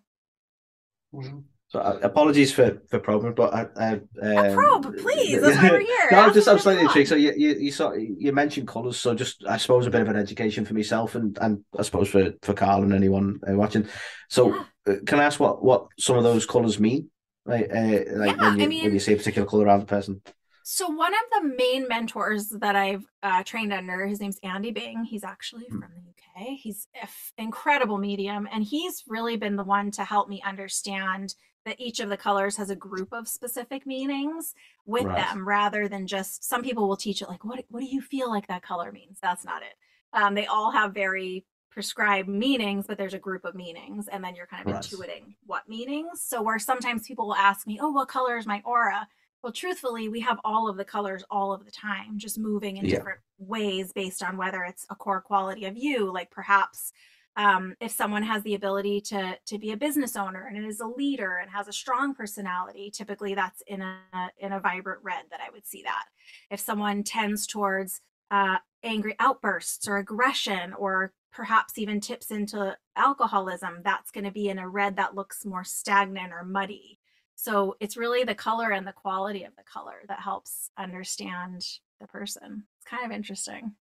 Mm-hmm. 1.13 1.39
So 1.75 1.81
uh, 1.81 1.99
apologies 2.03 2.53
for 2.53 2.81
for 2.87 2.99
probing, 2.99 3.33
but 3.33 3.53
I, 3.53 3.67
I 3.75 3.91
um, 4.21 4.53
probe, 4.55 4.97
please. 4.97 5.41
That's 5.41 5.57
why 5.61 5.71
we're 5.71 5.79
here. 5.81 6.07
no, 6.09 6.19
I'm 6.21 6.33
just 6.33 6.47
I'm 6.47 6.57
slightly 6.57 6.83
intrigued. 6.83 7.09
So 7.09 7.15
you 7.15 7.33
you 7.35 7.49
you 7.55 7.69
saw 7.69 7.91
you 7.91 8.31
mentioned 8.31 8.69
colours, 8.69 8.95
so 8.97 9.13
just 9.13 9.43
I 9.45 9.57
suppose 9.57 9.85
a 9.85 9.89
bit 9.89 9.99
of 9.99 10.07
an 10.07 10.15
education 10.15 10.63
for 10.63 10.73
myself 10.73 11.15
and 11.15 11.37
and 11.41 11.65
I 11.77 11.81
suppose 11.81 12.07
for 12.07 12.31
for 12.43 12.53
Carl 12.53 12.83
and 12.83 12.93
anyone 12.93 13.41
uh, 13.45 13.55
watching. 13.55 13.89
So 14.29 14.55
yeah. 14.55 14.63
uh, 14.87 14.95
can 15.05 15.19
I 15.19 15.25
ask 15.25 15.37
what 15.37 15.65
what 15.65 15.87
some 15.99 16.15
of 16.15 16.23
those 16.23 16.45
colours 16.45 16.79
mean? 16.79 17.09
Like 17.45 17.69
uh, 17.69 18.03
like 18.13 18.37
yeah, 18.37 18.51
when 18.51 18.59
you 18.59 18.63
I 18.63 18.67
mean, 18.67 18.83
when 18.85 18.93
you 18.93 18.99
see 18.99 19.11
a 19.11 19.17
particular 19.17 19.45
colour 19.45 19.65
around 19.65 19.81
the 19.81 19.85
person. 19.85 20.21
So 20.63 20.87
one 20.87 21.13
of 21.13 21.19
the 21.33 21.55
main 21.57 21.89
mentors 21.89 22.47
that 22.61 22.77
I've 22.77 23.05
uh, 23.21 23.43
trained 23.43 23.73
under, 23.73 24.07
his 24.07 24.21
name's 24.21 24.39
Andy 24.43 24.71
Byng. 24.71 25.03
He's 25.03 25.25
actually 25.25 25.65
hmm. 25.69 25.79
from 25.79 25.91
the 25.93 26.09
UK. 26.09 26.57
He's 26.57 26.87
an 26.95 27.01
f- 27.03 27.33
incredible 27.37 27.97
medium, 27.97 28.47
and 28.49 28.63
he's 28.63 29.03
really 29.09 29.35
been 29.35 29.57
the 29.57 29.65
one 29.65 29.91
to 29.91 30.05
help 30.05 30.29
me 30.29 30.41
understand 30.41 31.35
that 31.65 31.79
each 31.79 31.99
of 31.99 32.09
the 32.09 32.17
colors 32.17 32.55
has 32.57 32.69
a 32.69 32.75
group 32.75 33.11
of 33.11 33.27
specific 33.27 33.85
meanings 33.85 34.53
with 34.85 35.03
right. 35.03 35.17
them 35.17 35.47
rather 35.47 35.87
than 35.87 36.07
just 36.07 36.43
some 36.43 36.61
people 36.61 36.87
will 36.87 36.97
teach 36.97 37.21
it 37.21 37.29
like 37.29 37.43
what 37.43 37.63
what 37.69 37.81
do 37.81 37.87
you 37.87 38.01
feel 38.01 38.29
like 38.29 38.47
that 38.47 38.61
color 38.61 38.91
means 38.91 39.17
that's 39.21 39.43
not 39.43 39.61
it 39.61 39.75
um, 40.13 40.33
they 40.33 40.45
all 40.45 40.71
have 40.71 40.93
very 40.93 41.45
prescribed 41.71 42.29
meanings 42.29 42.85
but 42.87 42.97
there's 42.97 43.13
a 43.13 43.19
group 43.19 43.43
of 43.43 43.55
meanings 43.55 44.07
and 44.07 44.23
then 44.23 44.35
you're 44.35 44.47
kind 44.47 44.65
of 44.65 44.73
right. 44.73 44.83
intuiting 44.83 45.35
what 45.45 45.67
meanings 45.67 46.21
so 46.21 46.41
where 46.41 46.59
sometimes 46.59 47.07
people 47.07 47.27
will 47.27 47.35
ask 47.35 47.67
me 47.67 47.79
oh 47.81 47.91
what 47.91 48.07
color 48.07 48.37
is 48.37 48.45
my 48.45 48.61
aura 48.63 49.05
well 49.43 49.51
truthfully 49.51 50.07
we 50.07 50.21
have 50.21 50.39
all 50.45 50.69
of 50.69 50.77
the 50.77 50.85
colors 50.85 51.23
all 51.29 51.51
of 51.51 51.65
the 51.65 51.71
time 51.71 52.17
just 52.17 52.39
moving 52.39 52.77
in 52.77 52.85
yeah. 52.85 52.95
different 52.95 53.19
ways 53.39 53.91
based 53.91 54.23
on 54.23 54.37
whether 54.37 54.63
it's 54.63 54.85
a 54.89 54.95
core 54.95 55.19
quality 55.19 55.65
of 55.65 55.75
you 55.75 56.11
like 56.13 56.31
perhaps 56.31 56.93
um, 57.37 57.75
if 57.79 57.91
someone 57.91 58.23
has 58.23 58.43
the 58.43 58.55
ability 58.55 59.01
to 59.01 59.37
to 59.45 59.57
be 59.57 59.71
a 59.71 59.77
business 59.77 60.15
owner 60.15 60.47
and 60.47 60.65
is 60.65 60.79
a 60.79 60.87
leader 60.87 61.37
and 61.37 61.51
has 61.51 61.67
a 61.67 61.73
strong 61.73 62.13
personality 62.13 62.89
typically 62.89 63.35
that's 63.35 63.61
in 63.67 63.81
a 63.81 63.99
in 64.37 64.53
a 64.53 64.59
vibrant 64.59 64.99
red 65.03 65.23
that 65.31 65.41
i 65.45 65.51
would 65.51 65.65
see 65.65 65.83
that. 65.83 66.05
If 66.49 66.59
someone 66.59 67.03
tends 67.03 67.45
towards 67.47 68.01
uh, 68.31 68.57
angry 68.83 69.15
outbursts 69.19 69.87
or 69.87 69.97
aggression 69.97 70.73
or 70.73 71.13
perhaps 71.31 71.77
even 71.77 71.99
tips 71.99 72.31
into 72.31 72.75
alcoholism 72.95 73.81
that's 73.83 74.11
going 74.11 74.23
to 74.23 74.31
be 74.31 74.49
in 74.49 74.57
a 74.57 74.67
red 74.67 74.95
that 74.95 75.15
looks 75.15 75.45
more 75.45 75.63
stagnant 75.63 76.31
or 76.31 76.43
muddy. 76.43 76.97
So 77.35 77.75
it's 77.81 77.97
really 77.97 78.23
the 78.23 78.35
color 78.35 78.71
and 78.71 78.87
the 78.87 78.93
quality 78.93 79.43
of 79.43 79.55
the 79.57 79.63
color 79.63 80.01
that 80.07 80.21
helps 80.21 80.69
understand 80.77 81.65
the 81.99 82.07
person. 82.07 82.63
It's 82.77 82.89
kind 82.89 83.05
of 83.05 83.11
interesting. 83.11 83.73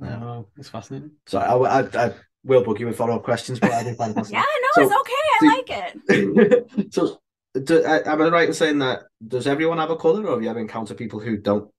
Oh, 0.00 0.46
it's 0.56 0.68
fascinating. 0.68 1.10
So 1.26 1.38
I, 1.38 1.80
I, 1.80 2.06
I 2.06 2.14
will 2.44 2.62
book 2.62 2.80
you 2.80 2.86
with 2.86 2.96
follow 2.96 3.16
up 3.16 3.22
questions, 3.22 3.60
but 3.60 3.72
I 3.72 3.84
didn't 3.84 3.98
find 3.98 4.16
it. 4.16 4.28
yeah, 4.30 4.40
no, 4.40 4.68
so, 4.74 4.82
it's 4.82 5.00
okay. 5.00 5.12
I 5.34 5.62
do, 6.08 6.34
like 6.34 6.66
it. 6.78 6.92
so, 6.94 7.20
do, 7.62 7.84
am 7.84 8.22
I 8.22 8.28
right 8.28 8.48
in 8.48 8.54
saying 8.54 8.78
that 8.78 9.04
does 9.26 9.46
everyone 9.46 9.78
have 9.78 9.90
a 9.90 9.96
color, 9.96 10.26
or 10.26 10.34
have 10.34 10.42
you 10.42 10.50
ever 10.50 10.60
encountered 10.60 10.96
people 10.96 11.20
who 11.20 11.36
don't? 11.36 11.70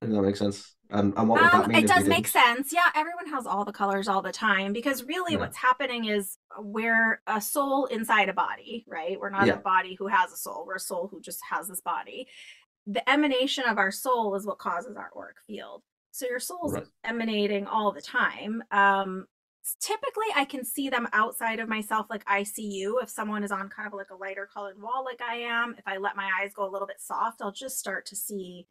If 0.00 0.10
that 0.10 0.22
makes 0.22 0.38
sense. 0.38 0.74
And, 0.90 1.14
and 1.16 1.28
what 1.28 1.40
would 1.40 1.50
that 1.52 1.64
um, 1.64 1.70
mean? 1.70 1.84
It 1.84 1.88
does 1.88 2.06
make 2.06 2.28
sense. 2.28 2.72
Yeah, 2.72 2.88
everyone 2.94 3.26
has 3.28 3.46
all 3.46 3.64
the 3.64 3.72
colors 3.72 4.08
all 4.08 4.20
the 4.20 4.32
time 4.32 4.74
because 4.74 5.04
really, 5.04 5.32
yeah. 5.32 5.38
what's 5.38 5.56
happening 5.56 6.04
is 6.04 6.36
we're 6.58 7.22
a 7.26 7.40
soul 7.40 7.86
inside 7.86 8.28
a 8.28 8.34
body, 8.34 8.84
right? 8.86 9.18
We're 9.18 9.30
not 9.30 9.46
yeah. 9.46 9.54
a 9.54 9.56
body 9.56 9.96
who 9.98 10.08
has 10.08 10.32
a 10.32 10.36
soul. 10.36 10.64
We're 10.66 10.76
a 10.76 10.80
soul 10.80 11.08
who 11.10 11.20
just 11.20 11.40
has 11.48 11.68
this 11.68 11.80
body. 11.80 12.28
The 12.86 13.08
emanation 13.08 13.64
of 13.64 13.78
our 13.78 13.90
soul 13.90 14.34
is 14.34 14.44
what 14.44 14.58
causes 14.58 14.96
our 14.96 15.10
auric 15.16 15.36
field. 15.46 15.82
So 16.10 16.26
your 16.26 16.40
soul's 16.40 16.74
right. 16.74 16.84
emanating 17.04 17.66
all 17.66 17.92
the 17.92 18.02
time. 18.02 18.62
Um, 18.70 19.26
typically 19.80 20.26
I 20.34 20.44
can 20.44 20.64
see 20.64 20.88
them 20.88 21.08
outside 21.12 21.60
of 21.60 21.68
myself 21.68 22.06
like 22.10 22.24
I 22.26 22.42
see 22.42 22.66
you. 22.66 22.98
If 23.00 23.08
someone 23.08 23.44
is 23.44 23.52
on 23.52 23.68
kind 23.68 23.86
of 23.86 23.94
like 23.94 24.10
a 24.10 24.16
lighter 24.16 24.48
colored 24.52 24.80
wall 24.80 25.04
like 25.04 25.20
I 25.22 25.36
am, 25.36 25.74
if 25.78 25.86
I 25.86 25.98
let 25.98 26.16
my 26.16 26.30
eyes 26.40 26.52
go 26.54 26.66
a 26.66 26.70
little 26.70 26.86
bit 26.86 27.00
soft, 27.00 27.42
I'll 27.42 27.52
just 27.52 27.78
start 27.78 28.06
to 28.06 28.16
see 28.16 28.66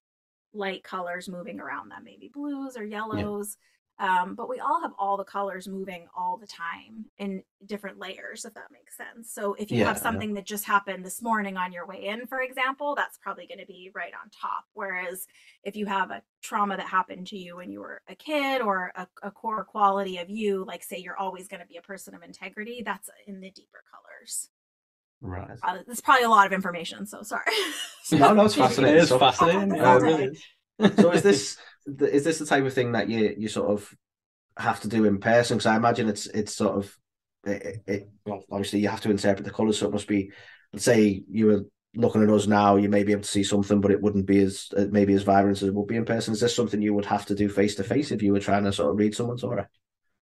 light 0.54 0.84
colors 0.84 1.30
moving 1.30 1.60
around 1.60 1.90
them, 1.90 2.04
maybe 2.04 2.30
blues 2.34 2.76
or 2.76 2.84
yellows. 2.84 3.58
Yeah. 4.00 4.22
Um, 4.22 4.36
but 4.36 4.50
we 4.50 4.60
all 4.60 4.82
have 4.82 4.92
all 4.98 5.18
the 5.18 5.24
colors 5.24 5.68
moving 5.68 6.08
all 6.18 6.38
the 6.38 6.48
time 6.48 7.06
in 7.18 7.44
different 7.66 8.00
layers, 8.00 8.46
if 8.46 8.54
that 8.56 8.72
makes 8.72 8.98
sense. 8.98 9.32
So 9.32 9.54
if 9.56 9.72
you 9.72 9.80
yeah, 9.80 9.88
have 9.88 9.98
something 9.98 10.30
yeah. 10.30 10.36
that 10.36 10.46
just 10.46 10.66
happened 10.66 11.06
this 11.06 11.22
morning 11.22 11.58
on 11.58 11.72
your 11.72 11.86
way 11.86 12.08
in, 12.08 12.26
for 12.26 12.42
example, 12.42 12.96
that's 12.96 13.18
probably 13.18 13.48
going 13.48 13.60
to 13.60 13.66
be 13.66 13.92
right 13.94 14.14
on 14.14 14.30
top. 14.30 14.66
Whereas 14.74 15.28
if 15.64 15.76
you 15.76 15.86
have 15.86 16.10
a 16.12 16.24
trauma 16.42 16.78
that 16.78 16.88
happened 16.88 17.28
to 17.28 17.38
you 17.38 17.58
when 17.58 17.72
you 17.72 17.80
were 17.82 18.02
a 18.10 18.16
kid 18.16 18.62
or 18.62 18.92
a, 18.96 19.08
a 19.22 19.32
core 19.32 19.64
quality 19.64 20.18
of 20.18 20.30
you, 20.30 20.66
like 20.66 20.84
say 20.84 20.98
you're 20.98 21.18
always 21.18 21.48
going 21.48 21.62
to 21.62 21.68
be 21.68 21.78
a 21.78 21.82
person 21.82 22.16
of 22.16 22.24
integrity, 22.24 22.82
that's 22.84 23.10
in 23.28 23.40
the 23.40 23.52
deeper 23.52 23.84
colors. 23.92 24.50
Right. 25.22 25.52
Uh, 25.62 25.78
it's 25.88 26.02
probably 26.02 26.24
a 26.24 26.30
lot 26.30 26.48
of 26.48 26.54
information, 26.54 27.06
so 27.06 27.22
sorry. 27.22 27.44
no, 28.12 28.34
no, 28.34 28.46
it's 28.46 28.56
fascinating. 28.56 28.98
It 28.98 29.04
is 29.04 29.10
fascinating. 29.10 29.72
Uh, 29.82 30.00
really 30.00 30.38
so 30.98 31.12
is 31.12 31.24
this 31.24 31.58
is 31.86 32.24
this 32.24 32.40
the 32.40 32.46
type 32.46 32.64
of 32.64 32.74
thing 32.74 32.94
that 32.94 33.10
you 33.10 33.36
you 33.38 33.48
sort 33.48 33.72
of 33.72 33.94
have 34.58 34.80
to 34.82 34.88
do 34.88 35.06
in 35.06 35.20
person? 35.20 35.58
Because 35.58 35.66
I 35.68 35.76
imagine 35.76 36.10
it's 36.10 36.28
it's 36.28 36.56
sort 36.56 36.78
of 36.78 36.98
it, 37.46 37.84
it, 37.88 38.10
well, 38.26 38.44
obviously 38.52 38.80
you 38.80 38.90
have 38.90 39.02
to 39.02 39.12
interpret 39.12 39.46
the 39.46 39.52
colours, 39.52 39.80
so 39.80 39.88
it 39.88 39.94
must 39.94 40.08
be. 40.08 40.32
Let's 40.74 40.86
say 40.86 41.24
you 41.30 41.48
were 41.48 41.66
looking 41.96 42.24
at 42.24 42.30
us 42.30 42.48
now, 42.48 42.78
you 42.78 42.88
may 42.88 43.04
be 43.04 43.12
able 43.12 43.24
to 43.24 43.28
see 43.28 43.44
something, 43.44 43.82
but 43.82 43.92
it 43.92 44.02
wouldn't 44.02 44.26
be 44.26 44.40
as 44.40 44.70
uh, 44.78 44.86
maybe 44.90 45.14
as 45.14 45.24
vibrant 45.24 45.62
as 45.62 45.68
it 45.68 45.74
would 45.74 45.88
be 45.88 45.98
in 45.98 46.06
person. 46.06 46.34
Is 46.34 46.40
this 46.40 46.56
something 46.56 46.82
you 46.82 46.94
would 46.94 47.06
have 47.06 47.26
to 47.26 47.36
do 47.36 47.50
face 47.50 47.76
to 47.76 47.84
face 47.84 48.12
if 48.12 48.22
you 48.22 48.32
were 48.32 48.40
trying 48.40 48.64
to 48.64 48.74
sort 48.74 48.92
of 48.92 48.98
read 48.98 49.16
someone's 49.16 49.44
aura? 49.44 49.68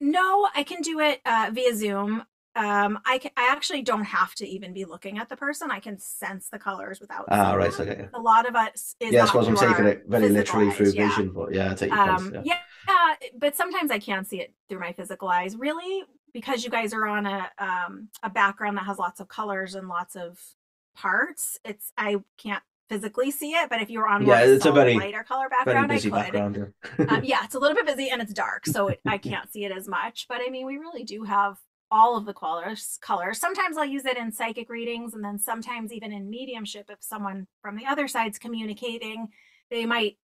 No, 0.01 0.49
I 0.55 0.63
can 0.63 0.83
do 0.83 1.01
it 1.01 1.21
uh, 1.25 1.51
via 1.53 1.75
Zoom. 1.75 2.23
Um, 2.57 2.99
I 3.05 3.19
can, 3.19 3.31
I 3.37 3.49
actually 3.53 3.83
don't 3.83 4.05
have 4.05 4.35
to 4.37 4.47
even 4.49 4.73
be 4.73 4.85
looking 4.85 5.19
at 5.19 5.29
the 5.29 5.37
person. 5.37 5.71
I 5.71 5.79
can 5.81 5.99
sense 5.99 6.49
the 6.51 6.59
colors 6.59 7.01
without. 7.01 7.27
Ah, 7.31 7.53
right. 7.55 7.79
Okay. 7.79 8.09
A 8.15 8.21
lot 8.21 8.49
of 8.49 8.57
us 8.57 8.97
is 9.01 9.13
Yeah, 9.13 9.21
I 9.21 9.23
not 9.25 9.29
suppose 9.29 9.49
I'm 9.49 9.57
taking 9.57 9.85
it 9.87 10.05
very 10.09 10.29
literally 10.31 10.71
through 10.73 10.91
yeah. 10.93 11.09
vision, 11.09 11.33
but 11.33 11.55
yeah, 11.55 11.71
I 11.73 11.75
take 11.75 11.91
your 11.91 12.01
Um, 12.01 12.33
point. 12.33 12.47
Yeah. 12.47 12.59
yeah, 12.89 13.15
but 13.39 13.55
sometimes 13.57 13.91
I 13.91 13.99
can't 13.99 14.27
see 14.27 14.41
it 14.41 14.55
through 14.69 14.81
my 14.81 14.93
physical 14.93 15.29
eyes. 15.29 15.55
Really, 15.57 16.03
because 16.33 16.65
you 16.65 16.71
guys 16.71 16.93
are 16.95 17.07
on 17.07 17.27
a 17.27 17.51
um, 17.59 18.09
a 18.23 18.31
background 18.31 18.77
that 18.79 18.85
has 18.87 18.99
lots 18.99 19.21
of 19.21 19.29
colors 19.29 19.75
and 19.75 19.89
lots 19.89 20.17
of 20.17 20.39
parts. 20.97 21.59
It's 21.65 21.93
I 21.97 22.17
can't 22.39 22.63
physically 22.89 23.31
see 23.33 23.51
it, 23.51 23.69
but 23.69 23.83
if 23.83 23.91
you 23.91 23.99
were 23.99 24.09
on 24.09 24.25
Yeah, 24.25 24.41
it's 24.45 24.65
a 24.65 24.73
very- 24.73 24.95
lighter 24.95 25.25
color 25.25 25.49
Very 25.49 25.65
background, 25.65 25.89
busy 25.89 26.13
I 26.13 26.23
could. 26.23 26.33
background. 26.33 26.73
Yeah. 26.99 27.05
um, 27.17 27.25
yeah, 27.25 27.39
it's 27.45 27.55
a 27.55 27.59
little 27.59 27.75
bit 27.75 27.85
busy 27.87 28.09
and 28.11 28.23
it's 28.23 28.33
dark, 28.33 28.65
so 28.67 28.89
it, 28.89 29.01
I 29.05 29.19
can't 29.31 29.51
see 29.53 29.65
it 29.65 29.73
as 29.73 29.89
much. 29.89 30.27
But 30.29 30.41
I 30.47 30.51
mean, 30.51 30.67
we 30.67 30.77
really 30.77 31.03
do 31.05 31.25
have 31.25 31.57
all 31.91 32.17
of 32.17 32.27
the 32.27 32.35
colors. 32.35 32.99
Colors. 33.01 33.39
Sometimes 33.39 33.77
I'll 33.77 33.85
use 33.85 34.05
it 34.05 34.17
in 34.17 34.33
psychic 34.33 34.69
readings, 34.69 35.15
and 35.15 35.25
then 35.25 35.39
sometimes 35.39 35.93
even 35.93 36.13
in 36.13 36.31
mediumship. 36.31 36.87
If 36.89 36.99
someone 37.01 37.47
from 37.63 37.77
the 37.77 37.87
other 37.87 38.09
side's 38.09 38.39
communicating, 38.39 39.29
they 39.71 39.87
might. 39.87 40.19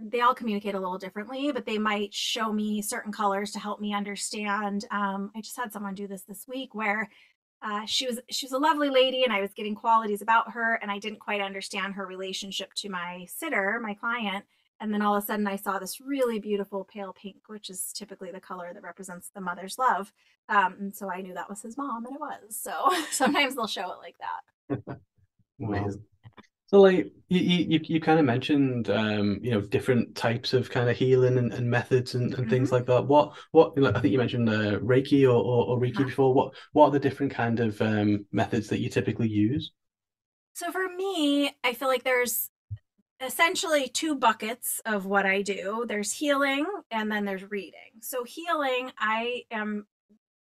They 0.00 0.20
all 0.20 0.34
communicate 0.34 0.76
a 0.76 0.80
little 0.80 0.98
differently, 0.98 1.50
but 1.50 1.66
they 1.66 1.76
might 1.76 2.14
show 2.14 2.52
me 2.52 2.82
certain 2.82 3.10
colors 3.10 3.50
to 3.50 3.58
help 3.58 3.80
me 3.80 3.92
understand. 3.92 4.84
Um, 4.92 5.32
I 5.34 5.40
just 5.40 5.56
had 5.56 5.72
someone 5.72 5.96
do 5.96 6.06
this 6.06 6.22
this 6.22 6.44
week 6.46 6.72
where 6.72 7.10
uh, 7.62 7.84
she 7.84 8.06
was 8.06 8.20
she 8.30 8.46
was 8.46 8.52
a 8.52 8.58
lovely 8.58 8.90
lady, 8.90 9.24
and 9.24 9.32
I 9.32 9.40
was 9.40 9.52
getting 9.54 9.74
qualities 9.74 10.22
about 10.22 10.52
her, 10.52 10.74
and 10.74 10.90
I 10.90 11.00
didn't 11.00 11.18
quite 11.18 11.40
understand 11.40 11.94
her 11.94 12.06
relationship 12.06 12.72
to 12.76 12.88
my 12.88 13.26
sitter, 13.28 13.80
my 13.82 13.94
client 13.94 14.44
and 14.80 14.92
then 14.92 15.02
all 15.02 15.16
of 15.16 15.22
a 15.22 15.26
sudden 15.26 15.46
I 15.46 15.56
saw 15.56 15.78
this 15.78 16.00
really 16.00 16.38
beautiful 16.38 16.84
pale 16.84 17.12
pink, 17.12 17.36
which 17.48 17.70
is 17.70 17.92
typically 17.92 18.30
the 18.30 18.40
color 18.40 18.72
that 18.72 18.82
represents 18.82 19.30
the 19.34 19.40
mother's 19.40 19.78
love. 19.78 20.12
Um, 20.48 20.76
and 20.80 20.94
so 20.96 21.10
I 21.10 21.20
knew 21.20 21.34
that 21.34 21.48
was 21.50 21.62
his 21.62 21.76
mom, 21.76 22.06
and 22.06 22.14
it 22.14 22.20
was. 22.20 22.56
So 22.56 22.72
sometimes 23.10 23.54
they'll 23.56 23.66
show 23.66 23.92
it 23.92 23.98
like 23.98 24.16
that. 24.18 24.98
Amazing. 25.62 26.02
So, 26.68 26.82
like 26.82 27.12
you, 27.28 27.40
you, 27.40 27.80
you 27.84 28.00
kind 28.00 28.18
of 28.20 28.26
mentioned, 28.26 28.90
um, 28.90 29.38
you 29.42 29.52
know, 29.52 29.60
different 29.62 30.14
types 30.14 30.52
of 30.52 30.70
kind 30.70 30.90
of 30.90 30.96
healing 30.96 31.38
and, 31.38 31.52
and 31.52 31.70
methods 31.70 32.14
and, 32.14 32.34
and 32.34 32.48
things 32.50 32.68
Mhm. 32.68 32.72
like 32.72 32.86
that. 32.86 33.06
What, 33.06 33.34
what? 33.52 33.78
like, 33.78 33.96
I 33.96 34.00
think 34.00 34.12
you 34.12 34.18
mentioned 34.18 34.48
uh, 34.50 34.78
Reiki 34.80 35.24
or, 35.24 35.36
or, 35.36 35.66
or 35.68 35.80
Reiki 35.80 36.00
Uh-huh. 36.00 36.04
before. 36.06 36.34
What, 36.34 36.54
what 36.72 36.86
are 36.86 36.90
the 36.92 37.00
different 37.00 37.32
kind 37.32 37.60
of 37.60 37.80
um, 37.82 38.26
methods 38.32 38.68
that 38.68 38.80
you 38.80 38.90
typically 38.90 39.28
use? 39.28 39.72
So 40.54 40.72
for 40.72 40.88
me, 40.88 41.52
I 41.64 41.72
feel 41.74 41.88
like 41.88 42.04
there's 42.04 42.50
essentially 43.20 43.88
two 43.88 44.14
buckets 44.14 44.80
of 44.86 45.06
what 45.06 45.26
I 45.26 45.42
do. 45.42 45.84
There's 45.88 46.12
healing 46.12 46.66
and 46.90 47.10
then 47.10 47.24
there's 47.24 47.50
reading. 47.50 48.00
So 48.00 48.24
healing, 48.24 48.92
I 48.98 49.44
am 49.50 49.86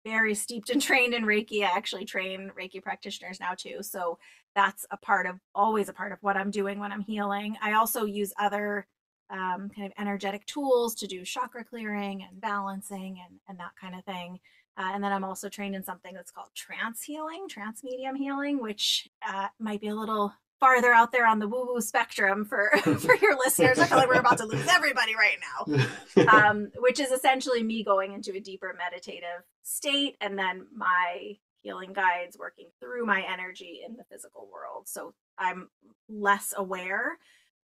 very 0.05 0.36
steeped 0.36 0.69
and 0.69 0.82
trained 0.82 1.13
in 1.13 1.23
Reiki. 1.23 1.63
I 1.63 1.75
actually 1.75 2.05
train 2.05 2.51
Reiki 2.57 2.82
practitioners 2.82 3.39
now 3.39 3.53
too. 3.55 3.78
So 3.82 4.19
that's 4.55 4.86
a 4.91 4.97
part 4.97 5.25
of 5.25 5.39
always 5.53 5.89
a 5.89 5.93
part 5.93 6.11
of 6.11 6.19
what 6.21 6.38
I'm 6.38 6.51
doing 6.51 6.80
when 6.80 6.91
I'm 6.91 7.01
healing. 7.01 7.57
I 7.61 7.73
also 7.73 8.05
use 8.05 8.34
other 8.39 8.88
um, 9.30 9.69
kind 9.75 9.88
of 9.88 9.93
energetic 9.97 10.45
tools 10.45 10.95
to 10.95 11.07
do 11.07 11.25
chakra 11.25 11.63
clearing 11.63 12.23
and 12.23 12.39
balancing 12.39 13.19
and, 13.28 13.39
and 13.47 13.59
that 13.59 13.71
kind 13.80 13.95
of 13.95 14.05
thing. 14.05 14.39
Uh, 14.78 14.91
and 14.93 15.03
then 15.03 15.11
I'm 15.11 15.23
also 15.23 15.49
trained 15.49 15.75
in 15.75 15.84
something 15.84 16.13
that's 16.13 16.32
called 16.32 16.49
trance 16.55 17.01
healing, 17.01 17.47
trance 17.49 17.84
medium 17.84 18.15
healing, 18.15 18.61
which 18.61 19.09
uh, 19.28 19.47
might 19.59 19.82
be 19.82 19.88
a 19.88 19.95
little 19.95 20.34
farther 20.59 20.91
out 20.91 21.11
there 21.11 21.27
on 21.27 21.39
the 21.39 21.47
woo 21.47 21.65
woo 21.65 21.81
spectrum 21.81 22.45
for 22.45 22.71
for 22.81 23.15
your 23.17 23.37
listeners. 23.37 23.79
I 23.79 23.85
feel 23.85 23.97
like 23.97 24.07
we're 24.07 24.19
about 24.19 24.37
to 24.39 24.45
lose 24.45 24.67
everybody 24.71 25.13
right 25.15 25.37
now. 25.41 25.87
Um, 26.17 26.71
which 26.79 26.99
is 26.99 27.11
essentially 27.11 27.61
me 27.61 27.83
going 27.83 28.11
into 28.11 28.33
a 28.33 28.39
deeper 28.39 28.75
meditative 28.75 29.43
state, 29.61 30.17
and 30.19 30.37
then 30.37 30.65
my 30.75 31.37
healing 31.61 31.93
guides 31.93 32.37
working 32.39 32.69
through 32.79 33.05
my 33.05 33.23
energy 33.31 33.81
in 33.87 33.95
the 33.97 34.03
physical 34.11 34.49
world. 34.51 34.87
So 34.87 35.13
I'm 35.37 35.69
less 36.09 36.55
aware 36.57 37.19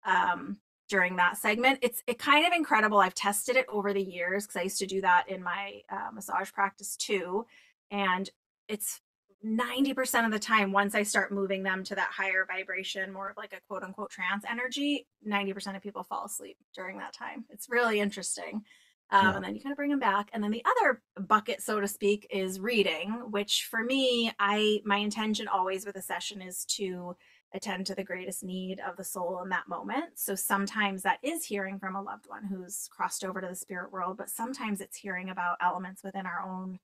um, 0.05 0.57
during 0.89 1.15
that 1.15 1.37
segment. 1.37 1.79
It's 1.81 2.03
it 2.07 2.19
kind 2.19 2.45
of 2.45 2.51
incredible. 2.51 2.99
I've 2.99 3.15
tested 3.15 3.55
it 3.55 3.65
over 3.69 3.93
the 3.93 4.03
years 4.03 4.45
because 4.45 4.59
I 4.59 4.63
used 4.63 4.79
to 4.79 4.85
do 4.85 4.99
that 5.01 5.29
in 5.29 5.41
my 5.41 5.81
uh, 5.89 6.11
massage 6.13 6.51
practice 6.51 6.97
too, 6.97 7.45
and 7.89 8.29
it's 8.67 8.99
90% 9.45 10.25
of 10.25 10.31
the 10.31 10.37
time 10.39 10.71
once 10.71 10.93
i 10.93 11.01
start 11.01 11.31
moving 11.31 11.63
them 11.63 11.83
to 11.83 11.95
that 11.95 12.09
higher 12.11 12.45
vibration 12.47 13.11
more 13.11 13.29
of 13.29 13.37
like 13.37 13.53
a 13.53 13.61
quote 13.67 13.81
unquote 13.83 14.11
trance 14.11 14.43
energy 14.49 15.07
90% 15.27 15.75
of 15.75 15.81
people 15.81 16.03
fall 16.03 16.25
asleep 16.25 16.57
during 16.75 16.97
that 16.97 17.13
time. 17.13 17.45
It's 17.49 17.67
really 17.69 17.99
interesting. 17.99 18.63
Um, 19.11 19.25
Yeah. 19.25 19.35
and 19.35 19.45
then 19.45 19.55
you 19.55 19.61
kind 19.61 19.73
of 19.73 19.77
bring 19.77 19.89
them 19.89 19.99
back. 19.99 20.29
And 20.33 20.43
then 20.43 20.51
the 20.51 20.63
other 20.65 21.01
bucket 21.27 21.61
so 21.61 21.79
to 21.79 21.87
speak 21.87 22.27
is 22.29 22.59
reading 22.59 23.11
which 23.31 23.67
for 23.69 23.83
me 23.83 24.31
i 24.39 24.79
my 24.85 24.97
intention 24.97 25.47
always 25.47 25.85
with 25.85 25.95
a 25.95 26.01
session 26.01 26.41
is 26.41 26.65
to 26.77 27.15
attend 27.53 27.85
to 27.85 27.95
the 27.95 28.03
greatest 28.03 28.43
need 28.43 28.79
of 28.79 28.95
the 28.95 29.03
soul 29.03 29.41
in 29.43 29.49
that 29.49 29.67
moment. 29.67 30.05
So 30.15 30.35
sometimes 30.35 31.03
that 31.03 31.19
is 31.21 31.43
hearing 31.43 31.79
from 31.79 31.95
a 31.97 32.01
loved 32.01 32.25
one 32.27 32.45
who's 32.45 32.87
crossed 32.89 33.25
over 33.25 33.41
to 33.41 33.47
the 33.47 33.55
spirit 33.55 33.91
world 33.91 34.17
but 34.17 34.29
sometimes 34.29 34.81
it's 34.81 34.97
hearing 34.97 35.29
about 35.29 35.57
elements 35.61 36.03
within 36.03 36.25
our 36.25 36.41
own 36.47 36.79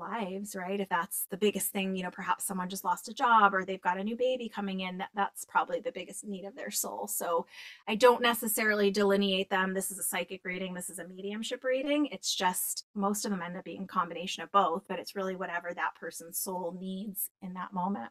lives 0.00 0.56
right? 0.56 0.80
If 0.80 0.88
that's 0.88 1.26
the 1.30 1.36
biggest 1.36 1.68
thing 1.68 1.94
you 1.94 2.02
know 2.02 2.10
perhaps 2.10 2.44
someone 2.44 2.68
just 2.68 2.84
lost 2.84 3.08
a 3.08 3.14
job 3.14 3.54
or 3.54 3.64
they've 3.64 3.80
got 3.80 3.98
a 3.98 4.04
new 4.04 4.16
baby 4.16 4.48
coming 4.48 4.80
in 4.80 4.98
that, 4.98 5.10
that's 5.14 5.44
probably 5.44 5.80
the 5.80 5.92
biggest 5.92 6.24
need 6.24 6.44
of 6.44 6.56
their 6.56 6.70
soul. 6.70 7.06
So 7.06 7.46
i 7.88 7.94
don't 7.94 8.22
necessarily 8.22 8.90
delineate 8.90 9.50
them 9.50 9.74
this 9.74 9.90
is 9.90 9.98
a 9.98 10.02
psychic 10.02 10.44
reading 10.44 10.74
this 10.74 10.90
is 10.90 10.98
a 10.98 11.06
mediumship 11.06 11.64
reading 11.64 12.06
it's 12.06 12.34
just 12.34 12.86
most 12.94 13.24
of 13.24 13.30
them 13.30 13.42
end 13.42 13.56
up 13.56 13.64
being 13.64 13.84
a 13.84 13.86
combination 13.86 14.42
of 14.42 14.52
both 14.52 14.84
but 14.88 14.98
it's 14.98 15.16
really 15.16 15.36
whatever 15.36 15.72
that 15.74 15.94
person's 15.98 16.38
soul 16.38 16.76
needs 16.80 17.30
in 17.42 17.54
that 17.54 17.72
moment 17.72 18.10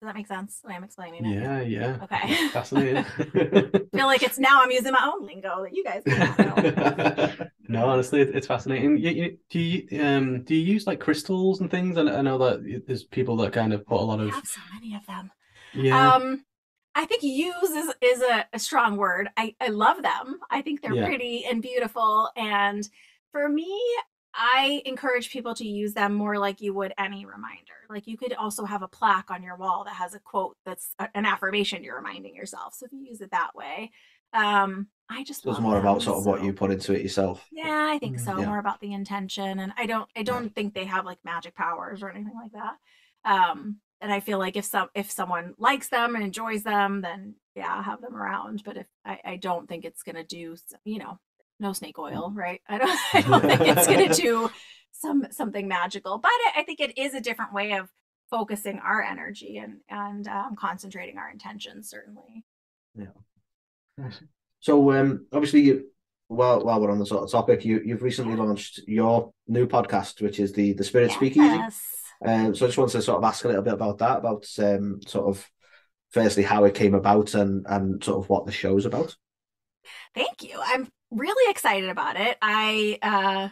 does 0.00 0.06
that 0.06 0.14
make 0.14 0.26
sense 0.26 0.60
the 0.60 0.68
way 0.68 0.74
i'm 0.74 0.84
explaining 0.84 1.24
it 1.26 1.34
yeah, 1.42 1.60
yeah. 1.60 1.98
okay 2.02 2.48
Fascinating. 2.48 3.04
I 3.18 3.96
feel 3.96 4.06
like 4.06 4.22
it's 4.22 4.38
now 4.38 4.62
i'm 4.62 4.70
using 4.70 4.92
my 4.92 5.10
own 5.12 5.26
lingo 5.26 5.62
that 5.62 5.74
you 5.74 5.84
guys 5.84 6.02
know. 6.06 7.46
no, 7.68 7.86
honestly, 7.86 8.22
it's 8.22 8.46
fascinating. 8.46 8.96
You, 8.98 9.10
you, 9.10 9.38
do 9.50 9.58
you 9.58 10.02
um 10.02 10.42
do 10.44 10.54
you 10.54 10.72
use 10.74 10.86
like 10.86 11.00
crystals 11.00 11.60
and 11.60 11.70
things? 11.70 11.96
And 11.96 12.08
I 12.08 12.22
know 12.22 12.38
that 12.38 12.84
there's 12.86 13.04
people 13.04 13.36
that 13.38 13.52
kind 13.52 13.72
of 13.72 13.86
put 13.86 14.00
a 14.00 14.04
lot 14.04 14.20
of. 14.20 14.30
I 14.30 14.34
have 14.34 14.46
so 14.46 14.60
many 14.74 14.94
of 14.94 15.06
them 15.06 15.30
yeah. 15.74 16.14
Um, 16.14 16.44
I 16.94 17.04
think 17.04 17.22
use 17.22 17.70
is 17.70 17.94
is 18.02 18.22
a, 18.22 18.46
a 18.52 18.58
strong 18.58 18.96
word. 18.96 19.28
I 19.36 19.54
I 19.60 19.68
love 19.68 20.02
them. 20.02 20.40
I 20.50 20.62
think 20.62 20.82
they're 20.82 20.94
Yeah. 20.94 21.06
pretty 21.06 21.44
and 21.44 21.62
beautiful. 21.62 22.30
And 22.36 22.88
for 23.32 23.48
me, 23.48 23.70
I 24.34 24.82
encourage 24.84 25.30
people 25.30 25.54
to 25.54 25.66
use 25.66 25.92
them 25.94 26.14
more 26.14 26.38
like 26.38 26.60
you 26.60 26.72
would 26.74 26.92
any 26.98 27.24
reminder. 27.26 27.74
Like 27.88 28.06
you 28.06 28.16
could 28.16 28.32
also 28.34 28.64
have 28.64 28.82
a 28.82 28.88
plaque 28.88 29.30
on 29.30 29.42
your 29.42 29.56
wall 29.56 29.84
that 29.84 29.94
has 29.94 30.14
a 30.14 30.20
quote 30.20 30.56
that's 30.64 30.94
an 31.14 31.26
affirmation 31.26 31.82
you're 31.82 31.96
reminding 31.96 32.34
yourself. 32.36 32.74
So 32.74 32.86
if 32.86 32.92
you 32.92 33.00
use 33.00 33.20
it 33.20 33.32
that 33.32 33.54
way, 33.54 33.90
um, 34.32 34.86
I 35.08 35.24
just 35.24 35.42
So 35.42 35.50
it's 35.50 35.56
love 35.56 35.64
more 35.64 35.78
about 35.78 35.94
them, 35.94 36.02
sort 36.02 36.18
of 36.18 36.26
what 36.26 36.44
you 36.44 36.52
put 36.52 36.70
into 36.70 36.94
it 36.94 37.02
yourself. 37.02 37.44
yeah, 37.50 37.88
I 37.90 37.98
think 37.98 38.16
Mm, 38.16 38.24
so. 38.24 38.38
yeah. 38.38 38.46
More 38.46 38.58
about 38.58 38.80
the 38.80 38.92
intention, 38.92 39.58
and 39.58 39.72
I 39.76 39.86
don't, 39.86 40.08
I 40.14 40.22
don't 40.22 40.54
think 40.54 40.72
they 40.74 40.84
have 40.84 41.04
like 41.04 41.18
magic 41.24 41.56
powers 41.56 42.02
or 42.02 42.10
anything 42.10 42.34
like 42.34 42.52
that. 42.52 42.76
Um, 43.24 43.78
and 44.00 44.12
I 44.12 44.20
feel 44.20 44.38
like 44.38 44.56
if 44.56 44.64
some, 44.64 44.88
if 44.94 45.10
someone 45.10 45.54
likes 45.58 45.88
them 45.88 46.14
and 46.14 46.24
enjoys 46.24 46.62
them, 46.62 47.00
then 47.02 47.34
yeah, 47.56 47.82
have 47.82 48.00
them 48.00 48.14
around. 48.16 48.62
But 48.64 48.76
if 48.76 48.86
I, 49.04 49.18
I 49.24 49.36
don't 49.36 49.68
think 49.68 49.84
it's 49.84 50.04
gonna 50.04 50.24
do, 50.24 50.56
you 50.84 50.98
know, 51.00 51.18
no 51.60 51.72
snake 51.72 51.98
oil, 51.98 52.32
right? 52.34 52.60
I 52.68 52.78
don't, 52.78 52.98
I 53.14 53.20
don't 53.20 53.42
think 53.42 53.60
it's 53.76 53.86
gonna 53.86 54.14
do 54.14 54.50
some 54.92 55.26
something 55.30 55.68
magical. 55.68 56.18
But 56.18 56.30
I, 56.30 56.60
I 56.60 56.62
think 56.64 56.80
it 56.80 56.98
is 56.98 57.14
a 57.14 57.20
different 57.20 57.52
way 57.52 57.72
of 57.72 57.88
focusing 58.30 58.78
our 58.78 59.02
energy 59.02 59.58
and 59.58 59.80
and 59.88 60.26
um, 60.28 60.56
concentrating 60.56 61.18
our 61.18 61.30
intentions. 61.30 61.90
Certainly. 61.90 62.44
Yeah. 62.96 64.10
So 64.60 64.92
um, 64.92 65.26
obviously, 65.32 65.60
you, 65.60 65.86
while 66.28 66.64
while 66.64 66.80
we're 66.80 66.90
on 66.90 66.98
the 66.98 67.06
sort 67.06 67.24
of 67.24 67.30
topic, 67.30 67.64
you 67.64 67.80
you've 67.84 68.02
recently 68.02 68.36
launched 68.36 68.80
your 68.86 69.32
new 69.46 69.66
podcast, 69.66 70.22
which 70.22 70.40
is 70.40 70.52
the 70.52 70.72
the 70.74 70.84
Spirit 70.84 71.12
Speakeasy. 71.12 71.46
Yes. 71.46 71.80
Um, 72.24 72.54
so 72.54 72.66
I 72.66 72.68
just 72.68 72.78
wanted 72.78 72.92
to 72.92 73.02
sort 73.02 73.18
of 73.18 73.24
ask 73.24 73.44
a 73.44 73.48
little 73.48 73.62
bit 73.62 73.72
about 73.72 73.98
that, 73.98 74.18
about 74.18 74.46
um, 74.58 75.00
sort 75.06 75.28
of 75.28 75.50
firstly 76.10 76.42
how 76.42 76.64
it 76.64 76.74
came 76.74 76.94
about 76.94 77.34
and 77.34 77.66
and 77.68 78.02
sort 78.04 78.22
of 78.22 78.28
what 78.28 78.46
the 78.46 78.52
show's 78.52 78.84
about. 78.84 79.16
Thank 80.14 80.42
you. 80.42 80.60
I'm 80.62 80.88
really 81.10 81.50
excited 81.50 81.88
about 81.88 82.16
it. 82.16 82.38
I 82.42 82.98
uh 83.02 83.48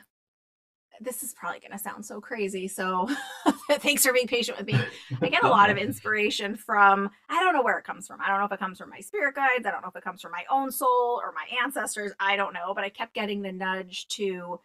this 1.01 1.23
is 1.23 1.33
probably 1.33 1.61
going 1.61 1.73
to 1.73 1.79
sound 1.79 2.05
so 2.05 2.21
crazy. 2.21 2.67
So 2.67 3.09
thanks 3.71 4.05
for 4.05 4.13
being 4.13 4.27
patient 4.27 4.59
with 4.59 4.67
me. 4.67 4.81
I 5.23 5.29
get 5.29 5.45
a 5.45 5.49
lot 5.49 5.71
of 5.71 5.77
inspiration 5.77 6.57
from 6.57 7.11
I 7.29 7.41
don't 7.41 7.55
know 7.55 7.63
where 7.63 7.79
it 7.79 7.85
comes 7.85 8.07
from. 8.07 8.21
I 8.21 8.29
don't 8.29 8.39
know 8.41 8.47
if 8.47 8.53
it 8.53 8.59
comes 8.59 8.79
from 8.79 8.91
my 8.91 9.01
spirit 9.01 9.35
guides, 9.35 9.67
I 9.67 9.71
don't 9.71 9.83
know 9.83 9.89
if 9.89 9.97
it 9.97 10.05
comes 10.05 10.21
from 10.21 10.33
my 10.33 10.45
own 10.51 10.71
soul 10.71 11.21
or 11.23 11.33
my 11.33 11.47
ancestors. 11.63 12.13
I 12.19 12.37
don't 12.37 12.53
know, 12.55 12.75
but 12.75 12.85
I 12.85 12.89
kept 12.89 13.15
getting 13.15 13.43
the 13.43 13.53
nudge 13.53 14.09
to 14.09 14.61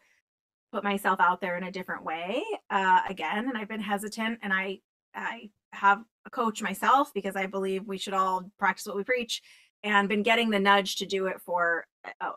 put 0.72 0.84
myself 0.84 1.20
out 1.20 1.40
there 1.40 1.56
in 1.56 1.64
a 1.64 1.72
different 1.72 2.04
way 2.04 2.44
uh 2.70 3.02
again, 3.08 3.48
and 3.48 3.58
I've 3.58 3.70
been 3.70 3.82
hesitant 3.82 4.40
and 4.42 4.52
I 4.52 4.80
I 5.16 5.50
have 5.72 6.04
a 6.26 6.30
coach 6.30 6.62
myself 6.62 7.14
because 7.14 7.36
I 7.36 7.46
believe 7.46 7.88
we 7.88 7.98
should 7.98 8.14
all 8.14 8.50
practice 8.58 8.86
what 8.86 8.96
we 8.96 9.04
preach 9.04 9.42
and 9.84 10.08
been 10.08 10.24
getting 10.24 10.50
the 10.50 10.60
nudge 10.60 10.96
to 10.98 11.06
do 11.06 11.26
it 11.28 11.42
for 11.42 11.86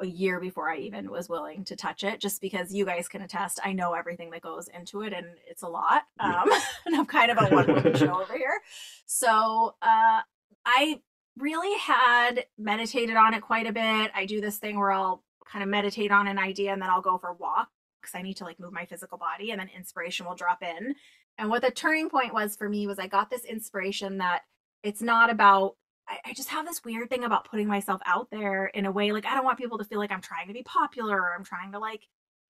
a, 0.00 0.06
year 0.06 0.40
before 0.40 0.70
I 0.70 0.78
even 0.78 1.10
was 1.10 1.28
willing 1.28 1.64
to 1.64 1.76
touch 1.76 2.04
it, 2.04 2.20
just 2.20 2.40
because 2.40 2.74
you 2.74 2.84
guys 2.84 3.08
can 3.08 3.22
attest. 3.22 3.60
I 3.64 3.72
know 3.72 3.94
everything 3.94 4.30
that 4.30 4.42
goes 4.42 4.68
into 4.68 5.02
it, 5.02 5.12
and 5.12 5.26
it's 5.48 5.62
a 5.62 5.68
lot. 5.68 6.02
Yeah. 6.20 6.42
Um, 6.42 6.50
and 6.86 6.96
I'm 6.96 7.06
kind 7.06 7.30
of 7.30 7.38
a 7.38 7.54
one 7.54 7.66
woman 7.66 7.94
show 7.96 8.20
over 8.20 8.36
here. 8.36 8.60
So 9.06 9.74
uh, 9.82 10.20
I 10.64 11.00
really 11.38 11.78
had 11.78 12.46
meditated 12.58 13.16
on 13.16 13.34
it 13.34 13.42
quite 13.42 13.66
a 13.66 13.72
bit. 13.72 14.10
I 14.14 14.26
do 14.26 14.40
this 14.40 14.58
thing 14.58 14.78
where 14.78 14.90
I'll 14.90 15.22
kind 15.50 15.62
of 15.62 15.68
meditate 15.68 16.10
on 16.10 16.26
an 16.26 16.38
idea 16.38 16.72
and 16.72 16.82
then 16.82 16.90
I'll 16.90 17.02
go 17.02 17.18
for 17.18 17.28
a 17.28 17.34
walk 17.34 17.68
because 18.00 18.14
I 18.14 18.22
need 18.22 18.36
to 18.38 18.44
like 18.44 18.58
move 18.58 18.72
my 18.72 18.86
physical 18.86 19.18
body, 19.18 19.50
and 19.50 19.60
then 19.60 19.70
inspiration 19.76 20.26
will 20.26 20.36
drop 20.36 20.62
in. 20.62 20.94
And 21.38 21.50
what 21.50 21.62
the 21.62 21.70
turning 21.70 22.08
point 22.08 22.32
was 22.32 22.56
for 22.56 22.68
me 22.68 22.86
was 22.86 22.98
I 22.98 23.08
got 23.08 23.30
this 23.30 23.44
inspiration 23.44 24.18
that 24.18 24.42
it's 24.82 25.02
not 25.02 25.30
about 25.30 25.76
I, 26.08 26.18
I 26.26 26.32
just 26.34 26.48
have 26.50 26.66
this 26.66 26.84
weird 26.84 27.10
thing 27.10 27.24
about 27.24 27.48
putting 27.50 27.66
myself 27.68 28.00
out 28.06 28.28
there 28.30 28.66
in 28.66 28.86
a 28.86 28.92
way 28.92 29.12
like 29.12 29.26
I 29.26 29.34
don't 29.34 29.44
want 29.44 29.58
people 29.58 29.78
to 29.78 29.84
feel 29.84 29.98
like 29.98 30.12
I'm 30.12 30.20
trying 30.22 30.48
to 30.48 30.54
be 30.54 30.62
popular 30.62 31.16
or 31.20 31.34
I'm 31.34 31.44
trying 31.44 31.72
to 31.72 31.78
like 31.78 32.02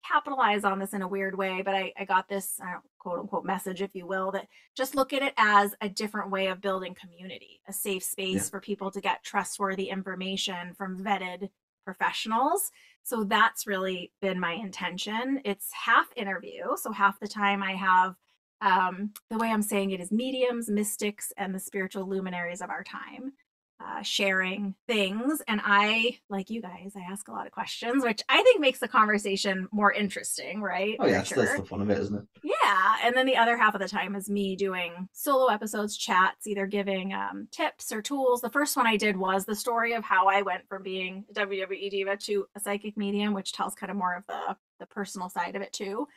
capitalize 0.07 0.63
on 0.63 0.79
this 0.79 0.93
in 0.93 1.01
a 1.01 1.07
weird 1.07 1.37
way. 1.37 1.61
But 1.63 1.73
I, 1.75 1.91
I 1.97 2.05
got 2.05 2.29
this 2.29 2.59
uh, 2.61 2.79
quote 2.99 3.19
unquote 3.19 3.45
message, 3.45 3.81
if 3.81 3.95
you 3.95 4.05
will, 4.05 4.31
that 4.31 4.47
just 4.75 4.95
look 4.95 5.11
at 5.11 5.21
it 5.23 5.33
as 5.37 5.75
a 5.81 5.89
different 5.89 6.31
way 6.31 6.47
of 6.47 6.61
building 6.61 6.95
community, 6.99 7.61
a 7.67 7.73
safe 7.73 8.03
space 8.03 8.35
Yeah. 8.45 8.49
for 8.51 8.59
people 8.61 8.91
to 8.91 9.01
get 9.01 9.23
trustworthy 9.23 9.89
information 9.89 10.73
from 10.75 11.03
vetted 11.03 11.49
professionals. 11.83 12.71
So 13.03 13.23
that's 13.23 13.65
really 13.65 14.11
been 14.21 14.39
my 14.39 14.51
intention. 14.53 15.41
It's 15.45 15.69
half 15.71 16.07
interview. 16.15 16.75
So 16.75 16.91
half 16.91 17.19
the 17.19 17.27
time 17.27 17.63
I 17.63 17.73
have 17.73 18.15
um, 18.59 19.11
the 19.29 19.37
way 19.37 19.49
I'm 19.51 19.61
saying 19.61 19.91
it 19.91 19.99
is 20.01 20.11
mediums, 20.11 20.69
mystics, 20.69 21.31
and 21.37 21.53
the 21.53 21.59
spiritual 21.59 22.07
luminaries 22.07 22.61
of 22.61 22.69
our 22.69 22.83
time 22.83 23.33
uh, 23.79 24.01
sharing 24.01 24.73
things. 24.87 25.41
And 25.47 25.61
I, 25.63 26.19
like 26.29 26.49
you 26.49 26.61
guys, 26.61 26.93
I 26.95 27.11
ask 27.11 27.27
a 27.27 27.31
lot 27.31 27.45
of 27.45 27.51
questions, 27.51 28.03
which 28.03 28.21
I 28.27 28.41
think 28.41 28.59
makes 28.59 28.79
the 28.79 28.87
conversation 28.87 29.67
more 29.71 29.91
interesting, 29.91 30.61
right? 30.61 30.95
Oh 30.99 31.05
yeah, 31.05 31.17
that's, 31.17 31.31
that's 31.31 31.59
the 31.59 31.65
fun 31.65 31.81
of 31.81 31.89
it, 31.89 31.99
isn't 31.99 32.15
it? 32.15 32.23
yeah. 32.43 32.95
And 33.03 33.15
then 33.15 33.25
the 33.25 33.37
other 33.37 33.55
half 33.57 33.75
of 33.75 33.81
the 33.81 33.87
time 33.87 34.15
is 34.15 34.29
me 34.29 34.55
doing 34.55 35.07
solo 35.13 35.47
episodes, 35.47 35.95
chats, 35.95 36.47
either 36.47 36.65
giving 36.65 37.13
um, 37.13 37.47
tips 37.51 37.91
or 37.91 38.01
tools. 38.01 38.41
The 38.41 38.49
first 38.49 38.75
one 38.75 38.87
I 38.87 38.97
did 38.97 39.15
was 39.15 39.45
the 39.45 39.55
story 39.55 39.93
of 39.93 40.03
how 40.03 40.27
I 40.27 40.41
went 40.41 40.67
from 40.67 40.83
being 40.83 41.25
a 41.29 41.33
WWE 41.33 41.89
diva 41.89 42.17
to 42.17 42.47
a 42.55 42.59
psychic 42.59 42.97
medium, 42.97 43.33
which 43.33 43.53
tells 43.53 43.75
kind 43.75 43.91
of 43.91 43.97
more 43.97 44.15
of 44.15 44.25
the, 44.27 44.57
the 44.79 44.85
personal 44.87 45.29
side 45.29 45.55
of 45.55 45.61
it 45.61 45.73
too. 45.73 46.07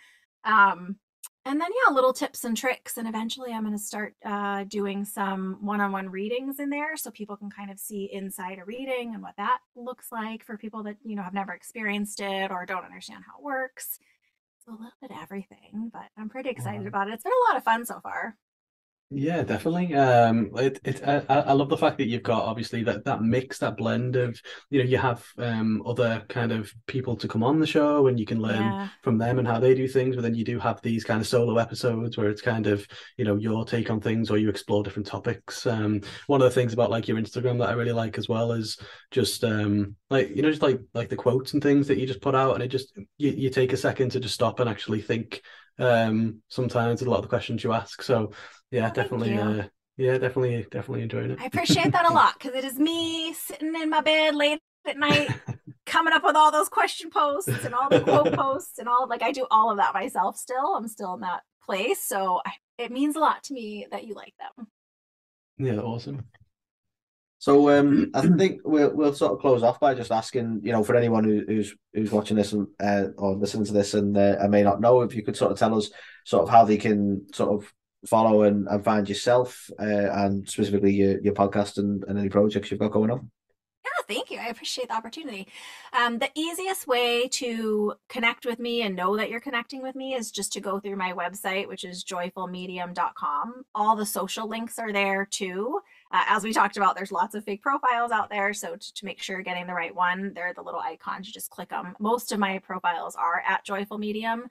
Um, 0.44 0.96
and 1.46 1.60
then, 1.60 1.68
yeah, 1.86 1.92
little 1.94 2.12
tips 2.12 2.44
and 2.44 2.56
tricks. 2.56 2.96
And 2.98 3.08
eventually 3.08 3.52
I'm 3.52 3.64
going 3.64 3.76
to 3.76 3.82
start 3.82 4.14
uh, 4.24 4.64
doing 4.64 5.04
some 5.04 5.58
one 5.60 5.80
on 5.80 5.92
one 5.92 6.08
readings 6.10 6.58
in 6.60 6.70
there 6.70 6.96
so 6.96 7.10
people 7.10 7.36
can 7.36 7.50
kind 7.50 7.70
of 7.70 7.78
see 7.78 8.10
inside 8.12 8.58
a 8.58 8.64
reading 8.64 9.14
and 9.14 9.22
what 9.22 9.36
that 9.36 9.58
looks 9.74 10.12
like 10.12 10.44
for 10.44 10.56
people 10.56 10.82
that, 10.84 10.96
you 11.04 11.16
know, 11.16 11.22
have 11.22 11.34
never 11.34 11.52
experienced 11.52 12.20
it 12.20 12.50
or 12.50 12.66
don't 12.66 12.84
understand 12.84 13.24
how 13.26 13.38
it 13.38 13.44
works 13.44 13.98
it's 14.58 14.68
a 14.68 14.72
little 14.72 14.92
bit 15.00 15.10
of 15.10 15.16
everything, 15.22 15.90
but 15.92 16.08
I'm 16.18 16.28
pretty 16.28 16.50
excited 16.50 16.82
Wow. 16.82 16.88
about 16.88 17.08
it. 17.08 17.14
It's 17.14 17.22
been 17.24 17.32
a 17.32 17.48
lot 17.50 17.56
of 17.56 17.64
fun 17.64 17.86
so 17.86 17.98
far. 18.00 18.36
Yeah, 19.12 19.42
definitely. 19.42 19.92
Um, 19.94 20.52
it, 20.54 20.78
it, 20.84 21.02
I, 21.04 21.24
I 21.28 21.52
love 21.52 21.68
the 21.68 21.76
fact 21.76 21.98
that 21.98 22.06
you've 22.06 22.22
got 22.22 22.44
obviously 22.44 22.84
that 22.84 23.04
that 23.06 23.20
mix, 23.22 23.58
that 23.58 23.76
blend 23.76 24.14
of, 24.14 24.40
you 24.70 24.78
know, 24.78 24.88
you 24.88 24.98
have 24.98 25.26
um 25.36 25.82
other 25.84 26.22
kind 26.28 26.52
of 26.52 26.72
people 26.86 27.16
to 27.16 27.26
come 27.26 27.42
on 27.42 27.58
the 27.58 27.66
show 27.66 28.06
and 28.06 28.20
you 28.20 28.24
can 28.24 28.40
learn 28.40 28.76
Yeah. 28.76 28.88
from 29.02 29.18
them 29.18 29.40
and 29.40 29.48
how 29.48 29.58
they 29.58 29.74
do 29.74 29.88
things, 29.88 30.14
but 30.14 30.22
then 30.22 30.36
you 30.36 30.44
do 30.44 30.60
have 30.60 30.80
these 30.82 31.02
kind 31.02 31.20
of 31.20 31.26
solo 31.26 31.58
episodes 31.58 32.16
where 32.16 32.28
it's 32.28 32.40
kind 32.40 32.68
of, 32.68 32.86
you 33.16 33.24
know, 33.24 33.34
your 33.34 33.64
take 33.64 33.90
on 33.90 34.00
things 34.00 34.30
or 34.30 34.38
you 34.38 34.48
explore 34.48 34.84
different 34.84 35.08
topics. 35.08 35.66
Um, 35.66 36.02
one 36.28 36.40
of 36.40 36.44
the 36.44 36.54
things 36.54 36.72
about 36.72 36.90
like 36.90 37.08
your 37.08 37.18
Instagram 37.18 37.58
that 37.58 37.68
I 37.70 37.72
really 37.72 37.90
like 37.90 38.16
as 38.16 38.28
well 38.28 38.52
is 38.52 38.78
just 39.10 39.42
um 39.42 39.96
like 40.08 40.30
you 40.36 40.42
know 40.42 40.50
just 40.50 40.62
like 40.62 40.78
like 40.94 41.08
the 41.08 41.16
quotes 41.16 41.52
and 41.52 41.60
things 41.60 41.88
that 41.88 41.98
you 41.98 42.06
just 42.06 42.20
put 42.20 42.36
out 42.36 42.54
and 42.54 42.62
it 42.62 42.68
just 42.68 42.92
you, 43.18 43.30
you 43.30 43.50
take 43.50 43.72
a 43.72 43.76
second 43.76 44.10
to 44.12 44.20
just 44.20 44.34
stop 44.34 44.60
and 44.60 44.70
actually 44.70 45.00
think 45.02 45.42
um 45.80 46.42
sometimes 46.48 47.00
a 47.02 47.08
lot 47.10 47.16
of 47.16 47.22
the 47.22 47.28
questions 47.28 47.64
you 47.64 47.72
ask. 47.72 48.02
So 48.02 48.30
yeah, 48.70 48.80
Oh, 48.80 48.82
thank 48.84 48.94
definitely 48.94 49.34
you. 49.34 49.40
uh 49.40 49.64
yeah, 49.96 50.12
definitely 50.18 50.66
definitely 50.70 51.02
enjoying 51.02 51.32
it. 51.32 51.38
I 51.40 51.46
appreciate 51.46 51.92
that 51.92 52.10
a 52.10 52.12
lot 52.12 52.34
because 52.38 52.54
it 52.54 52.64
is 52.64 52.78
me 52.78 53.34
sitting 53.34 53.74
in 53.74 53.90
my 53.90 54.00
bed 54.00 54.34
late 54.34 54.60
at 54.86 54.96
night 54.98 55.28
coming 55.86 56.14
up 56.14 56.24
with 56.24 56.36
all 56.36 56.50
those 56.50 56.70
question 56.70 57.10
posts 57.10 57.48
and 57.64 57.74
all 57.74 57.90
the 57.90 58.00
quote 58.00 58.32
posts 58.34 58.78
and 58.78 58.88
all 58.88 59.06
like 59.08 59.22
I 59.22 59.32
do 59.32 59.46
all 59.50 59.70
of 59.70 59.76
that 59.76 59.92
myself 59.92 60.36
still. 60.38 60.74
I'm 60.74 60.88
still 60.88 61.14
in 61.14 61.20
that 61.20 61.42
place. 61.66 62.02
So 62.02 62.40
I, 62.46 62.52
it 62.78 62.90
means 62.90 63.14
a 63.16 63.18
lot 63.20 63.42
to 63.44 63.54
me 63.54 63.86
that 63.90 64.04
you 64.06 64.14
like 64.14 64.32
them. 64.38 64.68
Yeah, 65.58 65.80
awesome. 65.82 66.24
So 67.38 67.70
um, 67.70 68.10
I 68.14 68.22
think 68.26 68.60
we'll 68.64 68.94
we'll 68.94 69.14
sort 69.14 69.32
of 69.32 69.40
close 69.40 69.62
off 69.62 69.80
by 69.80 69.94
just 69.94 70.12
asking, 70.12 70.60
you 70.62 70.72
know, 70.72 70.84
for 70.84 70.94
anyone 70.94 71.24
who, 71.24 71.42
who's 71.46 71.74
who's 71.92 72.12
watching 72.12 72.36
this 72.36 72.52
and 72.52 72.68
uh, 72.82 73.08
or 73.16 73.34
listening 73.34 73.64
to 73.66 73.72
this 73.72 73.94
and 73.94 74.16
uh, 74.16 74.36
and 74.40 74.50
may 74.50 74.62
not 74.62 74.80
know, 74.80 75.02
if 75.02 75.14
you 75.14 75.22
could 75.22 75.36
sort 75.36 75.52
of 75.52 75.58
tell 75.58 75.76
us 75.76 75.90
sort 76.24 76.42
of 76.42 76.48
how 76.50 76.64
they 76.64 76.76
can 76.76 77.26
sort 77.34 77.50
of 77.50 77.72
follow 78.06 78.42
and, 78.42 78.66
and 78.68 78.84
find 78.84 79.08
yourself 79.08 79.70
uh, 79.78 79.84
and 79.84 80.48
specifically 80.48 80.92
your, 80.92 81.20
your 81.20 81.34
podcast 81.34 81.78
and, 81.78 82.04
and 82.04 82.18
any 82.18 82.28
projects 82.28 82.70
you've 82.70 82.80
got 82.80 82.92
going 82.92 83.10
on. 83.10 83.30
Yeah, 83.84 84.14
thank 84.14 84.30
you. 84.30 84.38
I 84.38 84.48
appreciate 84.48 84.88
the 84.88 84.94
opportunity. 84.94 85.48
Um, 85.92 86.18
the 86.18 86.30
easiest 86.34 86.86
way 86.86 87.28
to 87.28 87.94
connect 88.08 88.44
with 88.44 88.58
me 88.58 88.82
and 88.82 88.94
know 88.94 89.16
that 89.16 89.30
you're 89.30 89.40
connecting 89.40 89.82
with 89.82 89.96
me 89.96 90.14
is 90.14 90.30
just 90.30 90.52
to 90.52 90.60
go 90.60 90.80
through 90.80 90.96
my 90.96 91.12
website, 91.12 91.66
which 91.66 91.84
is 91.84 92.04
joyfulmedium.com. 92.04 93.64
All 93.74 93.96
the 93.96 94.04
social 94.04 94.48
links 94.48 94.78
are 94.78 94.92
there 94.92 95.24
too. 95.24 95.80
Uh, 96.12 96.24
as 96.28 96.44
we 96.44 96.52
talked 96.52 96.76
about, 96.76 96.94
there's 96.94 97.12
lots 97.12 97.34
of 97.34 97.44
fake 97.44 97.62
profiles 97.62 98.10
out 98.10 98.28
there. 98.28 98.52
So 98.52 98.76
to, 98.76 98.94
to 98.94 99.04
make 99.06 99.22
sure 99.22 99.36
you're 99.36 99.44
getting 99.44 99.66
the 99.66 99.74
right 99.74 99.94
one, 99.94 100.32
there 100.34 100.48
are 100.48 100.54
the 100.54 100.62
little 100.62 100.80
icons. 100.80 101.26
You 101.26 101.32
just 101.32 101.50
click 101.50 101.70
them. 101.70 101.94
Most 101.98 102.32
of 102.32 102.38
my 102.38 102.58
profiles 102.58 103.16
are 103.16 103.42
at 103.46 103.64
Joyful 103.64 103.96
Medium. 103.96 104.50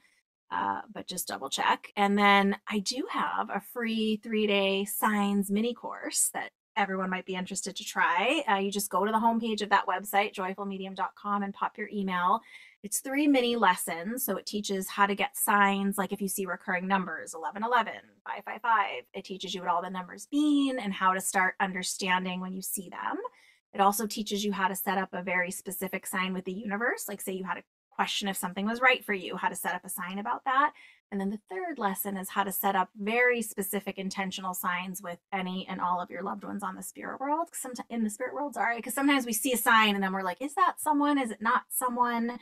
Uh, 0.51 0.81
but 0.91 1.07
just 1.07 1.27
double 1.27 1.49
check. 1.49 1.91
And 1.95 2.17
then 2.17 2.57
I 2.67 2.79
do 2.79 3.05
have 3.11 3.49
a 3.49 3.61
free 3.61 4.19
three 4.23 4.47
day 4.47 4.85
signs 4.85 5.51
mini 5.51 5.75
course 5.75 6.31
that 6.33 6.51
everyone 6.75 7.09
might 7.09 7.25
be 7.25 7.35
interested 7.35 7.75
to 7.75 7.83
try. 7.83 8.41
Uh, 8.49 8.55
you 8.55 8.71
just 8.71 8.89
go 8.89 9.05
to 9.05 9.11
the 9.11 9.17
homepage 9.17 9.61
of 9.61 9.69
that 9.69 9.85
website, 9.85 10.33
joyfulmedium.com, 10.33 11.43
and 11.43 11.53
pop 11.53 11.77
your 11.77 11.89
email. 11.93 12.39
It's 12.81 13.01
three 13.01 13.27
mini 13.27 13.57
lessons. 13.57 14.23
So 14.23 14.37
it 14.37 14.45
teaches 14.45 14.87
how 14.87 15.05
to 15.05 15.13
get 15.13 15.35
signs, 15.35 15.97
like 15.97 16.13
if 16.13 16.21
you 16.21 16.29
see 16.29 16.45
recurring 16.45 16.87
numbers 16.87 17.33
1111, 17.33 17.93
555. 18.25 19.03
It 19.13 19.25
teaches 19.25 19.53
you 19.53 19.61
what 19.61 19.69
all 19.69 19.81
the 19.81 19.89
numbers 19.89 20.27
mean 20.31 20.79
and 20.79 20.93
how 20.93 21.13
to 21.13 21.21
start 21.21 21.55
understanding 21.59 22.39
when 22.39 22.53
you 22.53 22.61
see 22.61 22.89
them. 22.89 23.17
It 23.73 23.81
also 23.81 24.07
teaches 24.07 24.43
you 24.43 24.51
how 24.51 24.67
to 24.67 24.75
set 24.75 24.97
up 24.97 25.09
a 25.13 25.21
very 25.21 25.51
specific 25.51 26.07
sign 26.07 26.33
with 26.33 26.45
the 26.45 26.53
universe. 26.53 27.05
Like, 27.07 27.21
say 27.21 27.33
you 27.33 27.43
had 27.43 27.57
a 27.57 27.63
question 27.99 28.29
if 28.29 28.37
something 28.37 28.65
was 28.65 28.79
right 28.79 29.03
for 29.03 29.13
you, 29.13 29.35
how 29.35 29.49
to 29.49 29.55
set 29.57 29.75
up 29.75 29.83
a 29.83 29.89
sign 29.89 30.19
about 30.19 30.45
that. 30.45 30.71
And 31.11 31.19
then 31.19 31.31
the 31.31 31.39
third 31.49 31.77
lesson 31.77 32.15
is 32.15 32.29
how 32.29 32.45
to 32.45 32.51
set 32.53 32.73
up 32.73 32.87
very 32.97 33.41
specific 33.41 33.97
intentional 33.97 34.53
signs 34.53 35.01
with 35.01 35.17
any 35.33 35.67
and 35.67 35.81
all 35.81 35.99
of 35.99 36.09
your 36.09 36.23
loved 36.23 36.45
ones 36.45 36.63
on 36.63 36.77
the 36.77 36.81
spirit 36.81 37.19
world. 37.19 37.49
Sometimes 37.51 37.85
in 37.89 38.05
the 38.05 38.09
spirit 38.09 38.33
world, 38.33 38.53
sorry, 38.53 38.77
because 38.77 38.93
sometimes 38.93 39.25
we 39.25 39.33
see 39.33 39.51
a 39.51 39.57
sign 39.57 39.95
and 39.95 40.01
then 40.01 40.13
we're 40.13 40.23
like, 40.23 40.41
is 40.41 40.55
that 40.55 40.75
someone? 40.77 41.19
Is 41.19 41.29
it 41.29 41.41
not 41.41 41.63
someone? 41.67 42.39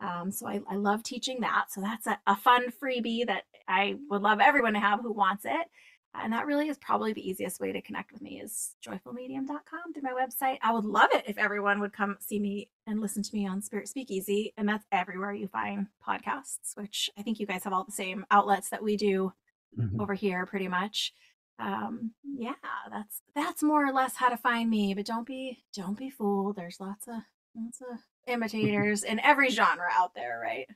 Um, 0.00 0.30
so 0.30 0.48
I, 0.48 0.60
I 0.70 0.76
love 0.76 1.02
teaching 1.02 1.42
that. 1.42 1.66
So 1.68 1.82
that's 1.82 2.06
a, 2.06 2.18
a 2.26 2.34
fun 2.34 2.72
freebie 2.82 3.26
that 3.26 3.42
I 3.68 3.96
would 4.08 4.22
love 4.22 4.40
everyone 4.40 4.72
to 4.72 4.80
have 4.80 5.00
who 5.02 5.12
wants 5.12 5.44
it. 5.44 5.66
And 6.14 6.32
that 6.32 6.46
really 6.46 6.68
is 6.68 6.78
probably 6.78 7.12
the 7.12 7.28
easiest 7.28 7.60
way 7.60 7.72
to 7.72 7.82
connect 7.82 8.12
with 8.12 8.22
me 8.22 8.40
is 8.40 8.76
joyfulmedium.com 8.86 9.92
through 9.92 10.02
my 10.02 10.12
website. 10.12 10.58
I 10.62 10.72
would 10.72 10.84
love 10.84 11.10
it 11.12 11.24
if 11.26 11.38
everyone 11.38 11.80
would 11.80 11.92
come 11.92 12.16
see 12.20 12.38
me 12.38 12.70
and 12.86 13.00
listen 13.00 13.22
to 13.22 13.34
me 13.34 13.46
on 13.48 13.60
Spirit 13.62 13.88
Speakeasy. 13.88 14.52
And 14.56 14.68
that's 14.68 14.84
everywhere 14.92 15.32
you 15.32 15.48
find 15.48 15.88
podcasts, 16.06 16.76
which 16.76 17.10
I 17.18 17.22
think 17.22 17.40
you 17.40 17.46
guys 17.46 17.64
have 17.64 17.72
all 17.72 17.84
the 17.84 17.92
same 17.92 18.24
outlets 18.30 18.68
that 18.70 18.82
we 18.82 18.96
do 18.96 19.32
Mhm. 19.76 20.00
over 20.00 20.14
here 20.14 20.46
pretty 20.46 20.68
much. 20.68 21.12
Um, 21.58 22.14
yeah, 22.22 22.54
that's 22.90 23.22
that's 23.34 23.62
more 23.62 23.84
or 23.86 23.92
less 23.92 24.14
how 24.16 24.28
to 24.28 24.36
find 24.36 24.70
me, 24.70 24.94
but 24.94 25.06
don't 25.06 25.26
be 25.26 25.64
don't 25.72 25.98
be 25.98 26.10
fooled. 26.10 26.56
There's 26.56 26.80
lots 26.80 27.08
of 27.08 27.22
lots 27.56 27.80
of 27.80 27.98
imitators 28.26 29.02
in 29.04 29.18
every 29.20 29.50
genre 29.50 29.88
out 29.92 30.14
there, 30.14 30.38
right? 30.40 30.68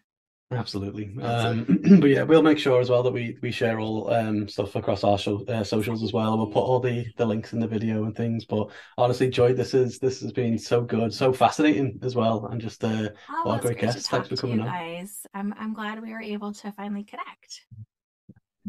Absolutely. 0.51 1.14
Um, 1.22 1.64
but 2.01 2.09
yeah, 2.09 2.22
we'll 2.22 2.42
make 2.42 2.59
sure 2.59 2.80
as 2.80 2.88
well 2.88 3.03
that 3.03 3.12
we 3.12 3.36
we 3.42 3.51
share 3.51 3.78
all 3.78 4.11
um 4.11 4.49
stuff 4.49 4.74
across 4.76 5.05
our 5.05 5.18
show, 5.18 5.44
uh, 5.46 5.62
socials 5.62 6.03
as 6.03 6.14
well. 6.14 6.38
We'll 6.38 6.46
put 6.46 6.61
all 6.61 6.80
the 6.80 7.07
the 7.18 7.26
links 7.26 7.53
in 7.53 7.61
the 7.61 7.66
video 7.66 8.05
and 8.05 8.16
things. 8.16 8.46
But 8.46 8.70
honestly, 8.96 9.28
Joy, 9.28 9.53
this 9.53 9.74
is 9.74 9.99
this 9.99 10.20
has 10.22 10.32
been 10.32 10.59
so 10.59 10.80
good, 10.80 11.12
so 11.12 11.34
fascinating 11.34 11.99
as 12.03 12.14
well, 12.16 12.46
and 12.46 12.61
just 12.61 12.82
uh 12.82 13.11
Oh, 13.28 13.42
Well, 13.44 13.55
it's 13.57 13.66
great 13.66 13.78
great 13.78 13.92
guest. 13.92 14.09
Thanks 14.09 14.28
for 14.28 14.36
to 14.36 14.46
you 14.46 14.57
coming 14.57 14.61
on. 14.61 14.66
guys. 14.68 15.26
I'm 15.34 15.53
I'm 15.59 15.74
glad 15.74 16.01
we 16.01 16.12
were 16.12 16.22
able 16.22 16.55
to 16.55 16.72
finally 16.72 17.05
connect. 17.05 17.66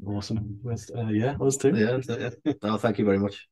awesome. 0.06 0.60
Uh, 0.68 1.08
yeah, 1.08 1.38
us 1.40 1.56
too. 1.56 1.74
Yeah, 1.76 2.00
yeah. 2.44 2.54
No, 2.62 2.78
thank 2.78 3.00
you 3.00 3.06
very 3.06 3.20
much. 3.20 3.48